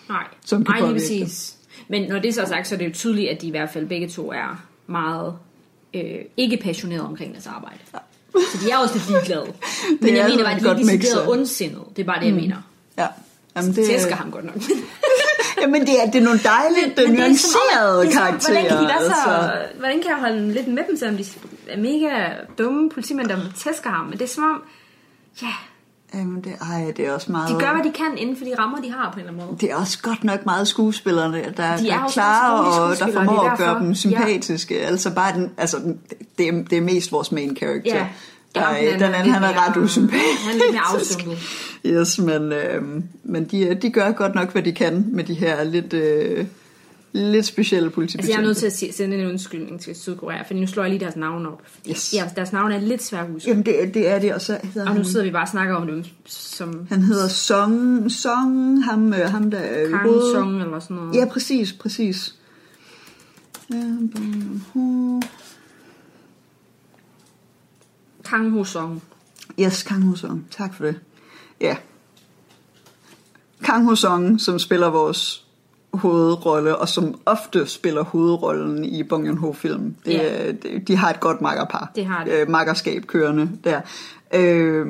Nej, 0.09 0.23
Som 0.45 0.65
kan 0.65 0.75
Nej 0.75 0.81
lige 0.81 0.93
præcis. 0.93 1.55
Men 1.87 2.09
når 2.09 2.19
det 2.19 2.29
er 2.29 2.33
så 2.33 2.45
sagt, 2.47 2.67
så 2.67 2.75
er 2.75 2.79
det 2.79 2.85
jo 2.85 2.93
tydeligt, 2.93 3.29
at 3.29 3.41
de 3.41 3.47
i 3.47 3.51
hvert 3.51 3.69
fald 3.69 3.85
begge 3.85 4.09
to 4.09 4.31
er 4.31 4.63
meget 4.87 5.33
øh, 5.93 6.19
ikke 6.37 6.57
passionerede 6.57 7.05
omkring 7.05 7.31
deres 7.33 7.47
arbejde. 7.47 7.79
Så 8.33 8.65
de 8.65 8.71
er 8.71 8.77
også 8.77 8.93
lidt 8.93 9.09
ligeglade. 9.09 9.53
Men 10.01 10.15
jeg 10.15 10.25
mener 10.29 10.43
bare, 10.43 10.55
at 10.55 10.61
de 10.61 10.67
er 10.67 10.73
decideret 10.73 11.29
ondsindede. 11.29 11.83
Det 11.95 12.01
er 12.01 12.05
bare 12.05 12.19
det, 12.19 12.25
jeg 12.25 12.35
mener. 12.35 12.57
Ja. 12.97 13.07
Jamen, 13.55 13.75
Det 13.75 13.85
tæsker 13.85 14.15
ham 14.15 14.31
godt 14.31 14.45
nok. 14.45 14.55
Jamen, 15.61 15.81
det 15.81 16.01
er, 16.01 16.05
det 16.05 16.15
er 16.15 16.23
nogle 16.23 16.39
dejligt 16.39 16.97
Men 16.97 17.15
er 17.15 17.19
nuancerede 17.19 18.01
det 18.01 18.15
er 18.15 18.19
karakterer. 18.19 18.53
Hvordan 18.53 18.69
kan, 18.69 18.77
de 18.77 18.87
være 18.87 18.99
så, 18.99 19.31
altså. 19.31 19.77
hvordan 19.79 20.01
kan 20.01 20.09
jeg 20.11 20.19
holde 20.19 20.53
lidt 20.53 20.67
med 20.67 20.83
dem, 20.89 20.97
selvom 20.97 21.17
de 21.17 21.25
er 21.67 21.77
mega 21.77 22.29
dumme 22.57 22.89
politimænd, 22.89 23.27
der 23.27 23.37
tæsker 23.57 23.89
ham? 23.89 24.05
Men 24.05 24.13
det 24.13 24.21
er 24.21 24.27
som 24.27 24.43
om, 24.43 24.63
ja, 25.41 25.53
Jamen, 26.13 26.43
det, 26.43 26.53
ej, 26.61 26.93
det 26.97 27.07
er 27.07 27.13
også 27.13 27.31
meget... 27.31 27.49
de 27.49 27.59
gør, 27.59 27.73
hvad 27.73 27.83
de 27.83 27.91
kan 27.91 28.17
inden 28.17 28.37
for 28.37 28.45
de 28.45 28.55
rammer, 28.59 28.81
de 28.81 28.91
har 28.91 29.11
på 29.11 29.19
en 29.19 29.19
eller 29.19 29.33
anden 29.33 29.47
måde. 29.47 29.61
Det 29.61 29.71
er 29.71 29.75
også 29.75 30.01
godt 30.01 30.23
nok 30.23 30.45
meget 30.45 30.67
skuespillerne, 30.67 31.37
der, 31.37 31.49
De 31.49 31.53
der 31.57 31.63
er 31.63 31.97
er 31.97 32.03
også 32.03 32.13
klare 32.13 32.65
og 32.65 32.99
der 32.99 33.11
formår 33.13 33.45
er 33.45 33.51
at 33.51 33.57
gøre 33.57 33.79
dem 33.79 33.95
sympatiske. 33.95 34.75
Ja. 34.75 34.85
Altså 34.85 35.15
bare 35.15 35.33
den, 35.33 35.51
altså 35.57 35.77
det, 36.37 36.47
er, 36.47 36.51
det 36.51 36.77
er 36.77 36.81
mest 36.81 37.11
vores 37.11 37.31
main 37.31 37.57
character. 37.57 37.95
Ja. 37.95 38.07
Der, 38.55 38.61
Ja, 38.75 38.85
er, 38.85 38.97
den 38.97 39.13
anden, 39.13 39.33
han 39.33 39.43
er 39.43 39.67
ret 39.69 39.77
usympatisk. 39.77 40.23
Han 40.45 40.55
er 40.55 40.59
lidt 40.65 40.71
mere 40.73 40.81
afstumpet. 40.95 41.37
Yes, 41.85 42.19
men, 42.19 42.51
øh, 42.51 42.81
men 43.23 43.43
de, 43.45 43.77
de 43.81 43.89
gør 43.89 44.11
godt 44.11 44.35
nok, 44.35 44.51
hvad 44.51 44.63
de 44.63 44.71
kan 44.71 45.05
med 45.07 45.23
de 45.23 45.33
her 45.33 45.63
lidt, 45.63 45.93
øh, 45.93 46.45
lidt 47.13 47.45
specielle 47.45 47.85
Altså, 47.85 47.95
politibetjente. 47.95 48.31
jeg 48.33 48.39
er 48.41 48.45
nødt 48.47 48.57
til 48.57 48.65
at 48.65 48.73
sige- 48.77 48.93
sende 48.93 49.17
en 49.17 49.27
undskyldning 49.27 49.81
til 49.81 49.95
Sydkorea, 49.95 50.41
for 50.47 50.53
nu 50.53 50.67
slår 50.67 50.83
jeg 50.83 50.89
lige 50.91 50.99
deres 50.99 51.15
navn 51.15 51.45
op. 51.45 51.61
Yes. 51.89 52.13
ja, 52.13 52.29
deres 52.35 52.53
navn 52.53 52.71
er 52.71 52.79
lidt 52.79 53.03
svært 53.03 53.25
at 53.25 53.31
huske. 53.31 53.49
Jamen, 53.49 53.65
det, 53.65 53.93
det 53.93 54.07
er 54.09 54.19
det, 54.19 54.33
og 54.33 54.41
så 54.41 54.57
hedder 54.73 54.89
Og 54.89 54.95
nu 54.95 55.03
sidder 55.03 55.25
vi 55.25 55.31
bare 55.31 55.43
og 55.43 55.47
snakker 55.47 55.75
om 55.75 55.87
dem 55.87 56.03
som 56.25 56.85
han 56.89 57.01
hedder 57.01 57.27
Song, 57.27 58.11
Song 58.11 58.83
ham, 58.83 59.13
øh, 59.13 59.19
ham 59.19 59.51
der 59.51 59.57
er 59.59 59.87
i 59.87 59.91
Kang. 59.91 60.09
Song 60.33 60.61
eller 60.61 60.79
sådan 60.79 60.97
noget. 60.97 61.15
Ja, 61.15 61.25
præcis, 61.25 61.73
præcis. 61.73 62.35
Ja. 63.73 63.75
Kang 68.33 68.51
Ho 68.51 68.63
Song. 68.63 69.01
Yes, 69.59 69.83
Kang 69.83 70.01
Ho 70.01 70.15
Song. 70.15 70.45
Tak 70.51 70.73
for 70.73 70.83
det. 70.83 70.99
Ja. 71.61 71.75
Kang 73.63 73.85
Ho 73.85 73.95
Song, 73.95 74.41
som 74.41 74.59
spiller 74.59 74.87
vores 74.87 75.45
hovedrolle, 75.93 76.75
og 76.75 76.89
som 76.89 77.19
ofte 77.25 77.67
spiller 77.67 78.03
hovedrollen 78.03 78.85
i 78.85 79.03
Bong 79.03 79.27
Joon-ho-film. 79.27 79.95
Det, 80.05 80.57
det, 80.63 80.87
de 80.87 80.95
har 80.95 81.09
et 81.09 81.19
godt 81.19 81.41
makkerpar. 81.41 81.91
Det 81.95 82.05
har 82.05 82.23
de. 82.23 82.31
Øh, 82.31 82.49
makkerskab 82.49 83.05
kørende 83.07 83.49
der. 83.63 83.81
Øh, 84.33 84.85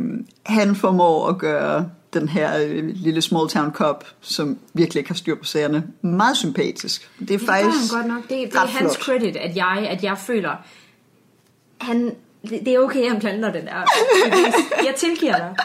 han 0.45 0.75
formår 0.75 1.27
at 1.27 1.37
gøre 1.37 1.89
den 2.13 2.29
her 2.29 2.63
øh, 2.67 2.89
lille 2.93 3.21
small 3.21 3.49
town 3.49 3.71
cop, 3.71 4.05
som 4.21 4.57
virkelig 4.73 4.99
ikke 4.99 5.09
har 5.09 5.15
styr 5.15 5.35
på 5.35 5.43
sagerne, 5.43 5.87
meget 6.01 6.37
sympatisk. 6.37 7.11
Det 7.19 7.31
er 7.31 7.37
Det 7.37 7.47
faktisk 7.47 7.93
han 7.93 7.99
godt 8.01 8.13
nok. 8.13 8.21
Det, 8.23 8.29
det 8.29 8.55
er 8.55 8.59
hans 8.59 8.97
flot. 8.97 9.19
credit, 9.19 9.35
at 9.35 9.55
jeg, 9.55 9.87
at 9.89 10.03
jeg 10.03 10.17
føler, 10.17 10.55
han, 11.81 12.11
det, 12.49 12.59
det 12.65 12.67
er 12.67 12.79
okay, 12.79 13.09
han 13.09 13.19
planter 13.19 13.51
den 13.51 13.65
der. 13.65 13.85
Jeg 14.85 14.93
tilgiver 14.97 15.35
dig. 15.35 15.55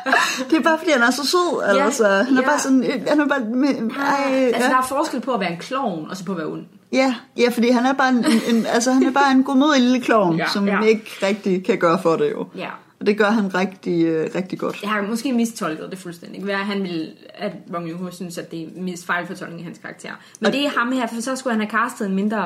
Det 0.50 0.58
er 0.58 0.62
bare 0.62 0.78
fordi, 0.78 0.90
han 0.90 1.02
er 1.02 1.10
så 1.10 1.26
sød. 1.26 1.74
Ja, 1.76 1.84
altså. 1.84 2.06
Han 2.08 2.36
er 2.36 2.40
ja. 2.42 2.48
bare 2.48 2.58
sådan... 2.58 2.84
øh, 2.84 3.06
Han 3.08 3.20
er 3.20 3.26
bare... 3.28 3.40
Med, 3.40 3.68
ej, 3.68 4.34
Altså, 4.34 4.62
ja. 4.62 4.68
der 4.68 4.78
er 4.78 4.86
forskel 4.88 5.20
på 5.20 5.34
at 5.34 5.40
være 5.40 5.52
en 5.52 5.58
klovn, 5.58 6.06
og 6.10 6.16
så 6.16 6.24
på 6.24 6.32
at 6.32 6.38
være 6.38 6.46
ond. 6.46 6.64
Ja, 6.92 7.14
ja, 7.38 7.48
fordi 7.50 7.70
han 7.70 7.86
er 7.86 7.92
bare 7.92 8.08
en, 8.08 8.24
en, 8.54 8.66
altså, 8.66 8.92
han 8.92 9.02
er 9.02 9.10
bare 9.12 9.32
en 9.32 9.44
godmodig 9.44 9.82
lille 9.82 10.00
klovn, 10.00 10.36
Ja, 10.36 10.42
ja, 10.44 10.50
som 10.50 10.66
ja. 10.68 10.82
ja. 10.82 10.86
ikke 10.88 11.10
rigtig 11.22 11.64
kan 11.64 11.78
gøre 11.78 11.98
for 12.02 12.16
det 12.16 12.30
jo. 12.30 12.46
Ja. 12.56 12.68
Og 13.00 13.06
det 13.06 13.18
gør 13.18 13.30
han 13.30 13.54
rigtig, 13.54 14.04
øh, 14.04 14.30
rigtig 14.34 14.58
godt. 14.58 14.82
Jeg 14.82 14.90
har 14.90 15.02
måske 15.02 15.32
mistolket 15.32 15.86
det 15.90 15.98
fuldstændig. 15.98 16.50
At 16.50 16.58
han 16.58 16.82
ville, 16.82 17.06
at 17.34 17.52
Bong 17.72 17.90
Joon-ho 17.90 18.10
synes, 18.10 18.38
at 18.38 18.50
det 18.50 18.62
er 18.62 18.66
mest 18.76 19.06
fejlfortolkning 19.06 19.60
i 19.60 19.64
hans 19.64 19.78
karakter. 19.78 20.10
Men 20.40 20.52
det 20.52 20.64
er 20.64 20.68
ham 20.78 20.92
her, 20.92 21.06
for 21.06 21.22
så 21.22 21.36
skulle 21.36 21.58
han 21.58 21.68
have 21.68 21.84
castet 21.84 22.06
en 22.06 22.14
mindre 22.14 22.40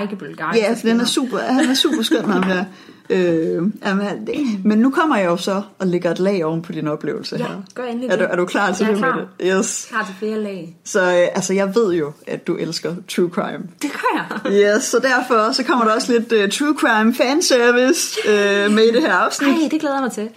likable 0.00 0.34
guy. 0.36 0.56
Ja, 0.56 0.72
for 0.72 0.86
den 0.86 1.00
er 1.00 1.04
super, 1.04 1.38
han 1.38 1.64
er 1.70 1.74
super 1.74 2.02
skøn, 2.02 2.24
ham 2.24 2.42
der. 2.42 2.64
Øh, 3.10 3.62
jamen, 3.84 4.26
det, 4.26 4.64
men 4.64 4.78
nu 4.78 4.90
kommer 4.90 5.16
jeg 5.16 5.26
jo 5.26 5.36
så 5.36 5.62
og 5.78 5.86
lægger 5.86 6.10
et 6.10 6.18
lag 6.18 6.44
oven 6.44 6.62
på 6.62 6.72
din 6.72 6.88
oplevelse 6.88 7.36
Ja, 7.36 7.46
her. 7.46 7.62
gør 7.74 7.84
endelig 7.84 8.10
Er 8.10 8.16
du, 8.16 8.24
er 8.30 8.36
du 8.36 8.44
klar 8.46 8.72
til 8.72 8.84
Jeg 8.84 8.92
det 8.94 9.00
med 9.00 9.08
klar. 9.12 9.28
det? 9.40 9.58
Yes. 9.58 9.86
Klar 9.90 10.04
til 10.04 10.14
flere 10.18 10.40
lag. 10.42 10.76
Så 10.84 11.00
øh, 11.02 11.28
altså, 11.34 11.52
jeg 11.54 11.74
ved 11.74 11.92
jo, 11.94 12.12
at 12.26 12.46
du 12.46 12.56
elsker 12.56 12.94
true 13.08 13.28
crime. 13.30 13.64
Det 13.82 13.90
gør 13.92 14.26
jeg. 14.52 14.76
Yes, 14.76 14.84
så 14.84 14.98
derfor 14.98 15.52
så 15.52 15.64
kommer 15.64 15.84
der 15.84 15.92
også 15.94 16.12
lidt 16.12 16.32
uh, 16.32 16.50
true 16.50 16.74
crime 16.78 17.14
fanservice 17.14 18.18
uh, 18.28 18.72
med 18.74 18.82
i 18.84 18.92
det 18.92 19.02
her 19.02 19.12
afsnit. 19.12 19.48
Ej, 19.48 19.68
det 19.70 19.80
glæder 19.80 19.94
jeg 19.96 20.02
mig 20.02 20.12
til. 20.12 20.28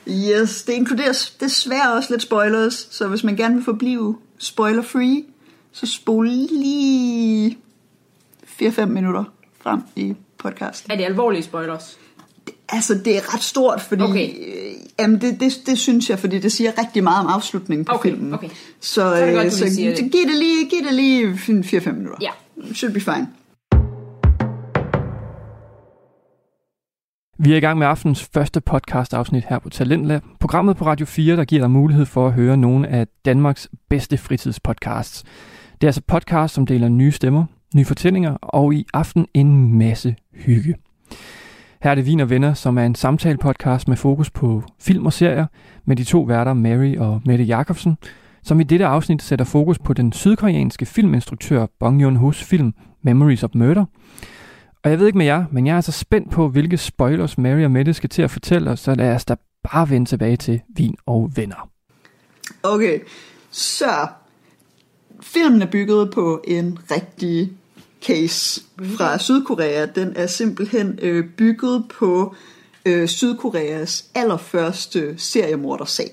Yes, 0.41 0.63
det 0.63 0.73
inkluderer 0.73 1.29
desværre 1.39 1.93
også 1.93 2.13
lidt 2.13 2.21
spoilers, 2.21 2.87
så 2.91 3.07
hvis 3.07 3.23
man 3.23 3.35
gerne 3.35 3.55
vil 3.55 3.63
forblive 3.63 4.17
spoiler-free, 4.37 5.23
så 5.71 5.85
spol 5.85 6.27
lige 6.51 7.57
4-5 8.61 8.85
minutter 8.85 9.23
frem 9.61 9.79
i 9.95 10.15
podcasten. 10.37 10.91
Er 10.91 10.95
det 10.95 11.03
alvorlige 11.03 11.43
spoilers? 11.43 11.97
Altså, 12.71 12.93
det 13.05 13.17
er 13.17 13.33
ret 13.33 13.43
stort, 13.43 13.81
fordi... 13.81 14.01
Okay. 14.03 14.29
Øh, 14.29 14.73
jamen, 14.99 15.21
det, 15.21 15.39
det, 15.39 15.53
det 15.65 15.77
synes 15.79 16.09
jeg, 16.09 16.19
fordi 16.19 16.39
det 16.39 16.51
siger 16.51 16.71
rigtig 16.81 17.03
meget 17.03 17.25
om 17.25 17.27
afslutningen 17.33 17.85
på 17.85 17.93
Okay, 17.95 18.09
filmen. 18.09 18.33
okay. 18.33 18.49
Så, 18.49 18.55
Så 18.81 19.15
det 19.25 19.33
godt, 19.33 19.45
øh, 19.45 19.51
du 19.51 19.55
så 19.57 19.63
lige 19.63 19.73
siger 19.75 19.89
det. 19.95 20.11
giv 20.11 20.21
det 20.27 20.35
lige, 20.39 20.69
giv 20.69 20.85
det 20.85 20.93
lige 20.93 21.27
4-5 21.33 21.91
minutter. 21.91 22.17
Ja. 22.21 22.29
Should 22.73 22.93
be 22.93 22.99
fine. 22.99 23.27
Vi 27.43 27.53
er 27.53 27.57
i 27.57 27.59
gang 27.59 27.79
med 27.79 27.87
aftens 27.87 28.29
første 28.33 28.61
podcast 28.61 29.13
afsnit 29.13 29.43
her 29.49 29.59
på 29.59 29.69
Talentlab. 29.69 30.21
Programmet 30.39 30.77
på 30.77 30.85
Radio 30.85 31.05
4, 31.05 31.35
der 31.35 31.45
giver 31.45 31.61
dig 31.61 31.71
mulighed 31.71 32.05
for 32.05 32.27
at 32.27 32.33
høre 32.33 32.57
nogle 32.57 32.87
af 32.87 33.07
Danmarks 33.25 33.69
bedste 33.89 34.17
fritidspodcasts. 34.17 35.23
Det 35.73 35.83
er 35.83 35.87
altså 35.87 36.01
podcast, 36.07 36.53
som 36.53 36.65
deler 36.65 36.89
nye 36.89 37.11
stemmer, 37.11 37.45
nye 37.75 37.85
fortællinger 37.85 38.33
og 38.41 38.73
i 38.73 38.85
aften 38.93 39.27
en 39.33 39.77
masse 39.77 40.15
hygge. 40.33 40.75
Her 41.83 41.91
er 41.91 41.95
det 41.95 42.05
Vin 42.05 42.19
og 42.19 42.29
Venner, 42.29 42.53
som 42.53 42.77
er 42.77 42.85
en 42.85 42.95
samtale-podcast 42.95 43.87
med 43.87 43.97
fokus 43.97 44.29
på 44.29 44.63
film 44.79 45.05
og 45.05 45.13
serier 45.13 45.45
med 45.85 45.95
de 45.95 46.03
to 46.03 46.21
værter 46.21 46.53
Mary 46.53 46.97
og 46.97 47.21
Mette 47.25 47.43
Jacobsen, 47.43 47.97
som 48.43 48.59
i 48.59 48.63
dette 48.63 48.85
afsnit 48.85 49.23
sætter 49.23 49.45
fokus 49.45 49.79
på 49.79 49.93
den 49.93 50.11
sydkoreanske 50.11 50.85
filminstruktør 50.85 51.65
Bong 51.79 52.03
Joon-ho's 52.03 52.45
film 52.45 52.73
Memories 53.01 53.43
of 53.43 53.49
Murder. 53.53 53.85
Og 54.83 54.89
jeg 54.89 54.99
ved 54.99 55.07
ikke 55.07 55.17
med 55.17 55.25
jer, 55.25 55.45
men 55.51 55.67
jeg 55.67 55.77
er 55.77 55.81
så 55.81 55.91
spændt 55.91 56.31
på, 56.31 56.49
hvilke 56.49 56.77
spoilers 56.77 57.37
Mary 57.37 57.63
og 57.63 57.71
Mette 57.71 57.93
skal 57.93 58.09
til 58.09 58.21
at 58.21 58.31
fortælle 58.31 58.71
os, 58.71 58.79
så 58.79 58.95
lad 58.95 59.15
os 59.15 59.25
da 59.25 59.35
bare 59.71 59.89
vende 59.89 60.09
tilbage 60.09 60.37
til 60.37 60.61
Vin 60.75 60.95
og 61.05 61.31
Venner. 61.35 61.69
Okay, 62.63 62.99
så 63.51 64.07
filmen 65.21 65.61
er 65.61 65.71
bygget 65.71 66.11
på 66.11 66.43
en 66.47 66.79
rigtig 66.91 67.51
case 68.05 68.61
fra 68.97 69.17
Sydkorea. 69.19 69.85
Den 69.85 70.13
er 70.15 70.27
simpelthen 70.27 70.99
øh, 71.01 71.25
bygget 71.37 71.83
på 71.99 72.35
øh, 72.85 73.07
Sydkoreas 73.07 74.05
allerførste 74.15 75.15
seriemordersag, 75.17 76.11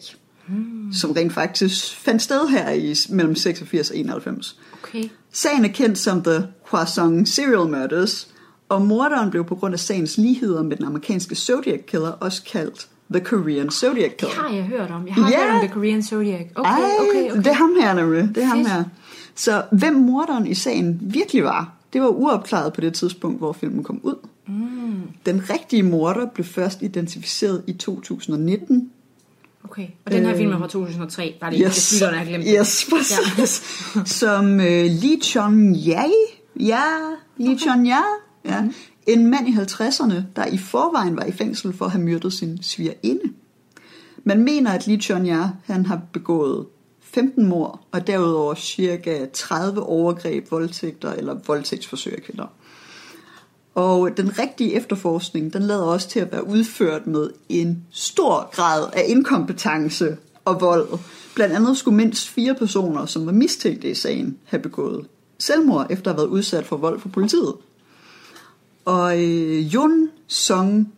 hmm. 0.48 0.92
som 0.92 1.10
rent 1.12 1.32
faktisk 1.32 1.96
fandt 1.96 2.22
sted 2.22 2.48
her 2.48 2.70
i 2.70 2.94
mellem 3.10 3.34
86 3.34 3.90
og 3.90 3.96
91. 3.96 4.58
Okay. 4.82 5.04
Sagen 5.32 5.64
er 5.64 5.68
kendt 5.68 5.98
som 5.98 6.22
The 6.22 6.46
Hwasong 6.70 7.28
Serial 7.28 7.68
Murders, 7.70 8.28
og 8.68 8.82
morderen 8.82 9.30
blev 9.30 9.44
på 9.44 9.54
grund 9.54 9.74
af 9.74 9.80
sagens 9.80 10.18
ligheder 10.18 10.62
med 10.62 10.76
den 10.76 10.86
amerikanske 10.86 11.34
Zodiac 11.34 11.80
Killer 11.86 12.08
også 12.10 12.42
kaldt 12.52 12.88
The 13.14 13.20
Korean 13.24 13.70
Zodiac 13.70 14.10
Det 14.10 14.16
Killer. 14.18 14.34
har 14.34 14.54
jeg 14.54 14.64
hørt 14.64 14.90
om. 14.90 15.06
Jeg 15.06 15.14
har 15.14 15.30
Ja. 15.30 15.44
hørt 15.44 15.54
om 15.54 15.60
The 15.60 15.68
Korean 15.74 16.02
Zodiac. 16.02 16.46
Okay, 16.54 16.70
Ej, 16.70 16.80
okay, 17.00 17.30
okay. 17.30 17.36
det 17.38 17.46
er 17.46 17.52
ham 17.52 17.74
her 17.80 17.94
nemlig. 17.94 18.28
Det 18.34 18.42
er 18.42 18.46
ham 18.46 18.58
her. 18.66 18.84
Så 19.34 19.62
hvem 19.72 19.94
morderen 19.94 20.46
i 20.46 20.54
sagen 20.54 20.98
virkelig 21.02 21.44
var, 21.44 21.75
det 21.96 22.04
var 22.04 22.08
uopklaret 22.08 22.72
på 22.72 22.80
det 22.80 22.94
tidspunkt, 22.94 23.38
hvor 23.38 23.52
filmen 23.52 23.84
kom 23.84 24.00
ud. 24.02 24.14
Mm. 24.46 25.00
Den 25.26 25.50
rigtige 25.50 25.82
morder 25.82 26.26
blev 26.34 26.44
først 26.44 26.82
identificeret 26.82 27.64
i 27.66 27.72
2019. 27.72 28.90
okay. 29.64 29.86
Og 30.04 30.12
den 30.12 30.22
her 30.22 30.30
Øh, 30.32 30.36
film 30.38 30.52
er 30.52 30.58
fra 30.58 30.66
2003. 30.68 31.34
Bare 31.40 31.50
lige, 31.52 31.64
yes. 31.66 31.90
hvis 31.90 32.00
lytterne 32.00 32.18
har 32.18 32.24
glemt 32.24 32.44
det. 32.44 32.56
Yes, 32.60 32.86
præcis. 32.90 33.62
Ja. 33.96 34.04
Som 34.20 34.60
øh, 34.60 34.84
Lee 34.84 35.20
Chon 35.22 35.72
Jae. 35.72 36.10
Ja, 36.60 36.82
Lee 37.36 37.58
Chon 37.58 37.86
Jae. 37.86 38.02
Ja. 38.44 38.60
Mhm. 38.62 38.72
En 39.06 39.26
mand 39.26 39.48
i 39.48 39.52
50'erne, 39.52 40.14
der 40.36 40.46
i 40.46 40.58
forvejen 40.58 41.16
var 41.16 41.24
i 41.24 41.32
fængsel 41.32 41.72
for 41.72 41.84
at 41.84 41.90
have 41.90 42.02
myrdet 42.04 42.32
sin 42.32 42.62
svigerinde. 42.62 43.32
Man 44.24 44.44
mener, 44.44 44.70
at 44.72 44.86
Lee 44.86 45.00
Chon 45.00 45.26
Jae, 45.26 45.50
han 45.64 45.86
har 45.86 46.00
begået 46.12 46.66
15 47.16 47.46
mord, 47.46 47.80
og 47.92 48.06
derudover 48.06 48.54
cirka 48.54 49.26
30 49.32 49.82
overgreb, 49.82 50.50
voldtægter 50.50 51.12
eller 51.12 51.36
voldtægtsforsøg 51.46 52.12
af 52.12 52.22
kvinder. 52.22 52.46
Og 53.74 54.16
den 54.16 54.38
rigtige 54.38 54.74
efterforskning, 54.74 55.52
den 55.52 55.62
lader 55.62 55.82
også 55.82 56.08
til 56.08 56.20
at 56.20 56.32
være 56.32 56.46
udført 56.46 57.06
med 57.06 57.30
en 57.48 57.84
stor 57.90 58.50
grad 58.52 58.88
af 58.92 59.04
inkompetence 59.06 60.16
og 60.44 60.60
vold. 60.60 60.88
Blandt 61.34 61.54
andet 61.54 61.76
skulle 61.76 61.96
mindst 61.96 62.28
fire 62.28 62.54
personer, 62.54 63.06
som 63.06 63.26
var 63.26 63.32
mistænkte 63.32 63.90
i 63.90 63.94
sagen, 63.94 64.38
have 64.44 64.62
begået 64.62 65.06
selvmord 65.38 65.86
efter 65.90 66.10
at 66.10 66.16
have 66.16 66.22
været 66.22 66.36
udsat 66.36 66.66
for 66.66 66.76
vold 66.76 67.00
fra 67.00 67.08
politiet. 67.08 67.54
Og 68.84 69.24
øh, 69.24 69.74
Jun 69.74 70.08
Song 70.26 70.92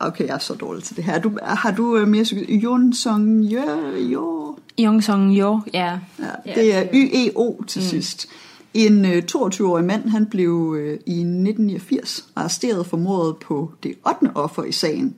Okay, 0.00 0.26
jeg 0.26 0.34
er 0.34 0.38
så 0.38 0.54
dårlig 0.54 0.84
til 0.84 0.96
det 0.96 1.04
her. 1.04 1.18
Du, 1.18 1.38
har 1.42 1.70
du 1.70 1.96
øh, 1.96 2.08
mere... 2.08 2.22
psy- 2.22 2.52
Jun 2.52 2.92
Song 2.92 3.40
Jo... 3.40 4.58
Young 4.78 5.04
Song 5.04 5.32
Jo, 5.32 5.60
ja. 5.74 5.98
Ja, 6.46 6.54
det 6.54 6.74
er 6.74 6.84
YEO 6.94 7.62
til 7.66 7.80
mm. 7.82 7.88
sidst. 7.88 8.28
En 8.74 9.04
øh, 9.04 9.22
22-årig 9.32 9.84
mand, 9.84 10.08
han 10.08 10.26
blev 10.26 10.76
øh, 10.78 10.92
i 10.92 11.20
1989 11.20 12.24
arresteret 12.36 12.86
for 12.86 12.96
mordet 12.96 13.36
på 13.36 13.72
det 13.82 13.94
8. 14.22 14.36
offer 14.36 14.64
i 14.64 14.72
sagen. 14.72 15.14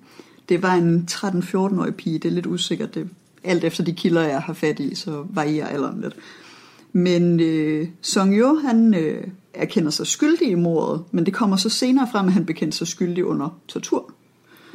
Det 0.49 0.63
var 0.63 0.75
en 0.75 1.09
13-14-årig 1.11 1.95
pige, 1.95 2.19
det 2.19 2.29
er 2.29 2.33
lidt 2.33 2.47
usikkert. 2.47 2.95
Det, 2.95 3.09
alt 3.45 3.65
efter 3.65 3.85
de 3.85 3.93
kilder, 3.93 4.23
jeg 4.23 4.41
har 4.41 4.53
fat 4.53 4.81
i, 4.81 4.95
så 4.95 5.25
varierer 5.31 5.67
alderen 5.67 6.01
lidt. 6.01 6.15
Men 6.93 7.41
øh, 7.41 7.89
Song 8.01 8.39
Jo, 8.39 8.55
han 8.55 8.95
øh, 8.95 9.25
erkender 9.57 9.91
sig 9.91 10.07
skyldig 10.07 10.49
i 10.49 10.55
mordet, 10.55 11.05
men 11.11 11.27
det 11.27 11.35
kommer 11.35 11.57
så 11.57 11.69
senere 11.69 12.09
frem, 12.13 12.27
at 12.27 12.33
han 12.33 12.47
bekendte 12.47 12.79
sig 12.79 12.87
skyldig 12.87 13.25
under 13.25 13.59
tortur. 13.69 14.13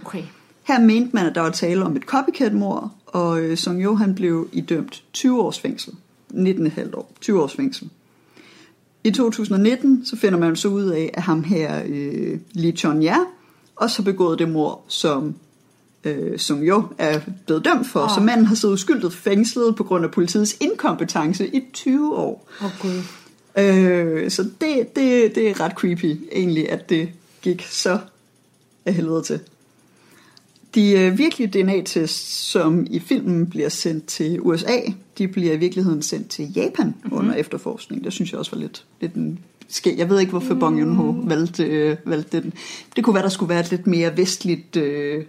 Okay. 0.05 0.23
Her 0.63 0.79
mente 0.79 1.09
man, 1.13 1.25
at 1.25 1.35
der 1.35 1.41
var 1.41 1.49
tale 1.49 1.85
om 1.85 1.95
et 1.95 2.03
copycat-mord, 2.03 2.91
og 3.05 3.41
øh, 3.41 3.57
Song 3.57 3.83
Jo 3.83 3.95
han 3.95 4.15
blev 4.15 4.49
idømt 4.51 5.03
20 5.13 5.41
års 5.41 5.59
fængsel. 5.59 5.93
19,5 6.33 6.95
år. 6.95 7.11
20 7.21 7.43
års 7.43 7.53
fængsel. 7.53 7.89
I 9.03 9.11
2019 9.11 10.05
så 10.05 10.17
finder 10.17 10.39
man 10.39 10.55
så 10.55 10.67
ud 10.67 10.85
af, 10.85 11.11
at 11.13 11.23
ham 11.23 11.43
her, 11.43 11.81
øh, 11.87 12.39
Lee 12.51 12.71
Chon 12.71 13.01
Ja, 13.01 13.17
også 13.75 14.01
har 14.01 14.03
begået 14.11 14.39
det 14.39 14.49
mord, 14.49 14.85
som 14.87 15.35
øh, 16.03 16.39
som 16.39 16.63
jo 16.63 16.83
er 16.97 17.19
blevet 17.45 17.65
dømt 17.65 17.87
for. 17.87 17.99
Åh. 17.99 18.09
Så 18.15 18.21
manden 18.21 18.45
har 18.45 18.55
siddet 18.55 18.73
uskyldigt 18.73 19.13
fængslet 19.13 19.75
på 19.75 19.83
grund 19.83 20.05
af 20.05 20.11
politiets 20.11 20.57
inkompetence 20.59 21.47
i 21.47 21.61
20 21.73 22.15
år. 22.15 22.49
Oh, 22.61 22.69
gud. 22.81 23.03
Øh, 23.57 24.31
så 24.31 24.43
det, 24.43 24.95
det, 24.95 25.35
det 25.35 25.49
er 25.49 25.59
ret 25.59 25.71
creepy 25.71 26.19
egentlig, 26.31 26.71
at 26.71 26.89
det 26.89 27.09
gik 27.41 27.67
så 27.69 27.99
af 28.85 28.93
helvede 28.93 29.21
til. 29.21 29.39
De 30.75 30.91
øh, 30.91 31.17
virkelige 31.17 31.63
DNA-tests, 31.63 32.51
som 32.51 32.87
i 32.89 32.99
filmen 32.99 33.49
bliver 33.49 33.69
sendt 33.69 34.05
til 34.05 34.39
USA, 34.41 34.77
de 35.17 35.27
bliver 35.27 35.53
i 35.53 35.57
virkeligheden 35.57 36.01
sendt 36.01 36.29
til 36.29 36.53
Japan 36.55 36.87
mm-hmm. 36.87 37.17
under 37.17 37.33
efterforskning. 37.33 38.03
Det 38.03 38.13
synes 38.13 38.31
jeg 38.31 38.39
også 38.39 38.51
var 38.51 38.61
lidt, 38.61 38.85
lidt 39.01 39.13
en 39.13 39.39
skæg. 39.67 39.97
Jeg 39.97 40.09
ved 40.09 40.19
ikke, 40.19 40.29
hvorfor 40.29 40.53
Bong 40.55 40.79
Joon-ho 40.81 41.15
valgte, 41.27 41.63
øh, 41.63 41.97
valgte 42.05 42.41
den. 42.41 42.53
Det 42.95 43.03
kunne 43.03 43.13
være, 43.13 43.23
der 43.23 43.29
skulle 43.29 43.49
være 43.49 43.59
et 43.59 43.71
lidt 43.71 43.87
mere 43.87 44.17
vestligt 44.17 44.77
øh, 44.77 45.23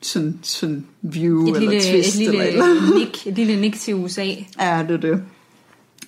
sådan, 0.00 0.38
sådan 0.42 0.86
view 1.02 1.42
Et 1.42 1.56
eller 1.56 1.60
lille, 1.60 1.92
twist. 1.92 2.16
et 2.16 2.20
eller, 2.20 2.32
lille 2.32 2.48
eller. 2.48 2.98
nik, 2.98 3.26
et 3.26 3.34
lille 3.34 3.60
nik 3.60 3.74
til 3.80 3.94
USA. 3.94 4.24
Ja, 4.60 4.84
det 4.88 4.94
er 4.94 4.96
det. 4.96 5.22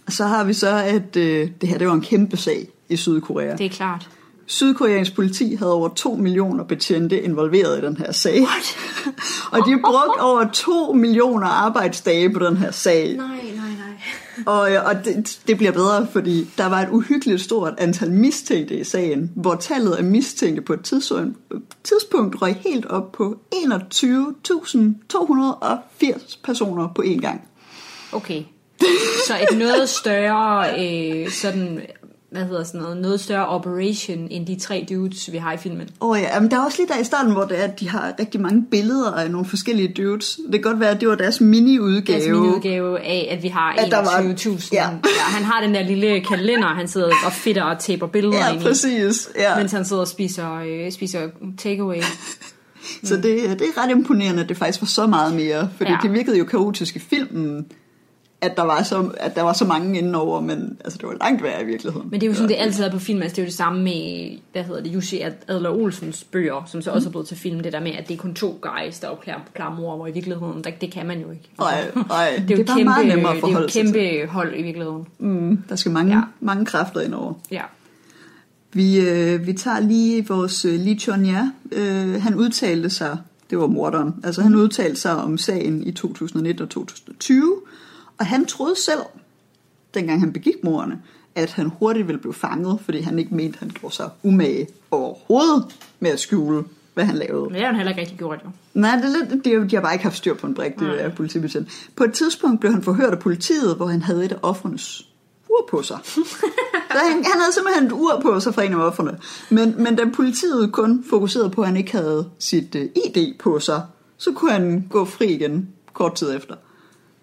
Så 0.09 0.25
har 0.25 0.45
vi 0.45 0.53
så, 0.53 0.71
at 0.71 1.17
øh, 1.17 1.51
det 1.61 1.69
her 1.69 1.79
det 1.79 1.87
var 1.87 1.95
en 1.95 2.01
kæmpe 2.01 2.37
sag 2.37 2.69
i 2.89 2.97
Sydkorea. 2.97 3.57
Det 3.57 3.67
er 3.67 3.71
klart. 3.71 4.09
Sydkoreansk 4.47 5.15
politi 5.15 5.55
havde 5.55 5.73
over 5.73 5.89
2 5.89 6.15
millioner 6.15 6.65
betjente 6.65 7.23
involveret 7.23 7.79
i 7.79 7.87
den 7.87 7.97
her 7.97 8.13
sag. 8.13 8.41
What? 8.41 8.77
og 9.53 9.59
de 9.59 9.81
brugte 9.85 10.21
over 10.21 10.45
2 10.53 10.93
millioner 10.93 11.47
arbejdsdage 11.47 12.33
på 12.33 12.39
den 12.39 12.57
her 12.57 12.71
sag. 12.71 13.17
Nej, 13.17 13.27
nej, 13.27 13.55
nej. 13.57 13.67
Og, 14.47 14.73
øh, 14.73 14.85
og 14.85 15.05
det, 15.05 15.41
det 15.47 15.57
bliver 15.57 15.73
bedre, 15.73 16.07
fordi 16.13 16.49
der 16.59 16.67
var 16.67 16.81
et 16.81 16.89
uhyggeligt 16.89 17.41
stort 17.41 17.75
antal 17.79 18.11
mistænkte 18.11 18.79
i 18.79 18.85
sagen, 18.85 19.33
hvor 19.37 19.55
tallet 19.55 19.93
af 19.93 20.05
mistænkte 20.05 20.63
på 20.63 20.73
et 20.73 20.81
tidspunkt, 20.81 21.39
tidspunkt 21.85 22.43
røg 22.43 22.55
helt 22.55 22.87
op 22.87 23.13
på 23.13 23.37
21.280 23.55 26.39
personer 26.45 26.89
på 26.95 27.03
én 27.03 27.21
gang. 27.21 27.41
Okay. 28.13 28.43
Så 29.27 29.35
et 29.51 29.59
noget 29.59 29.89
større, 29.89 30.67
øh, 30.85 31.31
sådan, 31.31 31.81
hvad 32.31 32.43
hedder 32.45 32.65
sådan 32.65 32.81
noget, 32.81 32.97
noget 32.97 33.21
større 33.21 33.47
operation 33.47 34.29
end 34.31 34.47
de 34.47 34.59
tre 34.61 34.87
dudes, 34.91 35.33
vi 35.33 35.37
har 35.37 35.53
i 35.53 35.57
filmen. 35.57 35.89
Åh 36.01 36.09
oh 36.11 36.19
ja, 36.21 36.41
men 36.41 36.51
der 36.51 36.57
er 36.57 36.65
også 36.65 36.79
lige 36.83 36.89
der 36.95 37.01
i 37.01 37.05
starten, 37.05 37.33
hvor 37.33 37.45
det 37.45 37.59
er, 37.61 37.65
at 37.65 37.81
de 37.81 37.89
har 37.89 38.15
rigtig 38.21 38.41
mange 38.41 38.65
billeder 38.71 39.13
af 39.13 39.31
nogle 39.31 39.47
forskellige 39.47 39.89
dudes. 39.97 40.39
Det 40.45 40.53
kan 40.53 40.61
godt 40.63 40.81
være, 40.81 40.91
at 40.91 41.01
det 41.01 41.09
var 41.09 41.15
deres 41.15 41.41
mini-udgave. 41.41 42.15
Altså 42.17 42.31
min 42.31 42.55
udgave 42.55 43.01
af, 43.01 43.29
at 43.31 43.43
vi 43.43 43.49
har 43.49 43.73
At 43.79 43.91
der 43.91 43.97
var- 43.99 44.35
21.000. 44.35 44.73
ja. 44.73 44.83
Ja. 44.83 44.89
han 45.23 45.45
har 45.45 45.61
den 45.61 45.75
der 45.75 45.83
lille 45.83 46.21
kalender, 46.21 46.69
han 46.69 46.89
sidder 46.89 47.11
og 47.27 47.33
fitter 47.33 47.63
og 47.63 47.79
taber 47.79 48.07
billeder 48.07 48.39
Ja, 48.39 48.53
ind 48.53 48.61
i, 48.61 48.65
præcis. 48.65 49.29
Ja. 49.39 49.57
mens 49.59 49.73
han 49.73 49.85
sidder 49.85 50.03
og 50.03 50.09
spiser, 50.09 50.55
øh, 50.55 50.93
spiser 50.93 51.21
takeaway. 51.59 52.01
Så 53.05 53.15
det, 53.17 53.23
det 53.59 53.63
er 53.77 53.83
ret 53.85 53.91
imponerende, 53.91 54.43
at 54.43 54.49
det 54.49 54.57
faktisk 54.57 54.83
var 54.83 54.87
så 54.87 55.07
meget 55.07 55.35
mere. 55.35 55.71
Fordi. 55.77 55.91
Ja. 55.91 55.99
det 56.03 56.13
virkede 56.13 56.39
jo 56.39 56.45
kaotisk 56.45 56.97
i 56.97 56.99
filmen, 56.99 57.67
at 58.51 58.57
der 58.57 58.63
var 58.63 58.83
så, 58.83 59.11
at 59.17 59.37
der 59.37 59.43
var 59.43 59.53
så 59.53 59.65
mange 59.65 59.99
indenover, 59.99 60.41
men 60.41 60.77
altså, 60.85 60.99
det 60.99 61.09
var 61.09 61.17
langt 61.21 61.43
værre 61.43 61.63
i 61.63 61.67
virkeligheden. 61.67 62.09
Men 62.11 62.21
det 62.21 62.27
er 62.27 62.31
jo 62.31 62.35
sådan, 62.35 62.49
det 62.49 62.57
altid 62.59 62.85
er 62.85 62.91
på 62.91 62.99
film. 62.99 63.23
Altså, 63.23 63.37
det 63.37 63.39
er 63.39 63.45
jo 63.45 63.47
det 63.47 63.55
samme 63.55 63.83
med, 63.83 64.31
hvad 64.53 64.63
hedder 64.63 64.83
det, 64.83 64.95
Jussi 64.95 65.21
Adler 65.49 65.71
Olsens 65.71 66.25
bøger, 66.25 66.65
som 66.67 66.83
så 66.83 66.91
også 66.91 67.09
er 67.09 67.11
blevet 67.11 67.29
til 67.29 67.37
film. 67.37 67.61
Det 67.61 67.73
der 67.73 67.81
med, 67.81 67.93
at 67.93 68.09
det 68.09 68.15
er 68.15 68.19
kun 68.19 68.35
to 68.35 68.59
guys, 68.61 68.99
der 68.99 69.09
opklarer 69.09 69.41
klar 69.55 69.75
mor, 69.75 69.97
hvor 69.97 70.07
i 70.07 70.13
virkeligheden, 70.13 70.65
der, 70.65 70.71
det 70.81 70.93
kan 70.93 71.07
man 71.07 71.21
jo 71.21 71.31
ikke. 71.31 71.51
Nej, 71.59 71.85
nej, 72.09 72.31
det 72.49 72.51
er 72.51 72.57
jo 72.57 72.63
det 72.63 72.63
er 72.63 72.65
bare 72.65 72.77
kæmpe, 72.77 72.85
meget 72.85 73.07
nemmere 73.07 73.31
at 73.31 73.37
det 73.37 73.43
er 73.43 73.49
jo 73.49 73.53
forholde 73.53 73.73
sig 73.73 73.83
kæmpe 73.85 74.33
hold 74.33 74.55
i 74.57 74.63
virkeligheden. 74.63 75.07
Mm, 75.19 75.63
der 75.69 75.77
skal 75.77 75.93
mange, 75.93 76.15
ja. 76.15 76.23
Mange 76.41 76.65
kræfter 76.65 77.01
indover. 77.01 77.35
Ja. 77.51 77.63
Vi, 78.73 79.01
øh, 79.01 79.47
vi 79.47 79.53
tager 79.53 79.81
lige 79.81 80.29
vores 80.29 80.65
øh, 80.65 80.81
Lee 80.81 80.99
Chon-ja. 80.99 81.51
Øh, 81.73 82.23
han 82.23 82.35
udtalte 82.35 82.91
sig, 82.91 83.19
det 83.51 83.59
var 83.59 83.67
morderen, 83.67 84.15
altså 84.25 84.43
han 84.43 84.55
udtalte 84.55 85.01
sig 85.01 85.17
om 85.17 85.39
sagen 85.39 85.87
i 85.87 85.93
2019 85.93 86.63
og 86.63 86.69
2020, 86.69 87.57
og 88.19 88.27
han 88.27 88.47
troede 88.47 88.81
selv, 88.81 89.01
dengang 89.95 90.21
han 90.21 90.33
begik 90.33 90.65
morderne, 90.65 91.03
at 91.35 91.53
han 91.53 91.71
hurtigt 91.79 92.07
ville 92.07 92.21
blive 92.21 92.35
fanget, 92.35 92.81
fordi 92.81 93.01
han 93.01 93.19
ikke 93.19 93.35
mente, 93.35 93.59
han 93.59 93.71
gjorde 93.71 93.95
sig 93.95 94.11
umage 94.23 94.69
overhovedet 94.91 95.65
med 96.01 96.11
at 96.11 96.21
skjule, 96.21 96.65
hvad 96.95 97.05
han 97.05 97.17
lavede. 97.17 97.45
Men 97.45 97.55
det 97.55 97.61
har 97.61 97.67
han 97.67 97.77
heller 97.77 97.91
ikke 97.91 98.01
rigtig 98.01 98.19
gjort, 98.19 98.41
jo. 98.45 98.51
Nej, 98.75 98.97
det 98.97 99.05
er 99.05 99.25
lidt, 99.25 99.45
de, 99.45 99.71
de 99.71 99.77
har 99.77 99.83
bare 99.83 99.93
ikke 99.93 100.03
haft 100.03 100.17
styr 100.17 100.35
på 100.35 100.47
en 100.47 100.55
brik, 100.55 100.79
det 100.79 101.05
er 101.05 101.15
politibetjent. 101.15 101.69
På 101.97 102.05
et 102.05 102.13
tidspunkt 102.13 102.61
blev 102.61 102.73
han 102.73 102.83
forhørt 102.83 103.13
af 103.13 103.19
politiet, 103.19 103.77
hvor 103.77 103.87
han 103.87 104.03
havde 104.03 104.25
et 104.25 104.33
af 104.33 104.39
offrenes 104.43 105.09
ur 105.51 105.69
på 105.71 105.83
sig. 105.83 105.99
Så 106.93 107.03
han, 107.03 107.25
han 107.25 107.41
havde 107.41 107.53
simpelthen 107.55 107.87
et 107.87 107.93
ur 107.93 108.21
på 108.23 108.41
sig 108.41 108.55
fra 108.55 108.63
en 108.63 108.73
af 108.73 108.79
offrene. 108.79 109.19
Men, 109.51 109.75
men 109.83 109.97
da 109.97 110.05
politiet 110.15 110.73
kun 110.73 111.05
fokuserede 111.11 111.51
på, 111.51 111.61
at 111.61 111.67
han 111.67 111.77
ikke 111.77 111.93
havde 111.93 112.31
sit 112.39 112.75
uh, 112.75 112.81
ID 112.81 113.39
på 113.39 113.61
sig, 113.61 113.83
så 114.17 114.33
kunne 114.33 114.51
han 114.51 114.87
gå 114.91 115.05
fri 115.05 115.27
igen 115.27 115.69
kort 115.93 116.15
tid 116.15 116.37
efter. 116.37 116.55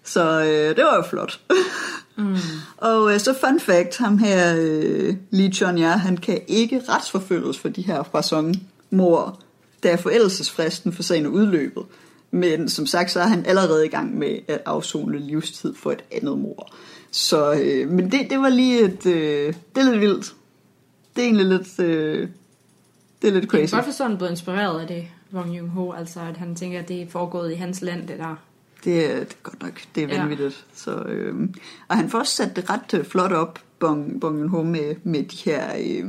Så 0.04 0.40
øh, 0.40 0.76
det 0.76 0.84
var 0.84 0.96
jo 0.96 1.02
flot. 1.02 1.40
mm. 2.16 2.36
Og 2.76 3.12
øh, 3.12 3.20
så 3.20 3.34
fun 3.40 3.60
fact, 3.60 3.98
ham 3.98 4.18
her, 4.18 4.56
øh, 4.58 5.14
Lee 5.30 5.52
chon 5.52 5.78
han 5.78 6.16
kan 6.16 6.40
ikke 6.48 6.82
retsforfølges 6.88 7.58
for 7.58 7.68
de 7.68 7.82
her 7.82 8.02
fasong-mor, 8.02 9.40
da 9.82 9.94
forældelsesfristen 9.94 10.92
for 10.92 11.02
sagen 11.02 11.24
er 11.24 11.30
udløbet. 11.30 11.82
Men 12.30 12.68
som 12.68 12.86
sagt, 12.86 13.10
så 13.10 13.20
er 13.20 13.26
han 13.26 13.46
allerede 13.46 13.86
i 13.86 13.88
gang 13.88 14.18
med 14.18 14.38
at 14.48 14.62
afzone 14.66 15.18
livstid 15.18 15.74
for 15.74 15.92
et 15.92 16.04
andet 16.12 16.38
mor. 16.38 16.74
Så, 17.10 17.52
øh, 17.52 17.90
men 17.90 18.12
det, 18.12 18.20
det 18.30 18.38
var 18.38 18.48
lige 18.48 18.80
et, 18.80 19.06
øh, 19.06 19.54
det 19.74 19.80
er 19.86 19.90
lidt 19.90 20.00
vildt. 20.00 20.34
Det 21.16 21.22
er 21.22 21.26
egentlig 21.26 21.46
lidt, 21.46 21.80
øh, 21.80 22.28
det 23.22 23.28
er 23.28 23.32
lidt 23.32 23.42
Jeg 23.44 23.50
kan 23.50 23.60
crazy. 23.60 23.74
godt 23.74 23.84
forstå, 23.84 24.04
at 24.04 24.10
han 24.10 24.18
blev 24.18 24.30
inspireret 24.30 24.80
af 24.80 24.86
det, 24.86 25.06
Wong 25.34 25.58
Jung-ho. 25.58 25.92
Altså, 25.98 26.20
at 26.20 26.36
han 26.36 26.54
tænker, 26.54 26.78
at 26.78 26.88
det 26.88 27.02
er 27.02 27.06
foregået 27.10 27.52
i 27.52 27.54
hans 27.54 27.82
land, 27.82 28.08
det 28.08 28.18
der. 28.18 28.36
Det 28.84 29.10
er, 29.10 29.14
det 29.18 29.20
er 29.30 29.34
godt 29.42 29.62
nok, 29.62 29.80
det 29.94 30.02
er 30.04 30.08
Ja. 30.08 30.20
vanvittigt. 30.20 30.64
Så, 30.74 30.94
øh, 30.96 31.34
og 31.88 31.96
han 31.96 32.10
får 32.10 32.18
også 32.18 32.34
sat 32.36 32.56
det 32.56 32.70
ret 32.70 32.94
øh, 32.94 33.04
flot 33.04 33.32
op, 33.32 33.58
Bong, 33.78 34.20
Bong 34.20 34.40
Joon-ho, 34.42 34.62
med, 34.62 34.94
med 35.04 35.22
de 35.22 35.36
her... 35.44 35.62
Øh, 35.80 36.04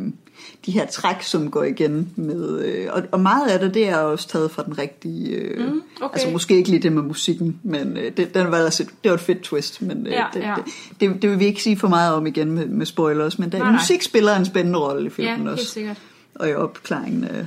de 0.66 0.72
her 0.72 0.86
træk, 0.86 1.22
som 1.24 1.52
går 1.52 1.64
igen 1.64 2.12
med, 2.16 2.60
øh, 2.66 2.88
og, 2.92 3.04
og 3.12 3.20
meget 3.20 3.48
af 3.50 3.60
det, 3.60 3.74
det 3.74 3.90
er 3.90 3.98
også 3.98 4.28
taget 4.28 4.52
fra 4.52 4.64
den 4.64 4.78
rigtige, 4.78 5.30
øh, 5.36 5.68
Mm, 5.74 5.82
okay. 6.02 6.14
altså 6.14 6.30
måske 6.30 6.56
ikke 6.58 6.70
lige 6.70 6.82
det 6.82 6.92
med 6.94 7.02
musikken, 7.02 7.60
men 7.64 7.98
øh, 7.98 8.12
det, 8.18 8.34
den 8.34 8.52
var 8.52 8.58
altså, 8.58 8.84
det 9.04 9.10
var 9.12 9.14
et 9.16 9.22
fedt 9.22 9.42
twist, 9.42 9.82
men 9.82 10.08
øh, 10.08 10.14
Ja, 10.14 10.26
det, 10.34 10.40
ja. 10.40 10.54
Det, 10.66 10.74
det, 11.00 11.22
det, 11.22 11.30
vil 11.30 11.40
vi 11.40 11.46
ikke 11.46 11.62
sige 11.64 11.78
for 11.78 11.88
meget 11.88 12.14
om 12.14 12.28
igen 12.28 12.52
med, 12.52 12.66
med 12.68 12.86
spoilers, 12.86 13.40
men 13.40 13.52
der, 13.52 13.58
Nej, 13.58 13.68
nej. 13.68 13.80
musik 13.80 14.02
spiller 14.02 14.36
en 14.36 14.46
spændende 14.46 14.80
rolle 14.80 15.02
i 15.02 15.04
Ja, 15.04 15.10
filmen 15.10 15.38
helt 15.38 15.50
også, 15.50 15.66
sikkert. 15.66 15.98
og 16.36 16.50
i 16.50 16.54
opklaringen 16.54 17.24
af, 17.24 17.46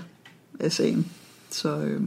af 0.61 0.73
sagen. 0.73 1.07
Så, 1.51 1.77
øh, 1.77 2.01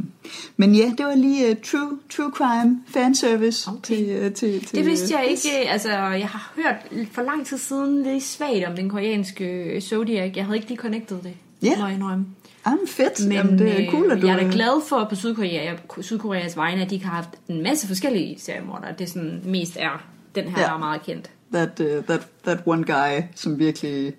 men 0.57 0.75
ja, 0.75 0.91
det 0.97 1.05
var 1.05 1.15
lige 1.15 1.51
uh, 1.51 1.57
true, 1.63 1.99
true 2.09 2.31
crime 2.31 2.79
fanservice 2.87 3.69
Okay. 3.69 3.79
til, 3.83 4.25
uh, 4.25 4.33
til, 4.33 4.65
til 4.65 4.77
Det 4.77 4.85
vidste 4.85 5.13
jeg 5.15 5.23
øh, 5.25 5.31
ikke. 5.31 5.69
Altså, 5.69 5.89
jeg 5.91 6.27
har 6.29 6.53
hørt 6.55 6.75
for 7.11 7.21
lang 7.21 7.45
tid 7.45 7.57
siden 7.57 8.03
lidt 8.03 8.23
svagt 8.23 8.65
om 8.67 8.75
den 8.75 8.89
koreanske 8.89 9.77
Zodiac. 9.81 10.31
Jeg 10.35 10.45
havde 10.45 10.57
ikke 10.57 10.67
lige 10.69 10.77
connected 10.79 11.17
det. 11.23 11.33
Ja. 11.63 11.77
Må 11.79 11.85
jeg 11.85 11.95
indrømme. 11.95 12.25
Jamen 12.67 12.87
fedt, 12.87 13.19
Men 13.27 13.31
Jamen, 13.31 13.59
det 13.59 13.85
er 13.87 13.91
cool, 13.91 14.11
at 14.11 14.21
du... 14.21 14.27
jeg 14.27 14.33
er 14.39 14.43
da 14.43 14.49
glad 14.51 14.81
for 14.89 15.05
på 15.09 15.15
Sydkorea, 15.15 15.75
Sydkoreas 16.01 16.57
vegne, 16.57 16.81
at 16.81 16.89
de 16.89 17.03
har 17.03 17.11
haft 17.15 17.29
en 17.47 17.63
masse 17.63 17.87
forskellige 17.87 18.39
seriemordere. 18.39 18.93
Det 18.99 19.09
sådan 19.09 19.41
mest 19.45 19.77
er 19.79 20.03
den 20.35 20.43
her, 20.47 20.59
Ja. 20.61 20.65
der 20.67 20.73
er 20.73 20.77
meget 20.77 21.01
kendt. 21.03 21.29
That, 21.53 21.79
uh, 21.79 22.03
that, 22.05 22.21
that 22.43 22.59
one 22.65 22.83
guy, 22.83 23.21
som 23.35 23.59
virkelig... 23.59 24.13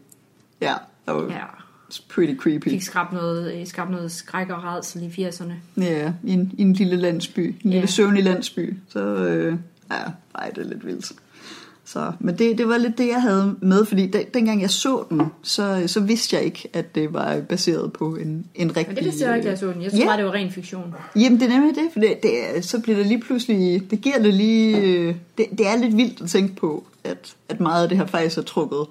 Ja, 0.60 0.74
that 1.06 1.16
was 1.22 1.30
Ja. 1.32 1.44
Pretty 2.00 2.34
creepy. 2.36 2.68
Fik 2.70 2.82
skabt 2.82 3.12
noget, 3.12 3.54
øh, 3.54 3.66
skabt 3.66 3.90
noget 3.90 4.12
skræk 4.12 4.50
og 4.50 4.64
redsel 4.64 5.02
i 5.02 5.26
80'erne. 5.26 5.52
Ja, 5.82 6.12
i 6.24 6.32
en, 6.32 6.52
i 6.58 6.62
en 6.62 6.72
lille 6.72 6.96
landsby. 6.96 7.40
En 7.40 7.56
lille 7.62 7.78
Ja. 7.80 7.86
søvnig 7.86 8.24
landsby. 8.24 8.74
Så 8.88 9.00
øh, 9.00 9.56
ja, 9.90 9.96
ej, 10.34 10.50
det 10.50 10.64
er 10.64 10.68
lidt 10.68 10.86
vildt. 10.86 11.12
Så, 11.84 12.12
men 12.20 12.38
det, 12.38 12.58
det 12.58 12.68
var 12.68 12.76
lidt 12.78 12.98
det, 12.98 13.08
jeg 13.08 13.22
havde 13.22 13.56
med, 13.60 13.84
fordi 13.84 14.06
de, 14.06 14.24
dengang 14.34 14.60
jeg 14.62 14.70
så 14.70 15.04
den, 15.10 15.22
så, 15.42 15.82
så 15.86 16.00
vidste 16.00 16.36
jeg 16.36 16.44
ikke, 16.44 16.68
at 16.72 16.94
det 16.94 17.12
var 17.12 17.40
baseret 17.40 17.92
på 17.92 18.14
en, 18.16 18.46
en 18.54 18.76
rigtig... 18.76 18.88
Men 18.88 18.96
det 18.96 19.04
vidste 19.04 19.24
jeg 19.26 19.36
ikke, 19.36 19.44
da 19.44 19.50
jeg 19.50 19.58
så 19.58 19.66
den. 19.66 19.82
Jeg 19.82 19.92
tror 19.92 20.04
bare, 20.04 20.16
det 20.16 20.24
var 20.24 20.32
ren 20.32 20.50
fiktion. 20.50 20.94
Jamen, 21.16 21.40
det 21.40 21.46
er 21.46 21.58
nemlig 21.58 21.74
det, 21.74 21.88
for 21.92 22.00
det, 22.00 22.22
det, 22.22 22.64
så 22.64 22.80
bliver 22.80 22.96
det 22.98 23.06
lige 23.06 23.20
pludselig, 23.20 23.90
det 23.90 24.00
giver 24.00 24.18
det 24.22 24.34
lige, 24.34 24.76
øh, 24.76 25.14
det, 25.38 25.46
det 25.58 25.66
er 25.66 25.76
lidt 25.76 25.96
vildt 25.96 26.22
at 26.22 26.28
tænke 26.28 26.54
på, 26.56 26.84
at, 27.04 27.34
at 27.48 27.60
meget 27.60 27.82
af 27.82 27.88
det 27.88 27.98
her 27.98 28.06
faktisk 28.06 28.38
er 28.38 28.42
trukket 28.42 28.86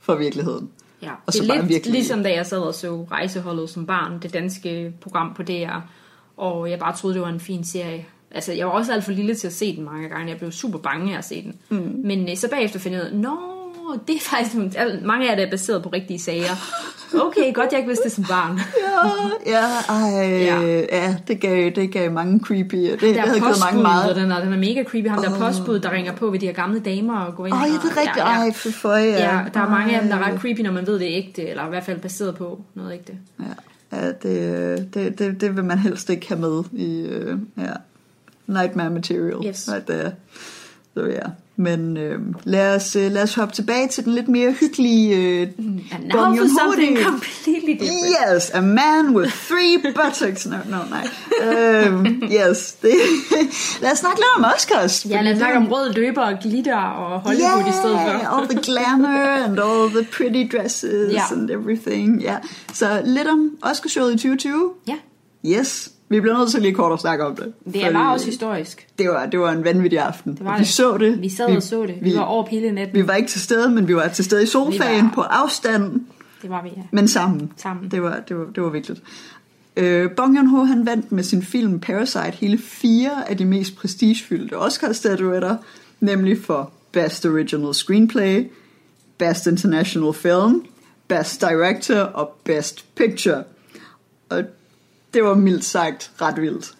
fra 0.00 0.14
virkeligheden. 0.14 0.68
Ja, 1.02 1.10
Og 1.10 1.18
det 1.26 1.34
så 1.34 1.42
er 1.42 1.46
bare 1.48 1.58
lidt 1.58 1.68
virkelig- 1.68 1.92
ligesom 1.92 2.22
da 2.22 2.32
jeg 2.32 2.46
sad 2.46 2.58
og 2.58 2.74
så 2.74 3.06
Rejseholdet 3.10 3.70
som 3.70 3.86
barn, 3.86 4.18
det 4.22 4.32
danske 4.34 4.92
program 5.00 5.34
på 5.34 5.42
DR, 5.42 5.80
og 6.36 6.70
jeg 6.70 6.78
bare 6.78 6.96
troede, 6.96 7.14
det 7.14 7.22
var 7.22 7.28
en 7.28 7.40
fin 7.40 7.64
serie. 7.64 8.06
Altså, 8.30 8.52
jeg 8.52 8.66
var 8.66 8.72
også 8.72 8.92
alt 8.92 9.04
for 9.04 9.12
lille 9.12 9.34
til 9.34 9.46
at 9.46 9.52
se 9.52 9.76
den 9.76 9.84
mange 9.84 10.08
gange. 10.08 10.28
Jeg 10.30 10.38
blev 10.38 10.52
super 10.52 10.78
bange 10.78 11.14
af 11.14 11.18
at 11.18 11.24
se 11.24 11.42
den. 11.42 11.56
Mm. 11.68 12.00
Men 12.04 12.28
øh, 12.30 12.36
så 12.36 12.50
bagefter 12.50 12.78
fandt 12.78 12.96
jeg 12.96 13.02
ud 13.04 13.06
af, 13.10 13.14
nå, 13.88 13.98
det 14.06 14.16
er 14.16 14.20
faktisk 14.20 14.54
nogle, 14.56 15.00
mange 15.04 15.30
af 15.30 15.36
det 15.36 15.46
er 15.46 15.50
baseret 15.50 15.82
på 15.82 15.88
rigtige 15.88 16.18
sager. 16.18 16.54
Okay, 17.14 17.54
godt 17.54 17.72
jeg 17.72 17.78
ikke 17.78 17.88
vidste 17.88 18.04
det 18.04 18.12
som 18.12 18.24
barn. 18.24 18.60
Ja, 19.46 19.58
ja, 19.58 19.64
ej, 19.88 20.28
Ja. 20.40 20.60
ja. 20.92 21.16
det, 21.28 21.40
gav, 21.40 21.70
det 21.70 21.92
gav 21.92 22.12
mange 22.12 22.40
creepy, 22.40 22.76
det, 22.76 23.00
det 23.00 23.14
Der 23.14 23.20
havde 23.20 23.38
er 23.38 23.42
givet 23.42 23.56
mange 23.64 23.82
meget. 23.82 24.16
den 24.16 24.30
er, 24.30 24.40
den 24.44 24.52
er 24.52 24.56
mega 24.56 24.84
creepy. 24.84 25.08
Ham 25.08 25.22
der 25.22 25.30
er 25.30 25.38
postbud, 25.38 25.78
der 25.78 25.92
ringer 25.92 26.12
på 26.12 26.30
ved 26.30 26.38
de 26.38 26.46
her 26.46 26.52
gamle 26.52 26.80
damer 26.80 27.20
og 27.20 27.34
går 27.36 27.46
ind 27.46 27.54
Åh, 27.54 27.62
oh, 27.62 27.68
ja, 27.68 27.74
det 27.74 27.84
er 27.84 27.96
rigtigt. 28.00 28.16
Ja, 28.16 28.30
ja. 28.30 28.38
Ej, 28.44 28.52
for 28.52 28.70
for, 28.70 28.94
ja. 28.94 29.36
Ja, 29.36 29.40
der 29.54 29.60
er 29.60 29.68
mange 29.70 29.94
af 29.94 30.00
dem, 30.00 30.10
der 30.10 30.16
er 30.16 30.32
ret 30.32 30.40
creepy, 30.40 30.60
når 30.60 30.72
man 30.72 30.86
ved, 30.86 30.98
det 30.98 31.10
er 31.12 31.16
ægte, 31.16 31.48
eller 31.48 31.66
i 31.66 31.68
hvert 31.68 31.84
fald 31.84 31.98
baseret 32.00 32.34
på 32.34 32.60
noget 32.74 32.92
ægte. 32.92 33.12
Ja, 33.40 33.98
ja 33.98 34.06
det, 34.12 34.94
det, 34.94 35.18
det, 35.18 35.40
det 35.40 35.56
vil 35.56 35.64
man 35.64 35.78
helst 35.78 36.10
ikke 36.10 36.28
have 36.28 36.40
med 36.40 36.62
i 36.72 37.00
øh, 37.00 37.38
ja, 37.58 37.72
Nightmare 38.46 38.90
Material. 38.90 39.46
Yes. 39.46 39.68
Right 39.72 39.86
there. 39.86 40.12
Så 40.94 41.04
ja. 41.06 41.26
Men 41.60 41.96
øh, 41.96 42.18
lad, 42.44 42.76
os, 42.76 42.96
øh, 42.96 43.12
lad 43.12 43.22
os 43.22 43.34
hoppe 43.34 43.54
tilbage 43.54 43.88
til 43.88 44.04
den 44.04 44.12
lidt 44.14 44.28
mere 44.28 44.52
hyggelige 44.52 45.16
øh, 45.16 45.42
And 45.92 46.10
Bong 46.12 46.36
Joon-ho, 46.38 47.02
completely 47.04 47.72
different. 47.72 48.34
Yes, 48.36 48.50
a 48.50 48.60
man 48.60 49.08
with 49.16 49.32
three 49.48 49.78
buttocks. 49.96 50.46
No, 50.46 50.56
no, 50.70 50.76
nej. 50.90 51.08
Um, 51.88 52.06
yes, 52.32 52.72
det, 52.82 52.90
lad 53.82 53.92
os 53.92 53.98
snakke 53.98 54.18
lidt 54.18 54.26
om 54.36 54.44
Oscars. 54.56 55.06
Ja, 55.10 55.22
lad 55.22 55.32
os 55.32 55.38
snakke 55.38 55.56
om 55.56 55.66
rød 55.68 55.92
løber 55.92 56.22
og 56.22 56.34
glitter 56.42 56.76
og 56.76 57.20
Hollywood 57.20 57.58
yeah, 57.60 57.68
i 57.68 57.72
stedet 57.72 57.98
for. 57.98 58.36
all 58.38 58.48
the 58.48 58.58
glamour 58.62 59.44
and 59.44 59.58
all 59.60 59.90
the 59.90 60.04
pretty 60.12 60.56
dresses 60.56 61.12
Ja. 61.12 61.22
and 61.32 61.50
everything. 61.50 62.22
Ja. 62.22 62.36
Så 62.72 63.02
lidt 63.04 63.28
om 63.28 63.50
Oscarshowet 63.62 64.10
i 64.14 64.16
2020. 64.16 64.70
Ja. 64.88 64.94
Yes, 65.46 65.90
Vi 66.08 66.20
bliver 66.20 66.38
nødt 66.38 66.50
til 66.50 66.62
lige 66.62 66.74
kort 66.74 66.92
at 66.92 67.00
snakke 67.00 67.24
om 67.26 67.36
det. 67.36 67.52
Det 67.72 67.84
er 67.84 67.92
bare 67.92 68.12
også 68.12 68.26
historisk. 68.26 68.86
Det 68.98 69.08
var, 69.08 69.26
det 69.26 69.40
var 69.40 69.52
en 69.52 69.64
vanvittig 69.64 69.98
aften. 69.98 70.32
Det 70.36 70.44
var 70.44 70.52
vi 70.52 70.58
det. 70.58 70.68
så 70.68 70.98
det. 70.98 71.22
Vi 71.22 71.28
sad 71.28 71.56
og 71.56 71.62
så 71.62 71.82
det. 71.86 71.94
Vi, 72.02 72.10
Vi, 72.10 72.16
var 72.16 72.22
over 72.22 72.46
hele 72.46 72.72
natten. 72.72 72.96
vi 73.02 73.08
var 73.08 73.14
ikke 73.14 73.28
til 73.28 73.40
stede, 73.40 73.70
men 73.70 73.88
vi 73.88 73.96
var 73.96 74.08
til 74.08 74.24
stede 74.24 74.42
i 74.42 74.46
sofaen 74.46 74.96
Vi 74.96 75.02
var- 75.02 75.10
på 75.14 75.20
afstand, 75.20 76.00
Det 76.42 76.50
var 76.50 76.62
vi, 76.62 76.68
ja. 76.76 76.82
men 76.90 77.08
sammen. 77.08 77.52
Sammen. 77.56 77.90
Det 77.90 78.02
var, 78.02 78.20
det 78.28 78.38
var, 78.38 78.44
det 78.54 78.62
var 78.62 78.68
vigtigt. 78.70 79.02
Øh, 79.76 80.10
Bong 80.16 80.38
Joon-ho 80.38 80.64
han 80.64 80.86
vandt 80.86 81.12
med 81.12 81.22
sin 81.24 81.42
film 81.42 81.80
Parasite 81.80 82.30
hele 82.32 82.58
fire 82.58 83.30
af 83.30 83.36
de 83.36 83.44
mest 83.44 83.76
prestigefyldte 83.76 84.54
Oscar-statuetter, 84.58 85.56
nemlig 86.00 86.38
for 86.44 86.70
Best 86.92 87.26
Original 87.26 87.74
Screenplay, 87.74 88.46
Best 89.18 89.46
International 89.46 90.12
Film, 90.14 90.64
Best 91.08 91.40
Director 91.40 91.96
og 91.96 92.36
Best 92.44 92.84
Picture. 92.94 93.44
Og 94.28 94.42
det 95.14 95.24
var 95.24 95.34
mildt 95.34 95.64
sagt 95.64 96.12
ret 96.20 96.40
vildt. 96.40 96.74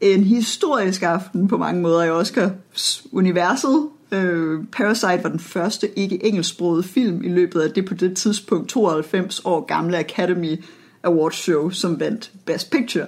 En 0.00 0.24
historisk 0.24 1.02
aften 1.02 1.48
på 1.48 1.56
mange 1.56 1.82
måder 1.82 2.04
i 2.04 2.10
Oscars-universet. 2.10 3.88
Øh, 4.12 4.64
Parasite 4.72 5.24
var 5.24 5.30
den 5.30 5.38
første 5.38 5.98
ikke-engelsksproget 5.98 6.84
film 6.84 7.24
i 7.24 7.28
løbet 7.28 7.60
af 7.60 7.70
det 7.70 7.84
på 7.84 7.94
det 7.94 8.16
tidspunkt 8.16 8.68
92 8.68 9.40
år 9.44 9.60
gamle 9.60 9.98
Academy 9.98 10.64
Awards 11.02 11.36
show, 11.36 11.70
som 11.70 12.00
vandt 12.00 12.32
Best 12.46 12.70
Picture. 12.70 13.06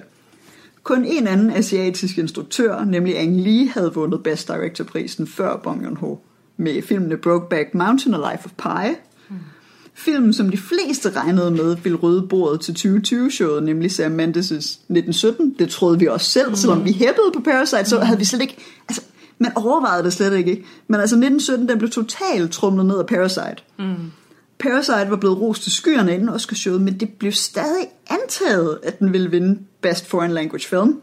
Kun 0.83 1.05
en 1.05 1.27
anden 1.27 1.51
asiatisk 1.51 2.17
instruktør, 2.17 2.83
nemlig 2.83 3.19
Ang 3.19 3.41
Lee, 3.41 3.69
havde 3.69 3.93
vundet 3.93 4.23
Best 4.23 4.47
Director-prisen 4.47 5.27
før 5.27 5.57
Bong 5.57 5.85
Joon-ho 5.85 6.17
med 6.57 6.81
filmene 6.81 7.17
Brokeback 7.17 7.73
Mountain 7.73 8.13
og 8.13 8.31
Life 8.31 8.45
of 8.45 8.51
Pi. 8.51 9.06
Filmen, 9.97 10.33
som 10.33 10.49
de 10.49 10.57
fleste 10.57 11.09
regnede 11.09 11.51
med, 11.51 11.75
ville 11.75 11.97
rydde 11.97 12.21
bordet 12.21 12.61
til 12.61 12.71
2020-showet, 12.71 13.63
nemlig 13.63 13.91
Sam 13.91 14.19
Mendes' 14.19 14.53
1917. 14.53 15.55
Det 15.59 15.69
troede 15.69 15.99
vi 15.99 16.07
også 16.07 16.31
selv, 16.31 16.55
selvom 16.55 16.85
vi 16.85 16.91
hæppede 16.91 17.31
på 17.33 17.39
Parasite, 17.39 17.85
så 17.85 17.99
havde 17.99 18.19
vi 18.19 18.25
slet 18.25 18.41
ikke... 18.41 18.57
Altså, 18.89 19.01
man 19.39 19.51
overvejede 19.55 20.03
det 20.03 20.13
slet 20.13 20.33
ikke. 20.33 20.65
Men 20.87 20.99
altså 20.99 21.15
1917, 21.15 21.69
den 21.69 21.77
blev 21.77 21.89
totalt 21.89 22.51
trumlet 22.51 22.85
ned 22.85 22.99
af 22.99 23.05
Parasite. 23.05 23.55
Mm. 23.79 23.95
Parasite 24.59 25.09
var 25.09 25.15
blevet 25.15 25.41
rost 25.41 25.63
til 25.63 25.71
skyerne 25.71 26.13
inden 26.13 26.29
Oscarshowet, 26.29 26.81
men 26.81 26.99
det 26.99 27.09
blev 27.09 27.31
stadig 27.31 27.87
antaget, 28.09 28.79
at 28.83 28.99
den 28.99 29.13
ville 29.13 29.31
vinde 29.31 29.59
Best 29.81 30.07
Foreign 30.07 30.33
Language 30.33 30.67
Film. 30.67 31.01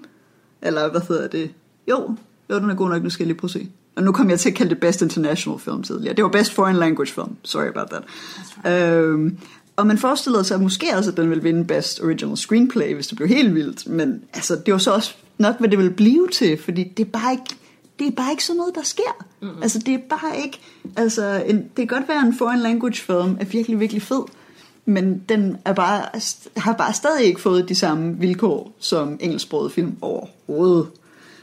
Eller 0.62 0.90
hvad 0.90 1.00
hedder 1.08 1.28
det? 1.28 1.50
Jo, 1.90 2.16
jo 2.50 2.58
den 2.58 2.70
er 2.70 2.74
god 2.74 2.88
nok, 2.88 3.02
nu 3.02 3.10
skal 3.10 3.24
jeg 3.24 3.28
lige 3.28 3.38
prøve 3.38 3.48
at 3.48 3.52
se. 3.52 3.68
Og 3.96 4.02
nu 4.02 4.12
kom 4.12 4.30
jeg 4.30 4.40
til 4.40 4.48
at 4.48 4.54
kalde 4.54 4.70
det 4.70 4.80
Best 4.80 5.02
International 5.02 5.58
Film 5.58 5.82
tidligere. 5.82 6.14
Det 6.14 6.24
var 6.24 6.30
Best 6.30 6.52
Foreign 6.52 6.76
Language 6.76 7.12
Film. 7.12 7.36
Sorry 7.42 7.68
about 7.68 7.88
that. 7.90 8.04
Øhm, 8.72 9.38
og 9.76 9.86
man 9.86 9.98
forestillede 9.98 10.44
sig 10.44 10.60
måske 10.60 10.86
også, 10.96 11.10
at 11.10 11.16
den 11.16 11.30
ville 11.30 11.42
vinde 11.42 11.64
Best 11.64 12.00
Original 12.00 12.36
Screenplay, 12.36 12.94
hvis 12.94 13.06
det 13.06 13.16
blev 13.16 13.28
helt 13.28 13.54
vildt. 13.54 13.88
Men 13.88 14.22
altså, 14.34 14.56
det 14.66 14.72
var 14.72 14.78
så 14.78 14.94
også 14.94 15.14
nok, 15.38 15.58
hvad 15.58 15.68
det 15.68 15.78
ville 15.78 15.92
blive 15.92 16.28
til, 16.32 16.58
fordi 16.58 16.84
det 16.84 17.06
er 17.06 17.10
bare 17.10 17.32
ikke, 17.32 17.56
det 17.98 18.06
er 18.06 18.10
bare 18.10 18.30
ikke 18.30 18.44
sådan 18.44 18.56
noget, 18.56 18.74
der 18.74 18.82
sker. 18.82 19.26
Mm-hmm. 19.40 19.62
Altså, 19.62 19.78
det 19.78 19.94
er 19.94 19.98
bare 20.10 20.40
ikke... 20.44 20.60
Altså, 20.96 21.42
en, 21.46 21.56
det 21.56 21.76
kan 21.76 21.86
godt 21.86 22.08
være, 22.08 22.26
en 22.26 22.38
foreign 22.38 22.60
language 22.60 22.96
film 22.96 23.36
er 23.40 23.44
virkelig, 23.44 23.80
virkelig 23.80 24.02
fed, 24.02 24.22
men 24.84 25.22
den 25.28 25.56
er 25.64 25.72
bare, 25.72 26.02
har 26.56 26.72
bare 26.72 26.92
stadig 26.92 27.24
ikke 27.24 27.40
fået 27.40 27.68
de 27.68 27.74
samme 27.74 28.18
vilkår 28.18 28.72
som 28.78 29.16
engelsksproget 29.20 29.72
film 29.72 29.96
overhovedet. 30.00 30.86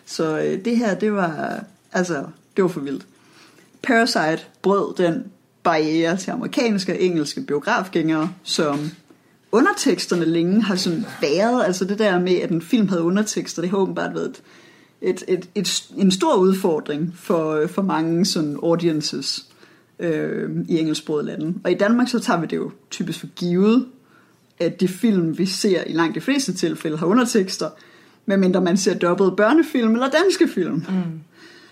Så 0.05 0.39
øh, 0.39 0.65
det 0.65 0.77
her, 0.77 0.95
det 0.95 1.13
var, 1.13 1.63
altså, 1.93 2.23
det 2.55 2.63
var 2.63 2.67
for 2.67 2.79
vildt. 2.79 3.07
Parasite 3.83 4.45
brød 4.61 4.95
den 4.97 5.23
barriere 5.63 6.17
til 6.17 6.31
amerikanske 6.31 6.91
og 6.91 7.01
engelske 7.01 7.41
biografgængere, 7.41 8.33
som 8.43 8.79
underteksterne 9.51 10.25
længe 10.25 10.61
har 10.61 10.75
sådan 10.75 11.05
været, 11.21 11.63
altså 11.65 11.85
det 11.85 11.99
der 11.99 12.19
med, 12.19 12.35
at 12.35 12.51
en 12.51 12.61
film 12.61 12.87
havde 12.87 13.01
undertekster, 13.01 13.61
det 13.61 13.71
har 13.71 13.77
åbenbart 13.77 14.13
været 14.13 14.25
et, 14.25 14.41
et, 15.01 15.23
et, 15.27 15.49
et, 15.55 15.89
en 15.97 16.11
stor 16.11 16.35
udfordring 16.35 17.13
for, 17.15 17.67
for 17.67 17.81
mange 17.81 18.25
sådan 18.25 18.57
audiences 18.63 19.45
øh, 19.99 20.49
i 20.69 20.79
engelsksprogede 20.79 21.25
lande. 21.25 21.53
Og 21.63 21.71
i 21.71 21.75
Danmark 21.75 22.07
så 22.07 22.19
tager 22.19 22.39
vi 22.39 22.47
det 22.47 22.57
jo 22.57 22.71
typisk 22.89 23.19
for 23.19 23.27
givet, 23.27 23.85
at 24.59 24.79
de 24.79 24.87
film, 24.87 25.37
vi 25.37 25.45
ser 25.45 25.83
i 25.83 25.93
langt 25.93 26.15
de 26.15 26.21
fleste 26.21 26.53
tilfælde, 26.53 26.97
har 26.97 27.05
undertekster, 27.05 27.69
medmindre 28.25 28.61
man 28.61 28.77
ser 28.77 28.97
dobbelt 28.97 29.37
børnefilm 29.37 29.93
eller 29.93 30.09
danske 30.09 30.47
film. 30.47 30.73
Mm. 30.73 31.19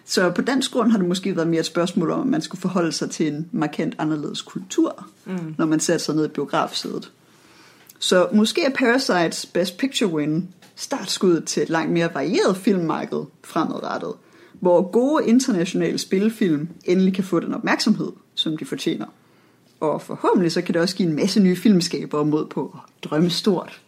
Så 0.09 0.31
på 0.31 0.41
dansk 0.41 0.71
grund 0.71 0.91
har 0.91 0.97
det 0.97 1.07
måske 1.07 1.35
været 1.35 1.47
mere 1.47 1.59
et 1.59 1.65
spørgsmål 1.65 2.11
om, 2.11 2.21
at 2.21 2.27
man 2.27 2.41
skulle 2.41 2.61
forholde 2.61 2.91
sig 2.91 3.09
til 3.09 3.27
en 3.27 3.49
markant 3.51 3.95
anderledes 3.97 4.41
kultur, 4.41 5.07
mm. 5.25 5.55
når 5.57 5.65
man 5.65 5.79
satte 5.79 6.05
sig 6.05 6.15
ned 6.15 6.25
i 6.25 6.27
biografsædet. 6.27 7.11
Så 7.99 8.27
måske 8.33 8.63
er 8.63 8.69
Parasites 8.69 9.45
Best 9.45 9.77
Picture 9.77 10.11
win 10.11 10.49
startskuddet 10.75 11.45
til 11.45 11.63
et 11.63 11.69
langt 11.69 11.91
mere 11.91 12.13
varieret 12.13 12.57
filmmarked 12.57 13.23
fremadrettet, 13.43 14.13
hvor 14.59 14.91
gode 14.91 15.27
internationale 15.27 15.97
spillefilm 15.97 16.67
endelig 16.85 17.13
kan 17.13 17.23
få 17.23 17.39
den 17.39 17.53
opmærksomhed, 17.53 18.11
som 18.35 18.57
de 18.57 18.65
fortjener. 18.65 19.05
Og 19.79 20.01
forhåbentlig 20.01 20.51
så 20.51 20.61
kan 20.61 20.73
det 20.73 20.81
også 20.81 20.95
give 20.95 21.09
en 21.09 21.15
masse 21.15 21.39
nye 21.39 21.55
filmskaber 21.55 22.23
mod 22.23 22.45
på 22.45 22.75
at 22.75 23.09
drømme 23.09 23.29
stort. 23.29 23.81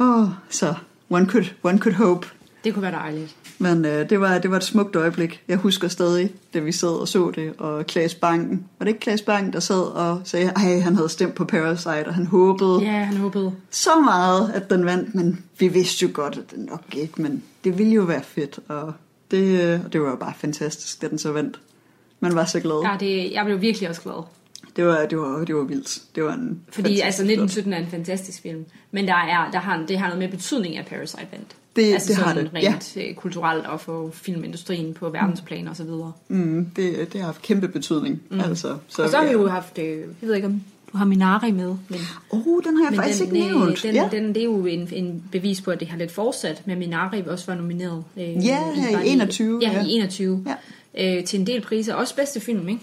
Åh, 0.00 0.20
oh, 0.20 0.28
så 0.48 0.74
one 1.10 1.26
could, 1.26 1.46
one 1.62 1.78
could 1.78 1.94
hope. 1.94 2.26
Det 2.64 2.74
kunne 2.74 2.82
være 2.82 2.92
dejligt. 2.92 3.36
Men 3.58 3.84
øh, 3.84 4.10
det, 4.10 4.20
var, 4.20 4.38
det 4.38 4.50
var 4.50 4.56
et 4.56 4.64
smukt 4.64 4.96
øjeblik. 4.96 5.42
Jeg 5.48 5.56
husker 5.56 5.88
stadig, 5.88 6.30
da 6.54 6.58
vi 6.58 6.72
sad 6.72 6.88
og 6.88 7.08
så 7.08 7.30
det, 7.34 7.52
og 7.58 7.86
Klaas 7.86 8.14
Banken, 8.14 8.64
var 8.78 8.84
det 8.84 8.88
ikke 8.90 9.00
Klaas 9.00 9.22
Banken, 9.22 9.52
der 9.52 9.60
sad 9.60 9.80
og 9.80 10.20
sagde, 10.24 10.50
at 10.50 10.82
han 10.82 10.96
havde 10.96 11.08
stemt 11.08 11.34
på 11.34 11.44
Parasite, 11.44 12.06
og 12.06 12.14
han 12.14 12.26
håbede 12.26 12.78
Ja, 12.82 12.90
han 13.04 13.16
håbede. 13.16 13.52
så 13.70 14.00
meget, 14.00 14.52
at 14.54 14.70
den 14.70 14.84
vandt, 14.84 15.14
men 15.14 15.44
vi 15.58 15.68
vidste 15.68 16.02
jo 16.06 16.10
godt, 16.14 16.36
at 16.38 16.50
den 16.56 16.64
nok 16.64 16.82
ikke, 16.96 17.22
men 17.22 17.42
det 17.64 17.78
ville 17.78 17.92
jo 17.92 18.02
være 18.02 18.22
fedt, 18.22 18.58
og 18.68 18.92
det, 19.30 19.62
øh, 19.62 19.80
og 19.84 19.92
det 19.92 20.02
var 20.02 20.10
jo 20.10 20.16
bare 20.16 20.32
fantastisk, 20.38 21.02
da 21.02 21.08
den 21.08 21.18
så 21.18 21.32
vandt. 21.32 21.60
Man 22.20 22.34
var 22.34 22.44
så 22.44 22.60
glad. 22.60 22.80
Ja, 22.90 22.96
det, 23.06 23.32
jeg 23.32 23.44
blev 23.44 23.60
virkelig 23.60 23.88
også 23.88 24.00
glad. 24.02 24.22
Det 24.76 24.86
var, 24.86 25.06
det 25.06 25.18
var, 25.18 25.44
det 25.44 25.54
var 25.54 25.62
vildt. 25.62 25.98
Det 26.14 26.24
var 26.24 26.32
en 26.32 26.60
Fordi 26.72 27.00
altså 27.00 27.22
flot. 27.22 27.30
1917 27.30 27.72
er 27.72 27.78
en 27.78 27.86
fantastisk 27.90 28.42
film. 28.42 28.64
Men 28.90 29.06
der 29.06 29.14
er, 29.14 29.50
der 29.50 29.58
har, 29.58 29.84
det 29.88 29.98
har 29.98 30.06
noget 30.06 30.18
med 30.18 30.28
betydning 30.28 30.76
af 30.76 30.86
Parasite 30.86 31.26
vandt. 31.32 31.56
Det- 31.86 31.92
altså 31.92 32.08
det 32.08 32.16
har 32.16 32.34
det, 32.34 32.50
rent 32.54 32.96
ja. 32.96 33.12
kulturelt 33.16 33.66
og 33.66 33.80
for 33.80 34.10
filmindustrien 34.12 34.94
på 34.94 35.08
verdensplan 35.08 35.68
og 35.68 35.76
så 35.76 35.84
videre. 35.84 36.12
Mm, 36.28 36.66
det, 36.76 37.12
det 37.12 37.20
har 37.20 37.26
haft 37.26 37.42
kæmpe 37.42 37.68
betydning. 37.68 38.20
Mm. 38.30 38.40
Altså, 38.40 38.76
Så 38.88 39.02
og 39.02 39.08
så 39.10 39.16
har 39.16 39.24
vi 39.24 39.30
ja. 39.30 39.36
jo 39.36 39.48
haft, 39.48 39.78
øh, 39.78 39.86
jeg 39.98 40.06
ved 40.20 40.34
ikke 40.34 40.46
om 40.46 40.62
du 40.92 40.96
har 40.98 41.04
Minari 41.04 41.50
med, 41.50 41.74
men, 41.88 42.00
Oh, 42.30 42.62
den 42.64 42.76
har 42.76 42.90
jeg 42.90 42.96
faktisk 42.96 43.24
den, 43.24 43.36
ikke 43.36 43.48
nævnt. 43.48 43.82
den, 43.82 43.94
ja. 43.94 44.08
den, 44.12 44.28
det 44.28 44.36
er 44.36 44.44
jo 44.44 44.66
en, 44.66 44.88
en 44.92 45.24
bevis 45.32 45.60
på, 45.60 45.70
at 45.70 45.80
det 45.80 45.88
har 45.88 45.98
lidt 45.98 46.10
fortsat, 46.12 46.62
men 46.66 46.78
Minari 46.78 47.22
også 47.26 47.46
var 47.46 47.54
nomineret. 47.54 48.04
Øh, 48.16 48.22
Ja, 48.46 48.58
her 48.74 49.00
i 49.02 49.08
21, 49.08 49.58
Ja, 49.62 49.70
ja. 49.72 49.84
i 49.84 49.90
21. 49.92 50.44
Ja. 50.96 51.18
Øh, 51.18 51.24
til 51.24 51.40
en 51.40 51.46
del 51.46 51.60
priser. 51.60 51.94
Også 51.94 52.16
bedste 52.16 52.40
film, 52.40 52.68
ikke? 52.68 52.80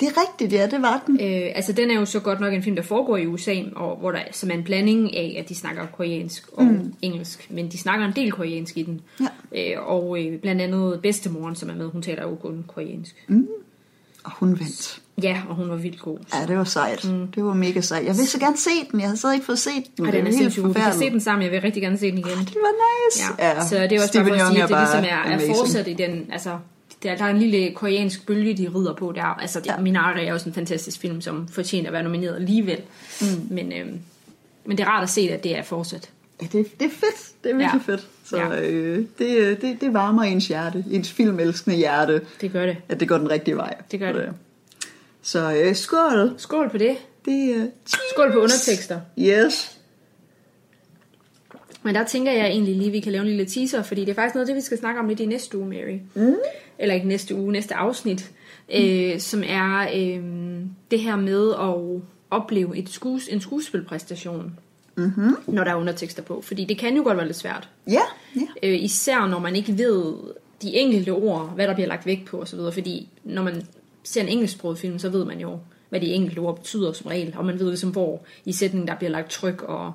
Det 0.00 0.08
er 0.08 0.12
rigtigt, 0.20 0.52
ja, 0.52 0.66
det 0.66 0.82
var 0.82 1.02
den. 1.06 1.20
Øh, 1.20 1.52
altså 1.54 1.72
den 1.72 1.90
er 1.90 1.94
jo 1.94 2.04
så 2.04 2.20
godt 2.20 2.40
nok 2.40 2.54
en 2.54 2.62
film, 2.62 2.76
der 2.76 2.82
foregår 2.82 3.16
i 3.16 3.26
USA, 3.26 3.62
og 3.76 3.96
hvor 3.96 4.10
der 4.10 4.20
som 4.32 4.50
er 4.50 4.54
en 4.54 4.64
blanding 4.64 5.16
af, 5.16 5.36
at 5.38 5.48
de 5.48 5.54
snakker 5.54 5.86
koreansk 5.86 6.48
og 6.52 6.64
mm. 6.64 6.94
engelsk, 7.02 7.46
men 7.50 7.68
de 7.68 7.78
snakker 7.78 8.06
en 8.06 8.12
del 8.16 8.32
koreansk 8.32 8.76
i 8.76 8.82
den. 8.82 9.00
Ja. 9.20 9.76
Øh, 9.76 9.88
og 9.88 10.24
øh, 10.24 10.38
blandt 10.38 10.62
andet 10.62 11.00
bedstemoren, 11.02 11.54
som 11.54 11.70
er 11.70 11.74
med, 11.74 11.86
hun 11.86 12.02
taler 12.02 12.22
jo 12.22 12.34
kun 12.34 12.64
koreansk. 12.68 13.26
Og 14.24 14.32
hun 14.34 14.60
vandt. 14.60 15.02
Ja, 15.22 15.42
og 15.48 15.54
hun 15.54 15.68
var 15.68 15.76
vildt 15.76 16.00
god. 16.00 16.18
Ja, 16.34 16.46
det 16.46 16.56
var 16.56 16.64
sejt. 16.64 17.04
Mm. 17.12 17.26
Det 17.26 17.44
var 17.44 17.54
mega 17.54 17.80
sejt. 17.80 18.04
Jeg 18.04 18.14
ville 18.14 18.26
så 18.26 18.38
gerne 18.38 18.56
se 18.56 18.70
den. 18.90 19.00
Jeg 19.00 19.08
havde 19.08 19.18
stadig 19.18 19.34
ikke 19.34 19.46
fået 19.46 19.58
set 19.58 19.84
den. 19.96 20.04
Det 20.04 20.14
den 20.14 20.26
er 20.26 20.36
helt. 20.36 20.68
Vi 20.68 20.72
kan 20.72 20.92
se 20.92 21.10
den 21.10 21.20
sammen. 21.20 21.42
Jeg 21.42 21.52
vil 21.52 21.60
rigtig 21.60 21.82
gerne 21.82 21.98
se 21.98 22.10
den 22.10 22.18
igen. 22.18 22.38
Det 22.38 22.56
var 22.56 22.74
nice. 22.84 23.22
Ja. 23.38 23.66
Så 23.66 23.74
det 23.74 23.92
er 23.92 23.96
også 23.96 24.06
Steven 24.06 24.28
bare 24.28 24.38
for 24.38 24.44
at 24.44 24.52
sige, 24.52 24.62
at 24.62 24.68
det 24.68 24.78
ligesom 24.78 25.04
er, 25.04 25.50
er 25.50 25.56
fortsat 25.56 25.88
i 25.88 25.92
den, 25.92 26.26
altså, 26.32 26.58
der, 27.02 27.16
der 27.16 27.24
er 27.24 27.28
en 27.30 27.38
lille 27.38 27.70
koreansk 27.74 28.26
bølge, 28.26 28.54
de 28.56 28.70
rider 28.74 28.94
på 28.94 29.12
der. 29.12 29.22
Altså, 29.22 29.60
ja. 29.66 29.72
Ja. 29.74 29.80
Minari 29.80 30.26
er 30.26 30.32
også 30.32 30.48
en 30.48 30.54
fantastisk 30.54 31.00
film, 31.00 31.20
som 31.20 31.48
fortjener 31.48 31.86
at 31.88 31.92
være 31.92 32.02
nomineret 32.02 32.34
alligevel. 32.36 32.80
Mm. 33.20 33.26
Men, 33.50 33.72
øhm, 33.72 33.98
men 34.64 34.78
det 34.78 34.84
er 34.84 34.88
rart 34.88 35.02
at 35.02 35.08
se, 35.10 35.20
at 35.20 35.44
det 35.44 35.58
er 35.58 35.62
fortsat. 35.62 36.10
Ja, 36.42 36.46
det, 36.52 36.80
det 36.80 36.86
er 36.86 36.90
fedt. 36.90 37.44
Det 37.44 37.50
er 37.50 37.56
virkelig 37.56 37.82
Ja. 37.88 37.92
fedt. 37.92 38.08
Så 38.24 38.36
Ja. 38.36 38.60
øh, 38.70 39.04
det, 39.18 39.62
det, 39.62 39.80
det 39.80 39.92
varmer 39.92 40.22
ens 40.22 40.48
hjerte. 40.48 40.84
Ens 40.90 41.12
filmelskende 41.12 41.76
hjerte. 41.76 42.20
Det 42.40 42.52
gør 42.52 42.66
det. 42.66 42.76
At 42.88 43.00
det 43.00 43.08
går 43.08 43.18
den 43.18 43.30
rigtige 43.30 43.56
vej. 43.56 43.74
Det 43.90 44.00
gør 44.00 44.12
det. 44.12 44.28
Så 45.22 45.52
øh, 45.64 45.74
skål. 45.76 46.34
Skål 46.36 46.70
på 46.70 46.78
det. 46.78 46.96
Det, 47.24 47.54
øh, 47.56 47.64
Skål 48.12 48.32
på 48.32 48.38
undertekster. 48.38 49.00
yes. 49.18 49.74
Men 51.82 51.94
der 51.94 52.04
tænker 52.04 52.32
jeg 52.32 52.46
egentlig 52.46 52.76
lige, 52.76 52.86
at 52.86 52.92
vi 52.92 53.00
kan 53.00 53.12
lave 53.12 53.22
en 53.22 53.28
lille 53.28 53.46
teaser, 53.46 53.82
fordi 53.82 54.00
det 54.00 54.08
er 54.10 54.14
faktisk 54.14 54.34
noget 54.34 54.48
det, 54.48 54.56
vi 54.56 54.60
skal 54.60 54.78
snakke 54.78 55.00
om 55.00 55.08
lidt 55.08 55.20
i 55.20 55.26
næste 55.26 55.58
uge, 55.58 55.68
Mary. 55.68 55.98
Mm. 56.14 56.34
Eller 56.78 56.94
ikke 56.94 57.08
næste 57.08 57.34
uge, 57.34 57.52
næste 57.52 57.74
afsnit. 57.74 58.30
Mm. 58.68 58.74
Øh, 58.74 59.20
som 59.20 59.42
er 59.46 59.88
øh, 59.94 60.22
det 60.90 61.00
her 61.00 61.16
med 61.16 61.54
at 61.54 62.02
opleve 62.30 62.76
et 62.76 62.88
skues, 62.88 63.28
en 63.28 63.40
skuespilpræstation, 63.40 64.58
mm-hmm. 64.96 65.36
når 65.46 65.64
der 65.64 65.70
er 65.70 65.76
undertekster 65.76 66.22
på. 66.22 66.40
Fordi 66.40 66.64
det 66.64 66.78
kan 66.78 66.96
jo 66.96 67.02
godt 67.02 67.16
være 67.16 67.26
lidt 67.26 67.36
svært. 67.36 67.68
Ja, 67.86 68.02
ja. 68.36 68.46
Øh, 68.62 68.82
især 68.82 69.26
når 69.26 69.38
man 69.38 69.56
ikke 69.56 69.78
ved 69.78 70.14
de 70.62 70.74
enkelte 70.74 71.10
ord, 71.10 71.52
hvad 71.54 71.68
der 71.68 71.74
bliver 71.74 71.88
lagt 71.88 72.06
vægt 72.06 72.24
på 72.24 72.40
osv. 72.40 72.58
Fordi 72.72 73.08
når 73.24 73.42
man 73.42 73.62
ser 74.02 74.22
en 74.22 74.28
engelsksproget 74.28 74.78
film, 74.78 74.98
så 74.98 75.08
ved 75.08 75.24
man 75.24 75.40
jo, 75.40 75.58
hvad 75.88 76.00
de 76.00 76.06
enkelte 76.06 76.38
ord 76.38 76.56
betyder 76.56 76.92
som 76.92 77.06
regel. 77.06 77.34
Og 77.36 77.44
man 77.44 77.58
ved 77.58 77.68
ligesom, 77.68 77.90
hvor 77.90 78.22
i 78.44 78.52
sætningen 78.52 78.88
der 78.88 78.94
bliver 78.94 79.10
lagt 79.10 79.30
tryk, 79.30 79.62
og 79.62 79.92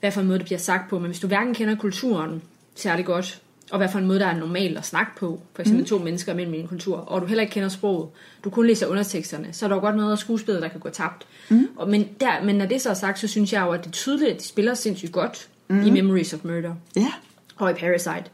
hvad 0.00 0.12
for 0.12 0.20
en 0.20 0.26
måde 0.26 0.38
det 0.38 0.46
bliver 0.46 0.58
sagt 0.58 0.90
på. 0.90 0.98
Men 0.98 1.06
hvis 1.06 1.20
du 1.20 1.26
hverken 1.26 1.54
kender 1.54 1.76
kulturen, 1.76 2.42
særlig 2.74 3.04
godt, 3.04 3.42
og 3.70 3.78
hvad 3.78 3.88
for 3.88 3.98
en 3.98 4.06
måde, 4.06 4.18
der 4.18 4.26
er 4.26 4.36
normalt 4.38 4.78
at 4.78 4.84
snakke 4.86 5.12
på. 5.16 5.42
For 5.54 5.62
eksempel 5.62 5.82
mm. 5.82 5.88
to 5.88 5.98
mennesker 5.98 6.34
mellem 6.34 6.54
en 6.54 6.66
kultur, 6.68 6.96
og 6.96 7.20
du 7.20 7.26
heller 7.26 7.42
ikke 7.42 7.52
kender 7.52 7.68
sproget. 7.68 8.08
Du 8.44 8.50
kun 8.50 8.66
læser 8.66 8.86
underteksterne, 8.86 9.52
så 9.52 9.66
er 9.66 9.68
der 9.68 9.76
jo 9.76 9.80
godt 9.80 9.96
noget 9.96 10.12
af 10.12 10.18
skuespillet, 10.18 10.62
der 10.62 10.68
kan 10.68 10.80
gå 10.80 10.88
tabt. 10.88 11.26
Mm. 11.48 11.68
Og, 11.76 11.88
men, 11.90 12.08
der, 12.20 12.44
men 12.44 12.54
når 12.56 12.66
det 12.66 12.80
så 12.82 12.90
er 12.90 12.94
sagt, 12.94 13.18
så 13.18 13.28
synes 13.28 13.52
jeg 13.52 13.62
jo, 13.66 13.70
at 13.70 13.80
det 13.80 13.86
er 13.86 13.90
tydeligt, 13.92 14.30
at 14.30 14.38
de 14.40 14.44
spiller 14.44 14.74
sindssygt 14.74 15.12
godt 15.12 15.48
mm. 15.68 15.86
i 15.86 15.90
Memories 15.90 16.34
of 16.34 16.40
Murder. 16.44 16.74
Ja. 16.96 17.12
Og 17.56 17.70
i 17.70 17.74
Parasite. 17.74 18.24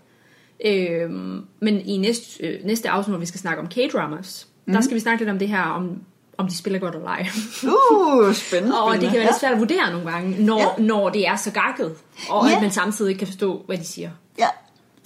Øhm, 0.64 1.44
men 1.60 1.80
i 1.80 1.96
næste, 1.96 2.46
øh, 2.46 2.64
næste 2.64 2.88
afsnit, 2.90 3.12
hvor 3.12 3.20
vi 3.20 3.26
skal 3.26 3.40
snakke 3.40 3.62
om 3.62 3.68
K-dramas, 3.68 4.46
mm. 4.66 4.72
der 4.72 4.80
skal 4.80 4.94
vi 4.94 5.00
snakke 5.00 5.20
lidt 5.20 5.30
om 5.30 5.38
det 5.38 5.48
her, 5.48 5.62
om, 5.62 6.02
om 6.38 6.48
de 6.48 6.56
spiller 6.56 6.78
godt 6.78 6.94
eller 6.94 7.08
ej. 7.08 7.26
Uh, 7.64 8.34
spændende. 8.48 8.82
og 8.82 8.92
det 8.94 9.02
kan 9.02 9.12
være 9.12 9.22
lidt 9.26 9.40
svært 9.40 9.52
at 9.52 9.58
vurdere 9.58 9.92
nogle 9.92 10.10
gange, 10.10 10.44
når, 10.44 10.74
Ja. 10.78 10.82
når 10.84 11.08
det 11.08 11.26
er 11.28 11.36
så 11.36 11.50
gakket, 11.50 11.92
og 12.28 12.48
Ja. 12.48 12.56
at 12.56 12.62
man 12.62 12.70
samtidig 12.70 13.08
ikke 13.08 13.18
kan 13.18 13.26
forstå, 13.28 13.62
hvad 13.66 13.78
de 13.78 13.84
siger. 13.84 14.10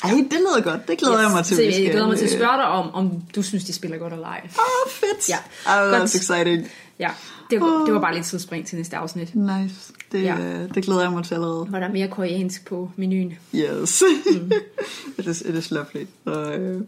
Ej, 0.05 0.11
det 0.31 0.39
lyder 0.39 0.63
godt. 0.63 0.89
Det 0.89 0.99
glæder 0.99 1.19
yes. 1.19 1.23
jeg 1.23 1.31
mig 1.37 1.45
til. 1.45 1.57
Så 1.57 1.63
jeg 1.63 1.91
glæder 1.91 2.07
mig 2.07 2.19
til 2.19 2.25
at 2.25 2.31
spørge 2.33 2.57
dig 2.57 2.67
om, 2.67 2.95
om 2.95 3.23
du 3.35 3.43
synes, 3.43 3.65
de 3.65 3.73
spiller 3.73 3.99
godt 3.99 4.13
eller 4.13 4.27
ej. 4.27 4.41
Åh, 4.45 4.91
fedt. 4.91 5.29
Ja. 5.29 5.37
Oh, 5.67 5.91
Godt. 5.91 6.03
that's 6.03 6.19
exciting. 6.19 6.69
Ja, 6.99 7.11
det 7.51 7.61
var, 7.61 7.85
det 7.85 7.95
var 7.95 8.01
bare 8.01 8.15
lidt 8.15 8.27
tidsspring 8.27 8.67
til 8.67 8.77
næste 8.79 8.97
afsnit. 8.97 9.35
Nice. 9.35 9.93
Det, 10.13 10.23
Ja. 10.23 10.37
ja. 10.37 10.67
det 10.67 10.85
glæder 10.85 11.01
jeg 11.03 11.11
mig 11.13 11.25
til 11.25 11.35
allerede. 11.35 11.65
Hvor 11.65 11.79
der 11.79 11.87
er 11.87 11.93
mere 11.93 12.09
koreansk 12.09 12.65
på 12.67 12.91
menuen. 12.97 13.39
Yes. 13.55 14.03
Mm. 14.27 14.53
it, 15.19 15.27
is, 15.27 15.41
it 15.41 15.55
is 15.55 15.71
lovely. 15.71 16.05
Så, 16.25 16.53
øh, 16.53 16.81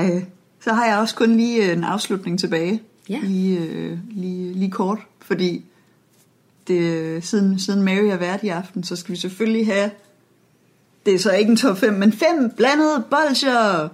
øh, 0.00 0.22
så 0.60 0.72
har 0.72 0.86
jeg 0.86 0.98
også 0.98 1.14
kun 1.14 1.36
lige 1.36 1.66
øh, 1.66 1.72
en 1.72 1.84
afslutning 1.84 2.40
tilbage. 2.40 2.82
Ja. 3.08 3.20
Lige, 3.22 3.58
øh, 3.58 3.98
lige, 4.10 4.52
lige 4.52 4.70
kort. 4.70 4.98
Fordi 5.20 5.64
det, 6.68 7.24
siden, 7.24 7.58
siden 7.58 7.82
Mary 7.82 8.04
er 8.04 8.16
vært 8.16 8.42
i 8.42 8.48
aften, 8.48 8.84
så 8.84 8.96
skal 8.96 9.12
vi 9.12 9.16
selvfølgelig 9.20 9.66
have... 9.66 9.90
Det 11.06 11.14
er 11.14 11.18
så 11.18 11.32
ikke 11.32 11.50
en 11.50 11.56
top 11.56 11.78
5, 11.78 11.92
men 11.92 12.12
fem 12.12 12.50
blandede 12.56 13.04
bolcher. 13.10 13.88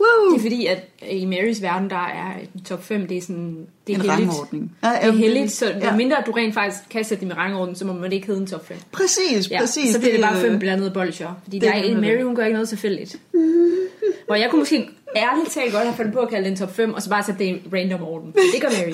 Woo! 0.00 0.30
Det 0.32 0.36
er 0.38 0.42
fordi, 0.42 0.66
at 0.66 0.88
i 1.10 1.24
Marys 1.24 1.62
verden, 1.62 1.90
der 1.90 1.96
er 1.96 2.32
top 2.64 2.84
5, 2.84 3.06
det 3.08 3.16
er 3.16 3.20
sådan, 3.20 3.66
det 3.86 3.92
er 3.92 3.96
en 3.96 4.02
heldigt. 4.10 4.28
rangordning. 4.30 4.72
Ja, 4.82 4.88
Det 4.88 5.08
er 5.08 5.12
heldigt, 5.12 5.52
så 5.52 5.66
ja. 5.66 5.78
ja. 5.78 5.96
mindre 5.96 6.16
du 6.26 6.32
rent 6.32 6.54
faktisk 6.54 6.80
kan 6.90 7.04
sætte 7.04 7.20
dem 7.24 7.30
i 7.30 7.34
rangorden, 7.34 7.74
så 7.74 7.84
må 7.84 7.92
man 7.92 8.12
ikke 8.12 8.26
hedde 8.26 8.40
en 8.40 8.46
top 8.46 8.66
5. 8.68 8.76
Præcis, 8.92 9.50
Ja, 9.50 9.60
præcis. 9.60 9.94
så 9.94 10.00
bliver 10.00 10.12
det, 10.14 10.22
bare 10.22 10.36
øh, 10.36 10.40
fem 10.50 10.58
blandede 10.58 10.90
bolcher. 10.90 11.28
Fordi 11.44 11.58
det 11.58 11.68
der 11.68 11.74
er 11.74 11.82
en 11.82 12.00
Mary, 12.00 12.10
det. 12.12 12.24
hun 12.24 12.34
gør 12.34 12.44
ikke 12.44 12.54
noget 12.54 12.68
tilfældigt. 12.68 13.16
Hvor 14.26 14.34
jeg 14.34 14.50
kunne 14.50 14.58
måske 14.58 14.88
ærligt 15.16 15.50
talt 15.50 15.72
godt 15.72 15.84
have 15.84 15.96
fundet 15.96 16.14
på 16.14 16.20
at 16.20 16.28
kalde 16.30 16.48
den 16.48 16.56
top 16.56 16.74
5, 16.76 16.94
og 16.94 17.02
så 17.02 17.10
bare 17.10 17.22
sætte 17.24 17.44
det 17.44 17.50
i 17.50 17.62
random 17.72 18.02
orden. 18.02 18.32
Det 18.54 18.60
gør 18.62 18.68
Mary. 18.68 18.92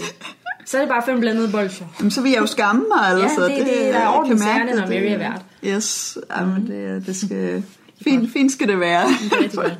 Så 0.67 0.77
er 0.77 0.81
det 0.81 0.89
bare 0.89 1.03
fem 1.07 1.21
blandede 1.21 1.49
bolcher. 1.53 1.87
Jamen, 2.01 2.11
så 2.11 2.21
vil 2.23 2.31
jeg 2.33 2.41
jo 2.41 2.47
skamme 2.47 2.85
mig, 2.89 3.23
altså. 3.23 3.45
det- 3.49 3.57
det- 3.57 3.67
der 3.67 3.73
er 3.93 4.01
jeg 4.01 4.09
orden 4.09 4.29
kan 4.29 4.37
i 4.37 4.41
sagerne, 4.41 4.65
mærke, 4.65 4.79
når 4.81 4.87
Mary 4.87 5.01
det- 5.03 5.13
er 5.13 5.19
vært. 5.19 5.43
Yes, 5.65 6.19
jamen, 6.37 6.67
det, 6.67 7.07
det 7.07 7.17
skal... 7.17 7.63
Fint, 8.05 8.33
fint 8.33 8.53
skal 8.53 8.69
det 8.69 8.81
være. 8.81 9.09
Det 9.41 9.55
er 9.55 9.71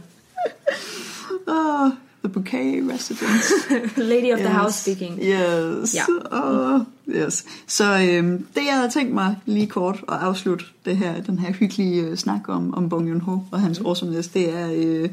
oh, 1.47 1.91
the 2.25 2.29
bouquet 2.29 2.83
residence. 2.93 3.55
Lady 4.13 4.33
of 4.33 4.39
the 4.39 4.49
Yes. 4.49 4.57
house 4.57 4.83
speaking. 4.83 5.19
Yes. 5.23 5.95
Ja. 5.95 6.05
Oh, 6.31 6.81
yes. 7.09 7.45
Så 7.67 7.85
øhm, 7.85 8.47
det, 8.55 8.65
jeg 8.67 8.75
havde 8.77 8.91
tænkt 8.91 9.15
mig 9.15 9.37
lige 9.47 9.67
kort 9.67 10.05
at 10.09 10.15
afslutte 10.15 10.65
det 10.85 10.97
her, 10.97 11.21
den 11.23 11.39
her 11.39 11.53
hyggelige 11.53 12.03
øh, 12.03 12.17
snak 12.17 12.49
om, 12.49 12.75
om 12.75 12.89
Bong 12.89 13.09
Joon-ho 13.11 13.39
og 13.51 13.61
hans 13.61 13.79
awesomeness, 13.79 14.29
det 14.29 14.57
er, 14.59 14.71
øh, 14.75 15.09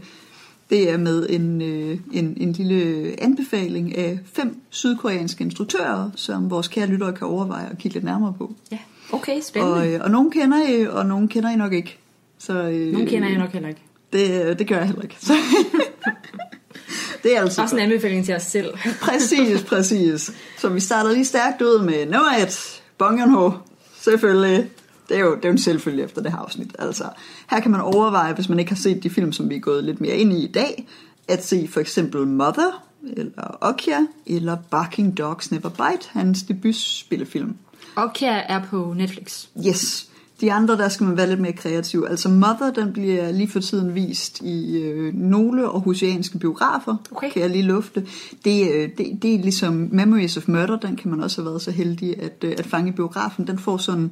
det 0.69 0.89
er 0.89 0.97
med 0.97 1.27
en, 1.29 1.61
øh, 1.61 1.97
en, 2.13 2.37
en 2.37 2.51
lille 2.51 3.15
anbefaling 3.23 3.97
af 3.97 4.19
fem 4.33 4.61
sydkoreanske 4.69 5.43
instruktører, 5.43 6.09
som 6.15 6.49
vores 6.49 6.67
kære 6.67 6.87
lyttere 6.87 7.13
kan 7.13 7.27
overveje 7.27 7.69
at 7.69 7.77
kigge 7.77 7.95
lidt 7.95 8.05
nærmere 8.05 8.33
på. 8.37 8.53
Ja, 8.71 8.77
okay, 9.11 9.41
spændende. 9.41 9.75
Og, 9.75 9.87
øh, 9.87 10.01
og 10.03 10.11
nogen 10.11 10.31
kender 10.31 10.67
I, 10.67 10.87
og 10.87 11.05
nogen 11.05 11.27
kender 11.27 11.49
I 11.49 11.55
nok 11.55 11.73
ikke. 11.73 11.97
Så, 12.37 12.53
øh, 12.53 12.91
Nogle 12.91 13.07
kender 13.07 13.29
jeg 13.29 13.37
nok 13.37 13.51
heller 13.51 13.69
ikke. 13.69 13.81
Det, 14.13 14.59
det 14.59 14.67
gør 14.67 14.77
jeg 14.77 14.85
heller 14.85 15.01
ikke. 15.01 15.15
Så, 15.19 15.33
det 17.23 17.37
er 17.37 17.41
altså 17.41 17.61
Også 17.61 17.75
en 17.75 17.81
anbefaling 17.81 18.25
til 18.25 18.35
os 18.35 18.43
selv. 18.43 18.73
Præcis, 19.01 19.63
præcis. 19.63 20.31
Så 20.57 20.69
vi 20.69 20.79
starter 20.79 21.11
lige 21.11 21.25
stærkt 21.25 21.61
ud 21.61 21.83
med 21.83 22.05
nummer 22.05 22.31
et. 22.41 22.81
Bong 22.97 23.19
Joon-ho. 23.19 23.51
Selvfølgelig. 23.99 24.69
Det 25.09 25.17
er, 25.17 25.21
jo, 25.21 25.35
det 25.35 25.45
er 25.45 25.49
jo 25.49 25.51
en 25.51 25.57
selvfølge 25.57 26.03
efter 26.03 26.21
det 26.21 26.31
her 26.31 26.39
afsnit. 26.39 26.75
Altså, 26.79 27.03
her 27.49 27.59
kan 27.59 27.71
man 27.71 27.81
overveje, 27.81 28.33
hvis 28.33 28.49
man 28.49 28.59
ikke 28.59 28.71
har 28.71 28.75
set 28.77 29.03
de 29.03 29.09
film, 29.09 29.31
som 29.33 29.49
vi 29.49 29.55
er 29.55 29.59
gået 29.59 29.83
lidt 29.83 30.01
mere 30.01 30.15
ind 30.15 30.33
i 30.33 30.43
i 30.43 30.51
dag, 30.51 30.87
at 31.27 31.45
se 31.45 31.67
for 31.67 31.79
eksempel 31.79 32.27
Mother, 32.27 32.83
eller 33.17 33.57
Okja, 33.61 33.99
eller 34.25 34.57
Barking 34.71 35.17
Dogs 35.17 35.51
Never 35.51 35.69
Bite, 35.69 36.09
hans 36.09 36.43
debutspillefilm. 36.43 37.55
Okja 37.97 38.41
er 38.49 38.61
på 38.69 38.93
Netflix. 38.97 39.45
Yes. 39.67 40.09
De 40.41 40.53
andre, 40.53 40.77
der 40.77 40.89
skal 40.89 41.05
man 41.07 41.17
være 41.17 41.27
lidt 41.29 41.39
mere 41.39 41.53
kreativ. 41.53 42.05
Altså 42.09 42.29
Mother, 42.29 42.71
den 42.75 42.93
bliver 42.93 43.31
lige 43.31 43.49
for 43.49 43.59
tiden 43.59 43.95
vist 43.95 44.41
i 44.41 44.77
øh, 44.77 45.13
nogle 45.13 45.63
aarhusianske 45.63 46.37
biografer, 46.39 46.95
Okay. 47.11 47.31
kan 47.31 47.41
jeg 47.41 47.49
lige 47.49 47.63
lufte. 47.63 48.05
Det, 48.45 48.71
øh, 48.73 48.89
det, 48.97 49.19
det 49.21 49.35
er 49.35 49.39
ligesom 49.39 49.89
Memories 49.91 50.37
of 50.37 50.47
Murder, 50.47 50.77
den 50.79 50.95
kan 50.95 51.11
man 51.11 51.23
også 51.23 51.41
have 51.41 51.49
været 51.49 51.61
så 51.61 51.71
heldig 51.71 52.23
at, 52.23 52.43
øh, 52.43 52.53
at 52.57 52.65
fange 52.65 52.89
i 52.89 52.91
biografen. 52.91 53.47
Den 53.47 53.59
får 53.59 53.77
sådan, 53.77 54.11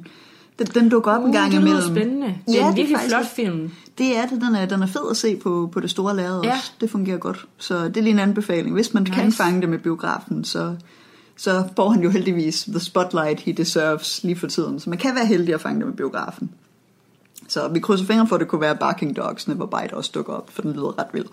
den, 0.58 0.66
den 0.66 0.88
dukker 0.88 1.10
op 1.12 1.24
en 1.24 1.32
gang 1.32 1.46
Uh, 1.46 1.52
det 1.52 1.60
imellem. 1.60 1.82
spændende. 1.82 2.26
Det 2.46 2.54
Ja, 2.54 2.58
er 2.58 2.58
det 2.58 2.64
er 2.64 2.70
en 2.70 2.76
virkelig 2.76 2.98
flot 3.08 3.26
film. 3.26 3.70
Det 3.98 4.16
er 4.16 4.26
det, 4.26 4.40
den 4.40 4.54
er, 4.54 4.66
den 4.66 4.82
er 4.82 4.86
fed 4.86 5.10
at 5.10 5.16
se 5.16 5.36
på, 5.36 5.68
på 5.72 5.80
det 5.80 5.90
store 5.90 6.16
lærred 6.16 6.40
Ja. 6.44 6.52
også. 6.52 6.72
Det 6.80 6.90
fungerer 6.90 7.18
godt. 7.18 7.46
Så 7.58 7.88
det 7.88 7.96
er 7.96 8.02
lige 8.02 8.12
en 8.12 8.18
anbefaling. 8.18 8.74
Hvis 8.74 8.94
man 8.94 9.02
nice. 9.02 9.14
kan 9.14 9.32
fange 9.32 9.60
det 9.60 9.68
med 9.68 9.78
biografen, 9.78 10.44
så, 10.44 10.74
så 11.36 11.68
får 11.76 11.90
han 11.90 12.02
jo 12.02 12.10
heldigvis 12.10 12.62
the 12.62 12.80
spotlight 12.80 13.40
he 13.40 13.52
deserves 13.52 14.24
lige 14.24 14.36
for 14.36 14.46
tiden. 14.46 14.80
Så 14.80 14.90
man 14.90 14.98
kan 14.98 15.14
være 15.14 15.26
heldig 15.26 15.54
at 15.54 15.60
fange 15.60 15.78
det 15.78 15.86
med 15.86 15.96
biografen. 15.96 16.50
Så 17.48 17.68
vi 17.68 17.80
krydser 17.80 18.06
fingre 18.06 18.28
for, 18.28 18.36
at 18.36 18.40
det 18.40 18.48
kunne 18.48 18.60
være 18.60 18.76
Barking 18.76 19.16
Dogs 19.16 19.48
Never 19.48 19.66
Bite 19.66 19.94
også 19.94 20.10
dukker 20.14 20.32
op, 20.32 20.50
for 20.50 20.62
den 20.62 20.72
lyder 20.72 20.98
ret 20.98 21.06
vild. 21.12 21.26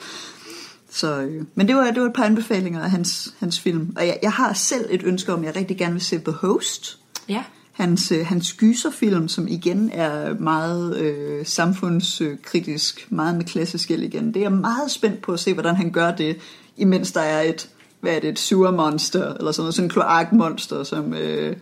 Så, 0.89 1.21
øh, 1.21 1.45
men 1.55 1.67
det 1.67 1.75
var, 1.75 1.91
det 1.91 2.01
var 2.01 2.07
et 2.07 2.13
par 2.13 2.23
anbefalinger 2.23 2.81
af 2.83 2.91
hans, 2.91 3.33
hans 3.39 3.59
film. 3.59 3.93
Og 3.95 4.07
jeg, 4.07 4.19
jeg 4.21 4.31
har 4.31 4.53
selv 4.53 4.85
et 4.89 5.03
ønske 5.03 5.33
om, 5.33 5.39
at 5.39 5.45
jeg 5.45 5.55
rigtig 5.55 5.77
gerne 5.77 5.93
vil 5.93 6.01
se 6.01 6.19
The 6.19 6.31
Host. 6.31 6.99
Ja. 7.29 7.43
Hans, 7.71 8.11
øh, 8.11 8.25
hans 8.25 8.53
gyserfilm, 8.53 9.27
som 9.27 9.47
igen 9.47 9.89
er 9.93 10.33
meget 10.33 10.97
øh, 10.97 11.45
samfundskritisk, 11.45 13.07
meget 13.09 13.35
med 13.35 13.45
klassisk 13.45 13.83
skæld 13.83 14.03
igen. 14.03 14.27
Det 14.27 14.35
er 14.35 14.41
jeg 14.41 14.51
meget 14.51 14.91
spændt 14.91 15.21
på 15.21 15.31
at 15.31 15.39
se, 15.39 15.53
hvordan 15.53 15.75
han 15.75 15.91
gør 15.91 16.11
det, 16.11 16.37
imens 16.77 17.11
der 17.11 17.21
er 17.21 17.41
et, 17.41 17.69
hvad 18.03 18.15
er 18.15 18.19
det, 18.19 18.29
et 18.29 18.39
sewermonster, 18.39 19.33
eller 19.33 19.51
sådan 19.51 19.63
noget, 19.63 19.75
sådan 19.75 19.85
en 19.85 19.89
kloakmonster, 19.89 20.83
som, 20.83 21.13
øh, 21.13 21.55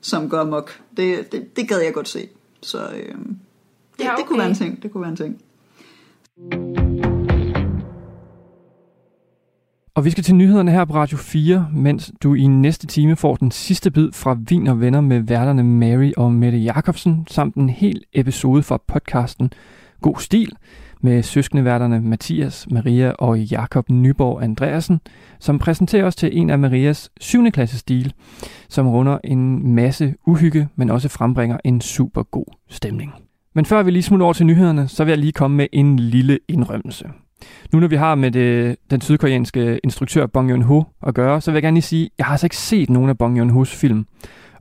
som 0.00 0.28
går 0.28 0.38
amok. 0.38 0.80
Det, 0.96 1.32
det, 1.32 1.56
det 1.56 1.68
gad 1.68 1.80
jeg 1.80 1.94
godt 1.94 2.08
se. 2.08 2.28
Så 2.62 2.78
øh, 2.78 2.98
det, 2.98 3.14
Ja, 3.98 4.04
det 4.04 4.12
okay. 4.12 4.22
kunne 4.26 4.38
være 4.38 4.48
en 4.48 4.54
ting, 4.54 4.82
det 4.82 4.92
kunne 4.92 5.00
være 5.00 5.10
en 5.10 5.16
ting. 5.16 5.40
Og 9.94 10.04
vi 10.04 10.10
skal 10.10 10.24
til 10.24 10.34
nyhederne 10.34 10.70
her 10.70 10.84
på 10.84 10.94
Radio 10.94 11.16
4, 11.16 11.68
mens 11.72 12.12
du 12.22 12.34
i 12.34 12.46
næste 12.46 12.86
time 12.86 13.16
får 13.16 13.36
den 13.36 13.50
sidste 13.50 13.90
bid 13.90 14.12
fra 14.12 14.36
Vin 14.48 14.66
og 14.66 14.80
Venner 14.80 15.00
med 15.00 15.20
værterne 15.20 15.64
Mary 15.64 16.12
og 16.16 16.32
Mette 16.32 16.58
Jacobsen, 16.58 17.26
samt 17.30 17.54
en 17.54 17.70
hel 17.70 18.04
episode 18.12 18.62
fra 18.62 18.78
podcasten 18.86 19.52
God 20.00 20.16
Stil 20.18 20.56
med 21.04 21.22
søskendeværterne 21.22 22.00
Mathias, 22.00 22.66
Maria 22.70 23.10
og 23.10 23.38
Jakob 23.38 23.90
Nyborg 23.90 24.42
Andreasen, 24.42 25.00
som 25.40 25.58
præsenterer 25.58 26.04
os 26.04 26.16
til 26.16 26.38
en 26.38 26.50
af 26.50 26.58
Marias 26.58 27.10
7. 27.20 27.50
klasse 27.50 27.78
stil, 27.78 28.12
som 28.68 28.88
runder 28.88 29.18
en 29.24 29.74
masse 29.74 30.14
uhygge, 30.26 30.68
men 30.76 30.90
også 30.90 31.08
frembringer 31.08 31.58
en 31.64 31.80
super 31.80 32.22
god 32.22 32.44
stemning. 32.68 33.12
Men 33.54 33.64
før 33.64 33.82
vi 33.82 33.90
lige 33.90 34.02
smutter 34.02 34.24
over 34.24 34.32
til 34.32 34.46
nyhederne, 34.46 34.88
så 34.88 35.04
vil 35.04 35.10
jeg 35.10 35.18
lige 35.18 35.32
komme 35.32 35.56
med 35.56 35.66
en 35.72 35.98
lille 35.98 36.38
indrømmelse. 36.48 37.08
Nu 37.72 37.80
når 37.80 37.88
vi 37.88 37.96
har 37.96 38.14
med 38.14 38.30
det, 38.30 38.76
den 38.90 39.00
sydkoreanske 39.00 39.80
instruktør 39.84 40.26
Bong 40.26 40.50
Joon-ho 40.50 40.82
at 41.06 41.14
gøre, 41.14 41.40
så 41.40 41.50
vil 41.50 41.56
jeg 41.56 41.62
gerne 41.62 41.74
lige 41.74 41.82
sige, 41.82 42.04
at 42.04 42.10
jeg 42.18 42.26
har 42.26 42.32
altså 42.32 42.46
ikke 42.46 42.56
set 42.56 42.90
nogen 42.90 43.10
af 43.10 43.18
Bong 43.18 43.38
Joon-hos 43.38 43.74
film. 43.74 44.06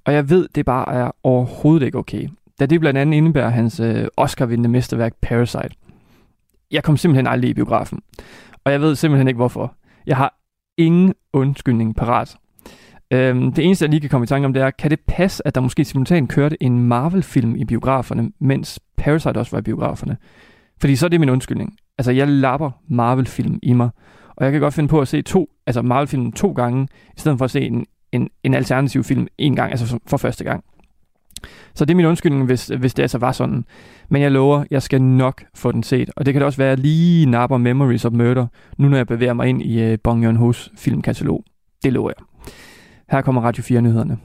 Og 0.06 0.14
jeg 0.14 0.30
ved, 0.30 0.48
det 0.56 0.66
bare 0.66 0.94
er 0.94 1.12
overhovedet 1.24 1.86
ikke 1.86 1.98
okay. 1.98 2.28
Da 2.60 2.66
det 2.66 2.80
blandt 2.80 3.00
andet 3.00 3.18
indebærer 3.18 3.50
hans 3.50 3.80
øh, 3.80 4.08
Oscar-vindende 4.18 4.70
mesterværk 4.70 5.14
Parasite. 5.22 5.76
Jeg 6.72 6.84
kom 6.84 6.98
simpelthen 6.98 7.28
aldrig 7.28 7.50
i 7.50 7.54
biografen. 7.54 8.00
Og 8.66 8.72
jeg 8.72 8.82
ved 8.82 8.96
simpelthen 8.96 9.28
ikke 9.28 9.38
hvorfor. 9.38 9.76
Jeg 10.08 10.18
har 10.18 10.40
ingen 10.78 11.14
undskyldning 11.34 11.96
parat. 11.96 12.36
Øhm, 13.12 13.54
det 13.54 13.66
eneste, 13.66 13.84
jeg 13.84 13.90
lige 13.90 14.02
kan 14.02 14.10
komme 14.10 14.24
i 14.24 14.28
tanke 14.28 14.46
om, 14.46 14.54
det 14.54 14.62
er, 14.62 14.72
kan 14.72 14.92
det 14.92 15.00
passe, 15.00 15.48
at 15.48 15.56
der 15.56 15.62
måske 15.62 15.86
simultant 15.86 16.30
kørte 16.30 16.64
en 16.64 16.80
Marvel-film 16.80 17.56
i 17.56 17.66
biograferne, 17.66 18.32
mens 18.40 18.80
Parasite 18.98 19.38
også 19.38 19.52
var 19.52 19.60
i 19.60 19.62
biograferne? 19.62 20.18
Fordi 20.82 20.96
så 20.96 21.06
er 21.06 21.10
det 21.10 21.20
min 21.20 21.30
undskyldning. 21.30 21.76
Altså, 21.98 22.12
jeg 22.12 22.28
lapper 22.28 22.72
Marvel-film 22.88 23.60
i 23.64 23.74
mig, 23.74 23.90
og 24.36 24.46
jeg 24.46 24.52
kan 24.52 24.62
godt 24.62 24.74
finde 24.74 24.90
på 24.90 25.02
at 25.02 25.08
se 25.08 25.22
to, 25.22 25.50
altså 25.68 25.82
Marvel-film 25.82 26.32
to 26.32 26.52
gange, 26.52 26.88
i 27.18 27.20
stedet 27.20 27.38
for 27.38 27.46
at 27.46 27.52
se 27.52 27.62
en, 27.62 27.86
en, 28.12 28.30
en 28.44 28.54
alternativ 28.54 29.04
film 29.04 29.28
en 29.38 29.56
gang, 29.56 29.72
altså 29.72 30.00
for 30.08 30.18
første 30.18 30.44
gang. 30.44 30.64
Så 31.76 31.86
det 31.86 31.94
er 31.94 31.96
min 31.96 32.06
undskyldning, 32.06 32.46
hvis, 32.46 32.68
hvis 32.68 32.94
det 32.94 33.04
altså 33.04 33.18
var 33.18 33.32
sådan. 33.32 33.66
Men 34.10 34.22
jeg 34.22 34.32
lover, 34.32 34.64
jeg 34.72 34.82
skal 34.82 35.02
nok 35.02 35.44
få 35.56 35.72
den 35.72 35.84
set. 35.84 36.12
Og 36.16 36.26
det 36.26 36.34
kan 36.34 36.42
da 36.42 36.46
også 36.46 36.58
være, 36.58 36.72
at 36.72 36.78
jeg 36.78 36.86
lige 36.86 37.26
napper 37.26 37.58
Memories 37.58 38.06
of 38.06 38.12
Murder, 38.12 38.48
nu 38.78 38.90
når 38.90 38.98
jeg 38.98 39.08
bevæger 39.08 39.34
mig 39.34 39.48
ind 39.48 39.62
i 39.62 39.82
øh, 39.82 39.98
Bong 40.04 40.24
Joon-hos 40.26 40.72
filmkatalog. 40.78 41.44
Det 41.84 41.94
lover 41.94 42.12
jeg. 42.18 42.26
Her 43.12 43.22
kommer 43.22 43.42
Radio 43.42 43.64
4 43.64 43.82
nyhederne. 43.82 44.18